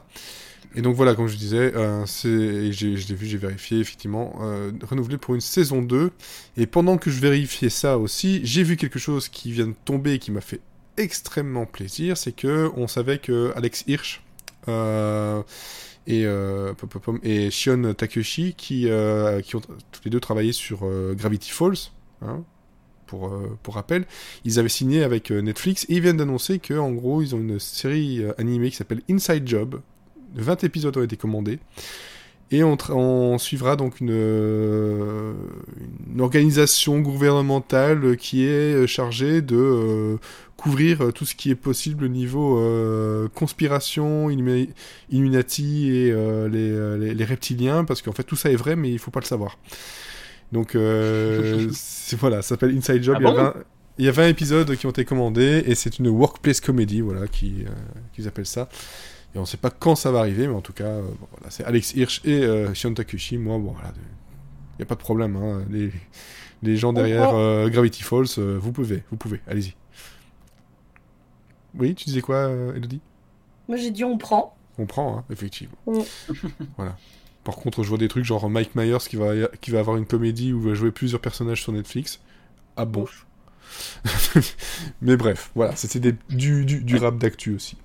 Et 0.75 0.81
donc 0.81 0.95
voilà, 0.95 1.15
comme 1.15 1.27
je 1.27 1.35
disais, 1.35 1.73
euh, 1.75 2.05
je 2.05 3.07
l'ai 3.07 3.15
vu, 3.15 3.25
j'ai 3.25 3.37
vérifié, 3.37 3.79
effectivement, 3.79 4.37
euh, 4.41 4.71
renouvelé 4.83 5.17
pour 5.17 5.33
une 5.33 5.41
saison 5.41 5.81
2. 5.81 6.11
Et 6.57 6.67
pendant 6.67 6.97
que 6.97 7.09
je 7.09 7.19
vérifiais 7.19 7.69
ça 7.69 7.97
aussi, 7.97 8.41
j'ai 8.43 8.63
vu 8.63 8.77
quelque 8.77 8.99
chose 8.99 9.29
qui 9.29 9.51
vient 9.51 9.67
de 9.67 9.75
tomber 9.85 10.13
et 10.13 10.19
qui 10.19 10.31
m'a 10.31 10.41
fait 10.41 10.61
extrêmement 10.97 11.65
plaisir. 11.65 12.17
C'est 12.17 12.33
que 12.33 12.69
on 12.75 12.87
savait 12.87 13.17
que 13.17 13.51
Alex 13.55 13.83
Hirsch 13.87 14.21
euh, 14.67 15.41
et, 16.05 16.25
euh, 16.25 16.73
Shion 17.49 17.93
Takeshi, 17.95 18.53
qui, 18.55 18.87
qui 19.43 19.55
ont 19.55 19.61
tous 19.61 20.01
les 20.05 20.11
deux 20.11 20.19
travaillé 20.19 20.51
sur 20.51 20.87
Gravity 21.15 21.49
Falls, 21.49 21.89
hein, 22.21 22.43
pour, 23.07 23.33
pour 23.63 23.73
rappel, 23.73 24.05
ils 24.45 24.59
avaient 24.59 24.69
signé 24.69 25.03
avec 25.03 25.31
Netflix 25.31 25.87
et 25.89 25.95
ils 25.95 26.01
viennent 26.01 26.17
d'annoncer 26.17 26.59
que 26.59 26.75
en 26.75 26.91
gros 26.91 27.23
ils 27.23 27.33
ont 27.33 27.39
une 27.39 27.59
série 27.59 28.21
animée 28.37 28.69
qui 28.69 28.75
s'appelle 28.75 29.01
Inside 29.09 29.47
Job. 29.47 29.81
20 30.35 30.63
épisodes 30.63 30.95
ont 30.97 31.03
été 31.03 31.17
commandés. 31.17 31.59
Et 32.51 32.63
on, 32.63 33.37
suivra 33.37 33.75
donc 33.75 33.99
une, 33.99 34.09
euh, 34.11 35.33
une 36.11 36.19
organisation 36.19 36.99
gouvernementale 36.99 38.17
qui 38.17 38.43
est 38.43 38.73
euh, 38.73 38.87
chargée 38.87 39.43
de 39.43 39.55
euh, 39.55 40.17
couvrir 40.57 41.13
tout 41.13 41.25
ce 41.25 41.35
qui 41.35 41.51
est 41.51 41.55
possible 41.55 42.05
au 42.05 42.07
niveau 42.07 42.57
euh, 42.57 43.27
conspiration, 43.35 44.31
Illumi- 44.31 44.69
Illuminati 45.11 45.91
et 45.91 46.11
euh, 46.11 46.49
les, 46.49 47.05
les- 47.09 47.13
les 47.13 47.23
reptiliens, 47.25 47.85
parce 47.85 48.01
qu'en 48.01 48.13
fait 48.13 48.23
tout 48.23 48.35
ça 48.35 48.49
est 48.49 48.55
vrai, 48.55 48.75
mais 48.75 48.89
il 48.91 48.97
faut 48.97 49.11
pas 49.11 49.19
le 49.19 49.25
savoir. 49.25 49.59
Donc 50.51 50.75
voilà, 52.19 52.41
ça 52.41 52.49
s'appelle 52.49 52.75
Inside 52.75 53.03
Job. 53.03 53.17
Ah 53.19 53.21
il, 53.21 53.25
y 53.25 53.27
a 53.27 53.31
bon 53.31 53.37
20, 53.43 53.53
il 53.99 54.05
y 54.05 54.09
a 54.09 54.11
20 54.11 54.27
épisodes 54.27 54.75
qui 54.75 54.87
ont 54.87 54.89
été 54.89 55.05
commandés 55.05 55.63
et 55.67 55.75
c'est 55.75 55.99
une 55.99 56.07
workplace 56.07 56.61
comedy, 56.61 57.01
voilà, 57.01 57.27
qui, 57.27 57.63
qu'ils 58.13 58.27
appellent 58.27 58.47
ça. 58.47 58.69
Et 59.35 59.37
on 59.37 59.45
sait 59.45 59.57
pas 59.57 59.69
quand 59.69 59.95
ça 59.95 60.11
va 60.11 60.19
arriver, 60.19 60.47
mais 60.47 60.55
en 60.55 60.61
tout 60.61 60.73
cas, 60.73 60.85
euh, 60.85 61.01
bon, 61.01 61.27
voilà, 61.31 61.51
c'est 61.51 61.63
Alex 61.63 61.93
Hirsch 61.93 62.21
et 62.25 62.41
euh, 62.43 62.73
Shion 62.73 62.93
Takushi. 62.93 63.37
Moi, 63.37 63.57
bon, 63.59 63.71
voilà, 63.71 63.93
il 64.77 64.79
y 64.79 64.83
a 64.83 64.85
pas 64.85 64.95
de 64.95 64.99
problème. 64.99 65.35
Hein, 65.35 65.63
les, 65.69 65.91
les 66.63 66.77
gens 66.77 66.93
derrière 66.93 67.35
euh, 67.35 67.69
Gravity 67.69 68.01
Falls, 68.01 68.39
vous 68.39 68.71
pouvez, 68.71 69.03
vous 69.11 69.17
pouvez, 69.17 69.41
allez-y. 69.47 69.75
Oui, 71.75 71.93
tu 71.93 72.05
disais 72.05 72.21
quoi, 72.21 72.49
Elodie? 72.75 73.01
Moi 73.67 73.77
j'ai 73.77 73.91
dit 73.91 74.03
on 74.03 74.17
prend. 74.17 74.55
On 74.79 74.87
prend, 74.87 75.19
hein, 75.19 75.25
effectivement. 75.29 75.77
Mm. 75.85 75.99
voilà. 76.77 76.97
Par 77.43 77.55
contre, 77.55 77.83
je 77.83 77.89
vois 77.89 77.99
des 77.99 78.07
trucs 78.07 78.25
genre 78.25 78.49
Mike 78.49 78.75
Myers 78.75 78.97
qui 79.07 79.15
va, 79.15 79.47
qui 79.61 79.69
va 79.69 79.79
avoir 79.79 79.97
une 79.97 80.07
comédie 80.07 80.53
où 80.53 80.61
il 80.61 80.69
va 80.69 80.73
jouer 80.73 80.91
plusieurs 80.91 81.21
personnages 81.21 81.61
sur 81.61 81.71
Netflix. 81.71 82.19
Ah 82.75 82.85
bon? 82.85 83.05
Mais 85.01 85.15
bref, 85.15 85.51
voilà, 85.53 85.75
c'était 85.75 86.15
du, 86.29 86.65
du 86.65 86.95
rap 86.97 87.17
d'actu 87.19 87.53
aussi. 87.53 87.77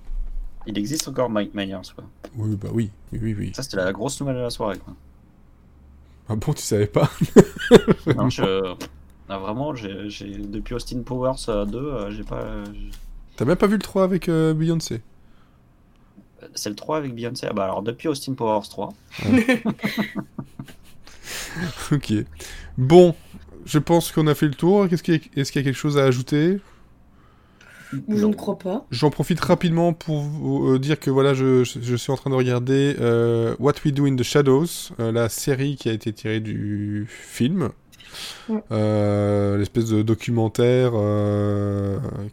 Il 0.67 0.77
existe 0.77 1.07
encore 1.07 1.29
Mike 1.29 1.53
Myers, 1.53 1.77
quoi. 1.95 2.05
Oui, 2.35 2.55
bah 2.55 2.69
oui, 2.73 2.89
oui, 3.13 3.19
oui. 3.21 3.35
oui. 3.37 3.51
Ça, 3.55 3.61
c'était 3.63 3.77
la 3.77 3.91
grosse 3.93 4.19
nouvelle 4.19 4.35
de 4.37 4.41
la 4.41 4.49
soirée, 4.49 4.77
quoi. 4.79 4.93
Ah 6.27 6.35
bon, 6.35 6.53
tu 6.53 6.63
savais 6.63 6.87
pas? 6.87 7.09
Non, 8.15 8.29
je... 8.29 8.75
Ah, 9.29 9.37
vraiment, 9.39 9.73
j'ai, 9.75 10.09
depuis 10.37 10.75
Austin 10.75 11.01
Powers 11.03 11.33
euh, 11.49 11.65
2, 11.65 11.77
euh, 11.77 12.11
j'ai 12.11 12.23
pas. 12.23 12.41
euh, 12.41 12.65
j'ai- 12.73 12.91
T'as 13.35 13.45
même 13.45 13.55
pas 13.57 13.67
vu 13.67 13.73
le 13.73 13.81
3 13.81 14.03
avec 14.03 14.29
euh, 14.29 14.53
Beyoncé? 14.53 15.01
C'est 16.53 16.69
le 16.69 16.75
3 16.75 16.97
avec 16.97 17.13
Beyoncé. 17.15 17.47
Ah 17.49 17.53
bah 17.53 17.63
alors, 17.65 17.81
depuis 17.81 18.07
Austin 18.07 18.33
Powers 18.33 18.67
3. 18.69 18.93
Ok. 21.91 22.13
Bon, 22.77 23.15
je 23.65 23.79
pense 23.79 24.11
qu'on 24.11 24.27
a 24.27 24.35
fait 24.35 24.47
le 24.47 24.53
tour. 24.53 24.87
Qu'est-ce 24.89 25.03
qu'il 25.03 25.15
y 25.15 25.17
a- 25.17 25.39
Est-ce 25.41 25.51
qu'il 25.51 25.61
y 25.61 25.63
a 25.63 25.65
quelque 25.67 25.77
chose 25.79 25.97
à 25.97 26.03
ajouter? 26.03 26.59
Je 28.09 28.25
ne 28.25 28.33
crois 28.33 28.57
pas. 28.57 28.85
J'en 28.91 29.09
profite 29.09 29.39
rapidement 29.39 29.93
pour 29.93 30.21
vous 30.21 30.69
euh, 30.73 30.79
dire 30.79 30.99
que 30.99 31.09
voilà, 31.09 31.33
je, 31.33 31.63
je- 31.63 31.79
je 31.81 31.95
suis 31.95 32.11
en 32.11 32.17
train 32.17 32.29
de 32.29 32.35
regarder 32.35 32.95
euh, 32.99 33.55
What 33.59 33.73
We 33.85 33.93
Do 33.93 34.05
in 34.05 34.15
the 34.15 34.23
Shadows, 34.23 34.65
euh, 34.99 35.11
la 35.11 35.29
série 35.29 35.75
qui 35.75 35.89
a 35.89 35.93
été 35.93 36.11
tirée 36.13 36.39
du 36.39 37.07
film. 37.09 37.69
Euh, 38.71 39.57
L'espèce 39.57 39.85
de 39.85 40.01
documentaire 40.01 40.93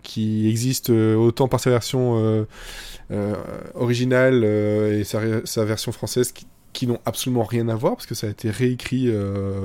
qui 0.03 0.49
existe 0.49 0.91
autant 0.91 1.49
par 1.49 1.59
sa 1.61 1.71
version 1.71 2.47
originale 3.75 4.45
et 4.45 5.05
sa, 5.05 5.21
sa 5.45 5.65
version 5.65 5.93
française 5.93 6.33
qui, 6.33 6.47
qui 6.73 6.87
n'ont 6.87 7.01
absolument 7.05 7.45
rien 7.45 7.69
à 7.69 7.75
voir 7.75 7.95
parce 7.97 8.07
que 8.07 8.15
ça 8.15 8.27
a 8.27 8.31
été 8.31 8.51
réécrit 8.51 9.05
euh, 9.09 9.63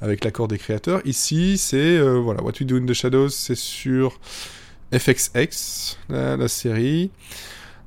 avec 0.00 0.24
l'accord 0.24 0.48
des 0.48 0.58
créateurs. 0.58 1.00
Ici, 1.06 1.56
c'est 1.58 1.76
euh, 1.96 2.18
voilà, 2.18 2.42
What 2.42 2.52
We 2.60 2.66
Do 2.66 2.76
in 2.76 2.84
the 2.86 2.92
Shadows, 2.92 3.28
c'est 3.30 3.54
sur 3.56 4.18
FXX, 4.92 5.98
la, 6.08 6.48
série. 6.48 7.10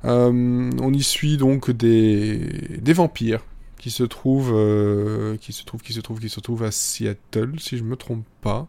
Euh, 0.04 0.70
on 0.80 0.92
y 0.92 1.02
suit 1.02 1.36
donc 1.36 1.70
des, 1.70 2.80
vampires 2.92 3.44
qui 3.78 3.90
se 3.90 4.02
trouvent, 4.02 4.54
euh, 4.54 5.36
qui 5.36 5.52
se 5.52 5.64
trouvent, 5.64 5.82
qui 5.82 5.92
se 5.92 6.00
trouvent, 6.00 6.20
qui 6.20 6.28
se 6.28 6.40
trouvent 6.40 6.64
à 6.64 6.70
Seattle, 6.70 7.54
si 7.58 7.78
je 7.78 7.84
me 7.84 7.96
trompe 7.96 8.24
pas. 8.40 8.66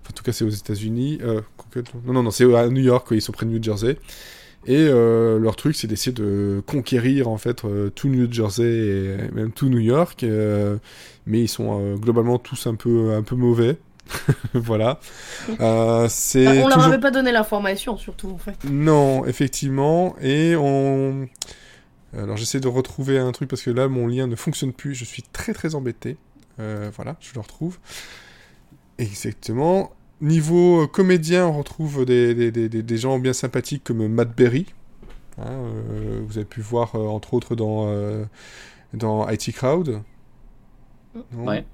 Enfin, 0.00 0.10
en 0.10 0.12
tout 0.14 0.24
cas, 0.24 0.32
c'est 0.32 0.44
aux 0.44 0.50
États-Unis. 0.50 1.18
Euh, 1.22 1.42
non, 2.06 2.14
non, 2.14 2.22
non, 2.22 2.30
c'est 2.30 2.52
à 2.54 2.68
New 2.68 2.82
York. 2.82 3.08
Ils 3.10 3.22
sont 3.22 3.32
près 3.32 3.46
de 3.46 3.50
New 3.50 3.62
Jersey. 3.62 3.98
Et 4.66 4.86
leur 4.86 5.56
truc, 5.56 5.76
c'est 5.76 5.86
d'essayer 5.86 6.12
de 6.12 6.62
conquérir 6.66 7.28
en 7.28 7.36
fait 7.36 7.66
tout 7.94 8.08
New 8.08 8.32
Jersey 8.32 8.64
et 8.64 9.34
même 9.34 9.52
tout 9.52 9.68
New 9.68 9.78
York. 9.78 10.24
mais 11.26 11.42
ils 11.42 11.48
sont 11.48 11.96
globalement 11.96 12.38
tous 12.38 12.66
un 12.66 12.74
peu, 12.74 13.12
un 13.12 13.22
peu 13.22 13.36
mauvais. 13.36 13.76
voilà. 14.54 14.98
Euh, 15.60 16.06
c'est 16.10 16.46
Ah, 16.46 16.50
on 16.50 16.54
leur 16.68 16.72
toujours- 16.74 16.84
avait 16.92 17.00
pas 17.00 17.10
donné 17.10 17.32
l'information 17.32 17.96
surtout 17.96 18.30
en 18.30 18.38
fait. 18.38 18.56
non, 18.64 19.24
effectivement. 19.26 20.14
Et 20.20 20.54
on. 20.56 21.28
Alors 22.16 22.36
j'essaie 22.36 22.60
de 22.60 22.68
retrouver 22.68 23.18
un 23.18 23.32
truc 23.32 23.48
parce 23.50 23.62
que 23.62 23.70
là 23.70 23.88
mon 23.88 24.06
lien 24.06 24.26
ne 24.26 24.36
fonctionne 24.36 24.72
plus. 24.72 24.94
Je 24.94 25.04
suis 25.04 25.22
très 25.22 25.52
très 25.54 25.74
embêté. 25.74 26.16
Euh, 26.60 26.90
voilà, 26.94 27.16
je 27.20 27.34
le 27.34 27.40
retrouve. 27.40 27.78
Exactement. 28.98 29.90
Niveau 30.20 30.82
euh, 30.82 30.86
comédien, 30.86 31.46
on 31.48 31.52
retrouve 31.58 32.04
des, 32.04 32.34
des, 32.34 32.50
des, 32.52 32.68
des- 32.68 32.82
des 32.82 32.96
gens 32.96 33.18
bien 33.18 33.32
sympathiques 33.32 33.82
comme 33.84 34.06
Matt 34.06 34.34
Berry. 34.36 34.66
Hein, 35.38 35.46
euh, 35.48 36.20
vous 36.24 36.38
avez 36.38 36.44
pu 36.46 36.60
voir 36.60 36.94
euh, 36.94 37.08
entre 37.08 37.34
autres 37.34 37.56
dans, 37.56 37.86
euh, 37.88 38.24
dans 38.92 39.28
IT 39.28 39.52
Crowd. 39.52 40.00
Non 41.32 41.44
Ouais. 41.46 41.64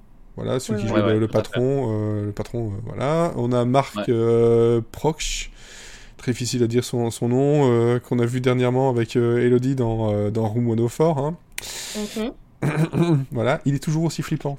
Voilà, 0.43 0.61
celui 0.61 0.79
Ouais, 0.79 0.83
qui 0.83 0.89
joue 0.89 0.95
Ouais, 0.95 1.15
le, 1.15 1.21
ouais, 1.21 1.29
patron. 1.29 1.87
euh, 1.93 2.27
le 2.27 2.33
patron, 2.33 2.73
euh, 2.73 2.77
voilà. 2.87 3.33
On 3.37 3.53
a 3.53 3.65
Marc 3.65 4.09
euh, 4.09 4.81
Proch, 4.93 5.51
très 6.17 6.33
difficile 6.33 6.63
à 6.63 6.67
dire 6.67 6.85
son, 6.85 7.11
son 7.11 7.29
nom, 7.29 7.99
qu'on 8.01 8.19
a 8.19 8.27
vu 8.27 8.41
dernièrement 8.41 8.91
avec 8.91 9.17
Elodie 9.17 9.75
dans, 9.75 10.31
dans 10.31 10.49
Room 10.49 10.77
104. 10.89 11.19
Hein. 11.19 11.37
Mhm. 12.63 13.25
voilà, 13.33 13.61
il 13.65 13.75
est 13.75 13.79
toujours 13.83 14.05
aussi 14.05 14.23
flippant. 14.23 14.59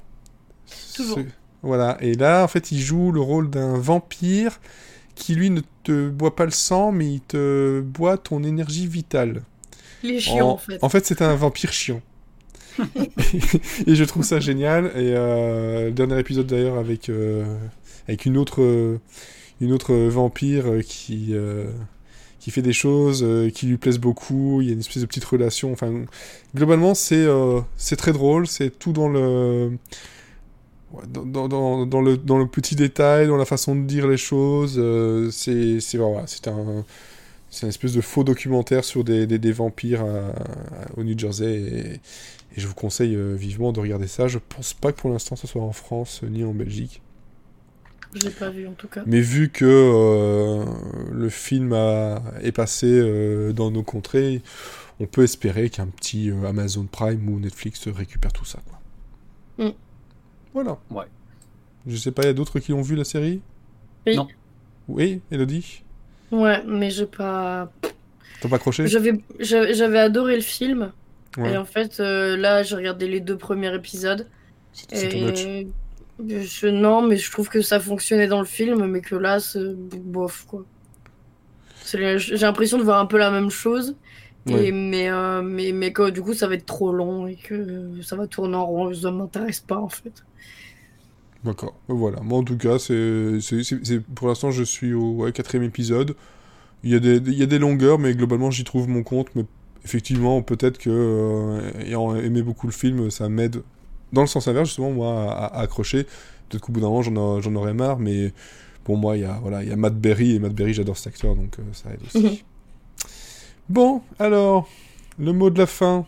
Toujours. 0.96 1.18
Ce- 1.18 1.24
Voilà, 1.64 1.98
et 2.02 2.14
là, 2.16 2.44
en 2.44 2.48
fait, 2.48 2.72
il 2.72 2.80
joue 2.80 3.12
le 3.12 3.22
rôle 3.22 3.50
d'un 3.50 3.78
vampire 3.78 4.60
qui, 5.16 5.36
lui, 5.36 5.50
ne 5.52 5.62
te 5.84 6.10
boit 6.10 6.36
pas 6.36 6.46
le 6.46 6.52
sang, 6.52 6.92
mais 6.92 7.06
il 7.14 7.22
te 7.22 7.82
boit 7.82 8.18
ton 8.18 8.44
énergie 8.44 8.88
vitale. 8.88 9.44
Il 10.04 10.12
est 10.12 10.20
chiant 10.20 10.48
en, 10.48 10.52
en 10.54 10.58
fait. 10.58 10.80
en 10.82 10.90
fait, 10.90 11.06
c'est 11.06 11.22
un 11.22 11.36
vampire 11.36 11.72
chiant. 11.74 12.02
et 13.88 13.96
je 13.96 14.04
trouve 14.04 14.24
ça 14.24 14.40
génial. 14.40 14.86
Et 14.96 15.14
euh, 15.16 15.86
le 15.86 15.92
dernier 15.92 16.20
épisode 16.20 16.48
d'ailleurs 16.48 16.78
avec 16.78 17.10
euh, 17.10 17.46
avec 18.08 18.26
une 18.26 18.38
autre 18.38 18.62
euh, 18.62 19.00
une 19.60 19.72
autre 19.72 19.94
vampire 19.94 20.66
qui 20.86 21.36
qui 22.40 22.50
fait 22.50 22.64
des 22.64 22.74
choses 22.74 23.26
qui 23.54 23.68
lui 23.68 23.78
plaisent 23.78 24.00
beaucoup. 24.00 24.62
Il 24.62 24.68
y 24.68 24.70
a 24.72 24.74
une 24.74 24.80
espèce 24.80 25.02
de 25.02 25.06
petite 25.06 25.26
relation. 25.26 25.72
Enfin, 25.72 25.94
globalement, 26.56 26.96
c'est 26.96 27.28
c'est 27.78 27.96
très 27.96 28.12
drôle. 28.12 28.48
C'est 28.48 28.78
tout 28.80 28.92
dans 28.92 29.08
le 29.08 29.78
dans, 31.08 31.48
dans, 31.48 31.86
dans, 31.86 32.02
le 32.02 32.18
dans 32.18 32.38
le 32.40 32.48
petit 32.48 32.76
détail, 32.76 33.28
dans 33.28 33.38
la 33.38 33.46
façon 33.46 33.76
de 33.76 33.86
dire 33.86 34.08
les 34.08 34.18
choses. 34.18 34.82
c'est 35.32 35.80
c'est 35.80 35.98
voilà, 35.98 36.26
un 36.48 36.84
une 37.62 37.68
espèce 37.70 37.94
de 37.94 38.02
faux 38.02 38.24
documentaire 38.24 38.84
sur 38.84 39.04
des, 39.04 39.28
des, 39.28 39.52
vampires 39.52 40.06
au 40.96 41.04
New 41.04 41.20
Jersey 41.20 42.00
et, 42.56 42.60
je 42.60 42.68
vous 42.68 42.74
conseille 42.74 43.16
euh, 43.16 43.34
vivement 43.36 43.72
de 43.72 43.80
regarder 43.80 44.08
ça. 44.08 44.28
Je 44.28 44.39
pense 44.39 44.74
pas 44.74 44.91
que 44.91 44.99
pour 44.99 45.10
l'instant 45.10 45.36
ce 45.36 45.47
soit 45.47 45.62
en 45.62 45.72
France 45.72 46.22
euh, 46.24 46.28
ni 46.28 46.43
en 46.43 46.54
Belgique. 46.54 47.02
Je 48.14 48.28
l'ai 48.28 48.30
pas 48.34 48.49
vu 48.49 48.68
en 48.68 48.74
tout 48.74 48.88
cas. 48.89 49.04
Mais 49.06 49.22
vu 49.22 49.49
que 49.49 49.66
euh, 49.66 50.66
le 51.12 51.30
film 51.30 51.72
a- 51.74 52.22
est 52.41 52.52
passé 52.52 52.88
euh, 52.88 53.54
dans 53.54 53.72
nos 53.72 53.84
contrées, 53.84 54.41
on 54.99 55.06
peut 55.06 55.24
espérer 55.24 55.70
qu'un 55.70 55.88
petit 55.88 56.30
euh, 56.30 56.43
Amazon 56.45 56.86
Prime 56.91 57.30
ou 57.30 57.39
Netflix 57.39 57.88
récupère 57.88 58.34
tout 58.34 58.45
ça. 58.45 58.60
Quoi. 58.68 59.66
Mm. 59.68 59.72
Voilà. 60.54 60.78
Ouais. 60.89 61.06
Je 61.88 61.95
sais 61.95 62.12
pas, 62.12 62.24
il 62.24 62.26
y 62.26 62.30
a 62.30 62.34
d'autres 62.34 62.60
qui 62.60 62.74
ont 62.74 62.82
vu 62.82 62.95
la 62.95 63.06
série? 63.06 63.41
Oui. 64.06 64.16
Non. 64.16 64.28
Oui, 64.89 65.22
Elodie? 65.32 65.84
Ouais, 66.32 66.62
mais 66.66 66.89
j'ai 66.91 67.06
pas. 67.06 67.72
T'as 68.41 68.49
pas 68.49 68.58
accroché? 68.58 68.86
J'avais 68.88 69.99
adoré 69.99 70.36
le 70.36 70.41
film. 70.41 70.91
Ouais. 71.38 71.54
Et 71.54 71.58
en 71.58 71.66
fait, 71.66 72.00
euh, 72.00 72.36
là, 72.38 72.64
j'ai 72.64 72.76
regardé 72.76 73.08
les 73.08 73.20
deux 73.20 73.38
premiers 73.38 73.74
épisodes. 73.74 74.28
Et... 74.92 75.68
Je... 76.20 76.68
Non, 76.68 77.02
mais 77.02 77.18
je 77.18 77.32
trouve 77.32 77.50
que 77.50 77.62
ça 77.62 77.80
fonctionnait 77.80 78.28
dans 78.28 78.40
le 78.40 78.46
film, 78.46 78.86
mais 78.86 79.02
que 79.02 79.16
là, 79.16 79.40
c'est 79.40 79.74
bof, 79.74 80.46
quoi. 80.48 80.66
J'ai 81.92 82.38
l'impression 82.38 82.78
de 82.78 82.84
voir 82.84 83.00
un 83.00 83.06
peu 83.06 83.18
la 83.18 83.32
même 83.32 83.50
chose. 83.50 83.96
Et, 84.48 84.72
mais, 84.72 85.10
euh, 85.10 85.42
mais, 85.42 85.72
mais 85.72 85.94
que 85.94 86.10
du 86.10 86.22
coup, 86.22 86.34
ça 86.34 86.48
va 86.48 86.56
être 86.56 86.66
trop 86.66 86.92
long 86.92 87.28
et 87.28 87.36
que 87.36 88.02
ça 88.02 88.16
va 88.16 88.28
tourner 88.28 88.56
en 88.56 88.66
rond. 88.66 88.94
Ça 88.94 89.12
m'intéresse 89.12 89.60
pas, 89.60 89.78
en 89.78 89.90
fait. 89.90 90.24
D'accord, 91.44 91.76
voilà. 91.88 92.22
Moi, 92.22 92.40
en 92.40 92.44
tout 92.44 92.58
cas, 92.58 92.78
c'est, 92.80 93.40
pour 94.16 94.28
l'instant, 94.28 94.52
je 94.52 94.64
suis 94.64 94.94
au 94.94 95.14
ouais, 95.14 95.32
quatrième 95.32 95.64
épisode. 95.64 96.16
Il 96.84 96.92
y, 96.92 96.96
a 96.96 97.00
des, 97.00 97.18
il 97.18 97.34
y 97.34 97.44
a 97.44 97.48
des 97.48 97.60
longueurs, 97.60 98.00
mais 98.00 98.14
globalement, 98.16 98.50
j'y 98.50 98.64
trouve 98.64 98.88
mon 98.88 99.04
compte. 99.04 99.28
Mais 99.36 99.46
effectivement, 99.86 100.42
peut-être 100.42 100.78
que, 100.78 100.90
euh, 100.90 101.72
ayant 101.86 102.16
aimé 102.16 102.42
beaucoup 102.42 102.68
le 102.68 102.74
film, 102.74 103.10
ça 103.12 103.30
m'aide, 103.30 103.64
dans 104.14 104.22
le 104.22 104.28
sens 104.28 104.48
inverse, 104.48 104.70
justement, 104.70 104.92
moi, 104.92 105.32
à, 105.34 105.46
à 105.46 105.62
accrocher. 105.62 106.04
Peut-être 106.50 106.62
qu'au 106.66 106.72
bout 106.74 106.82
d'un 106.82 106.88
moment, 106.90 107.02
j'en, 107.02 107.38
a- 107.38 107.42
j'en 107.42 107.56
aurais 107.56 107.74
marre, 107.74 108.00
mais 108.00 108.34
pour 108.84 108.98
moi, 108.98 109.16
il 109.18 109.22
y 109.22 109.26
a, 109.26 109.40
voilà, 109.42 109.64
il 109.64 109.70
y 109.70 109.72
a 109.72 109.76
Matt 109.76 109.96
Berry, 109.96 110.36
et 110.36 110.40
Matt 110.40 110.54
Berry, 110.54 110.74
j'adore 110.74 110.98
cet 110.98 111.08
acteur, 111.08 111.36
donc 111.36 111.58
euh, 111.60 111.64
ça 111.74 111.90
aide 111.94 112.00
aussi. 112.06 112.24
Mhm. 112.24 112.38
Bon, 113.70 114.02
alors, 114.20 114.68
le 115.18 115.32
mot 115.34 115.50
de 115.50 115.58
la 115.58 115.66
fin. 115.68 116.06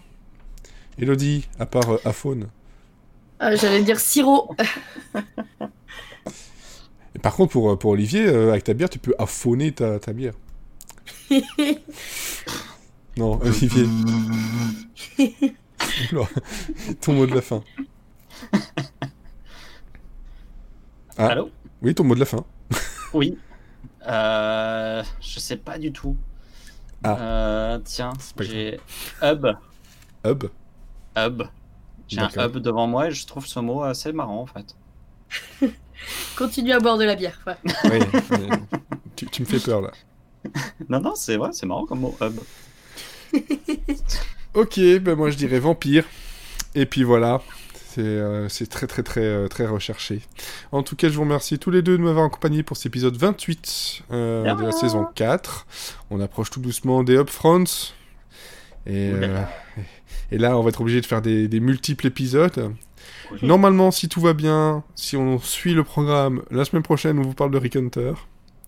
Elodie, 1.00 1.48
à 1.60 1.66
part 1.66 1.90
euh, 1.90 1.98
Aphone. 2.06 2.48
Ah, 3.40 3.56
J'allais 3.56 3.84
dire 3.84 4.00
sirop. 4.00 4.56
Et 7.16 7.20
par 7.20 7.36
contre, 7.36 7.52
pour, 7.54 7.78
pour 7.80 7.92
Olivier, 7.92 8.26
euh, 8.28 8.52
avec 8.52 8.64
ta 8.66 8.74
bière, 8.74 8.90
tu 8.90 9.00
peux 9.00 9.14
affoner 9.18 9.72
ta, 9.72 10.00
ta 10.00 10.14
bière. 10.14 10.34
Non, 13.18 13.40
Olivier. 13.42 13.86
Ton 17.02 17.14
mot 17.14 17.26
de 17.28 17.36
la 17.36 17.42
fin. 17.42 17.64
Ah. 21.18 21.28
Allô? 21.28 21.50
Oui, 21.82 21.94
ton 21.94 22.04
mot 22.04 22.16
de 22.16 22.20
la 22.20 22.26
fin. 22.26 22.44
Oui. 23.14 23.38
Euh, 24.08 25.04
je 25.22 25.40
sais 25.40 25.58
pas 25.58 25.78
du 25.78 25.92
tout. 25.92 26.18
Ah. 27.04 27.18
Euh, 27.20 27.80
tiens, 27.84 28.14
j'ai 28.40 28.80
hub. 29.22 29.46
Hub. 30.26 30.46
Hub. 31.16 31.44
J'ai 32.08 32.20
un 32.20 32.30
hub 32.38 32.58
devant 32.58 32.88
moi 32.88 33.08
et 33.08 33.12
je 33.12 33.26
trouve 33.28 33.46
ce 33.46 33.60
mot 33.60 33.84
assez 33.84 34.12
marrant 34.12 34.42
en 34.42 34.46
fait. 34.46 34.76
Continue 36.38 36.72
à 36.72 36.80
boire 36.80 36.98
de 36.98 37.04
la 37.06 37.16
bière. 37.16 37.40
ouais. 37.46 37.56
Oui, 37.86 38.00
oui. 38.32 38.48
tu, 39.16 39.26
tu 39.28 39.42
me 39.44 39.48
fais 39.48 39.60
peur 39.60 39.82
là. 39.82 39.92
Non, 40.90 41.00
non, 41.00 41.16
c'est 41.16 41.38
vrai, 41.38 41.52
c'est 41.54 41.66
marrant 41.66 41.86
comme 41.86 42.02
mot 42.02 42.16
hub. 42.20 42.38
Ok, 44.54 44.80
ben 45.02 45.16
moi 45.16 45.32
je 45.32 45.36
dirais 45.36 45.60
vampire. 45.60 46.06
Et 46.76 46.86
puis 46.86 47.04
voilà. 47.04 47.42
C'est 47.94 48.02
euh, 48.02 48.48
très 48.70 48.88
très 48.88 49.04
très 49.04 49.22
euh, 49.22 49.48
très 49.48 49.68
recherché. 49.68 50.22
En 50.72 50.82
tout 50.84 50.96
cas, 50.96 51.10
je 51.10 51.16
vous 51.16 51.22
remercie 51.22 51.60
tous 51.60 51.70
les 51.72 51.82
deux 51.82 51.98
de 51.98 52.04
m'avoir 52.04 52.26
accompagné 52.26 52.64
pour 52.64 52.78
cet 52.78 52.88
épisode 52.88 53.16
28 53.16 54.04
euh, 54.12 54.54
de 54.56 54.64
la 54.64 54.72
saison 54.72 55.06
4. 55.14 55.68
On 56.10 56.20
approche 56.20 56.50
tout 56.50 56.60
doucement 56.60 57.04
des 57.04 57.16
upfronts. 57.16 57.94
Et, 58.86 59.12
Ouh 59.12 59.20
là 59.20 59.28
euh, 59.28 59.34
là. 59.34 59.50
et 60.32 60.38
là, 60.38 60.58
on 60.58 60.62
va 60.62 60.70
être 60.70 60.82
obligé 60.82 61.02
de 61.02 61.06
faire 61.06 61.22
des, 61.22 61.48
des 61.48 61.60
multiples 61.60 62.08
épisodes. 62.08 62.74
Oui. 63.32 63.40
Normalement, 63.44 63.92
si 63.92 64.10
tout 64.10 64.22
va 64.22 64.34
bien, 64.34 64.84
si 64.96 65.16
on 65.16 65.40
suit 65.40 65.74
le 65.74 65.84
programme, 65.84 66.44
la 66.52 66.66
semaine 66.66 66.84
prochaine, 66.84 67.20
on 67.20 67.24
vous 67.24 67.34
parle 67.34 67.52
de 67.52 67.58
Rick 67.58 67.76
Hunter. 67.76 68.14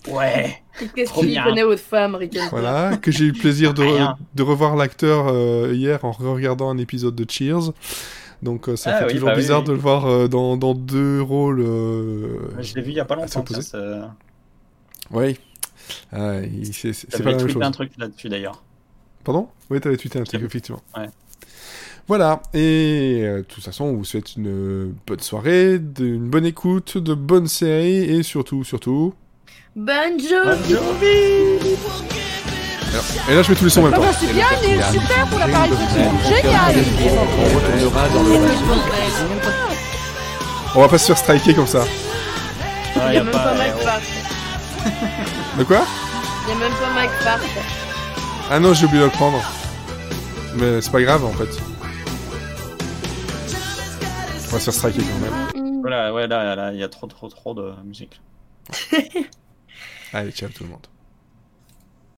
Ouais. 0.08 0.62
Qu'est-ce 0.95 1.14
qu'il 1.14 1.41
connaît 1.41 1.64
votre 1.64 1.82
femme, 1.82 2.16
Hunter 2.16 2.41
Voilà, 2.51 2.97
que 2.97 3.12
j'ai 3.12 3.26
eu 3.26 3.32
le 3.32 3.39
plaisir 3.39 3.74
de, 3.74 4.43
revoir 4.43 4.76
l'acteur 4.76 5.28
euh, 5.30 5.72
hier 5.74 6.03
en 6.06 6.12
regardant 6.12 6.70
un 6.70 6.78
épisode 6.78 7.16
de 7.16 7.26
Cheers. 7.30 7.72
Donc 8.43 8.68
euh, 8.70 8.76
ça 8.76 8.91
Ah 8.93 8.99
fait 8.99 9.06
oui, 9.06 9.14
toujours 9.14 9.30
bah 9.30 9.36
bizarre 9.36 9.62
oui. 9.62 9.68
de 9.68 9.72
le 9.72 9.78
voir 9.80 10.06
euh, 10.06 10.28
dans, 10.28 10.58
dans 10.58 10.76
deux 10.76 11.22
rôles. 11.22 11.62
euh, 11.62 12.39
Je 12.60 12.76
l'ai 12.76 12.82
vu 12.82 12.91
il 12.91 12.95
y 12.95 12.99
a 12.99 13.06
pas 13.06 13.16
longtemps. 13.16 13.39
opposés. 13.39 13.62
ça, 13.62 14.14
Oui. 15.12 15.38
Ah, 16.12 16.39
il- 16.41 16.74
c'est 16.74 16.91
pas 17.12 17.18
la 17.20 17.26
même 17.26 17.38
tweeté 17.38 17.53
chose. 17.53 17.64
un 17.64 17.72
truc 17.72 17.91
là-dessus 17.97 18.28
d'ailleurs. 18.30 18.62
Pardon? 19.24 19.47
Oui, 19.70 19.80
t'avais 19.80 19.97
tweeté 19.97 20.20
un 20.20 20.24
truc, 20.24 20.41
effectivement. 20.43 20.82
Ouais. 20.97 21.08
Voilà, 22.08 22.43
et 22.53 23.22
euh, 23.24 23.38
de 23.38 23.41
toute 23.43 23.64
façon, 23.64 23.86
on 23.86 23.93
vous 23.95 24.06
souhaite 24.06 24.36
une 24.36 24.93
bonne 25.08 25.20
soirée, 25.22 25.80
une 25.99 26.30
bonne 26.30 26.45
écoute, 26.45 26.99
de 26.99 27.16
bonnes 27.16 27.47
séries, 27.47 28.03
et 28.03 28.22
surtout, 28.22 28.64
surtout... 28.64 29.16
Journée 29.76 31.59
Alors, 32.93 33.05
et 33.30 33.36
là, 33.36 33.41
je 33.43 33.49
mets 33.51 33.55
tous 33.57 33.65
les 33.65 33.69
sons 33.69 33.82
en 33.82 33.89
même 33.89 33.93
temps. 33.93 34.03
c'est 34.17 34.32
bien, 34.32 34.45
il 34.63 34.69
est 34.80 34.91
super 34.93 35.28
pour 35.28 35.38
l'appareil 35.39 35.71
photo. 35.71 36.01
Génial 36.30 36.76
On 37.01 37.55
retournera 37.55 38.07
dans 38.09 38.23
le 38.23 38.30
On 40.76 40.80
va 40.82 40.88
pas 40.88 40.97
se 40.97 41.07
faire 41.07 41.17
striker 41.17 41.53
comme 41.53 41.67
ça. 41.67 41.84
Il 42.95 43.01
Ah, 43.01 43.11
y 43.11 43.15
y 43.15 43.17
a 43.19 43.23
même 43.23 43.34
pas- 43.34 43.39
pas 43.43 43.53
Mike. 43.55 43.84
Park. 43.84 44.03
De 45.57 45.63
quoi 45.65 45.86
Il 46.45 46.49
y 46.49 46.51
a 46.53 46.55
même 46.59 46.71
pas 46.71 46.93
Mike 46.95 47.11
Park. 47.21 47.41
Ah 48.49 48.59
non, 48.61 48.73
j'ai 48.73 48.86
oublié 48.86 49.01
de 49.01 49.05
le 49.07 49.11
prendre. 49.11 49.41
Mais 50.55 50.80
c'est 50.80 50.91
pas 50.91 51.01
grave, 51.01 51.26
en 51.26 51.34
fait. 51.34 51.49
On 54.47 54.51
va 54.53 54.59
se 54.59 54.63
faire 54.65 54.73
striker 54.73 55.01
quand 55.01 55.19
même. 55.19 55.82
Voilà, 55.82 56.13
ouais, 56.13 56.28
là, 56.28 56.55
là, 56.55 56.71
il 56.71 56.80
y 56.80 56.84
a 56.84 56.88
trop, 56.88 57.07
trop, 57.07 57.28
trop 57.28 57.53
de 57.53 57.73
musique. 57.84 58.21
Allez, 60.16 60.32
ciao 60.32 60.49
tout 60.49 60.63
le 60.63 60.70
monde. 60.70 60.88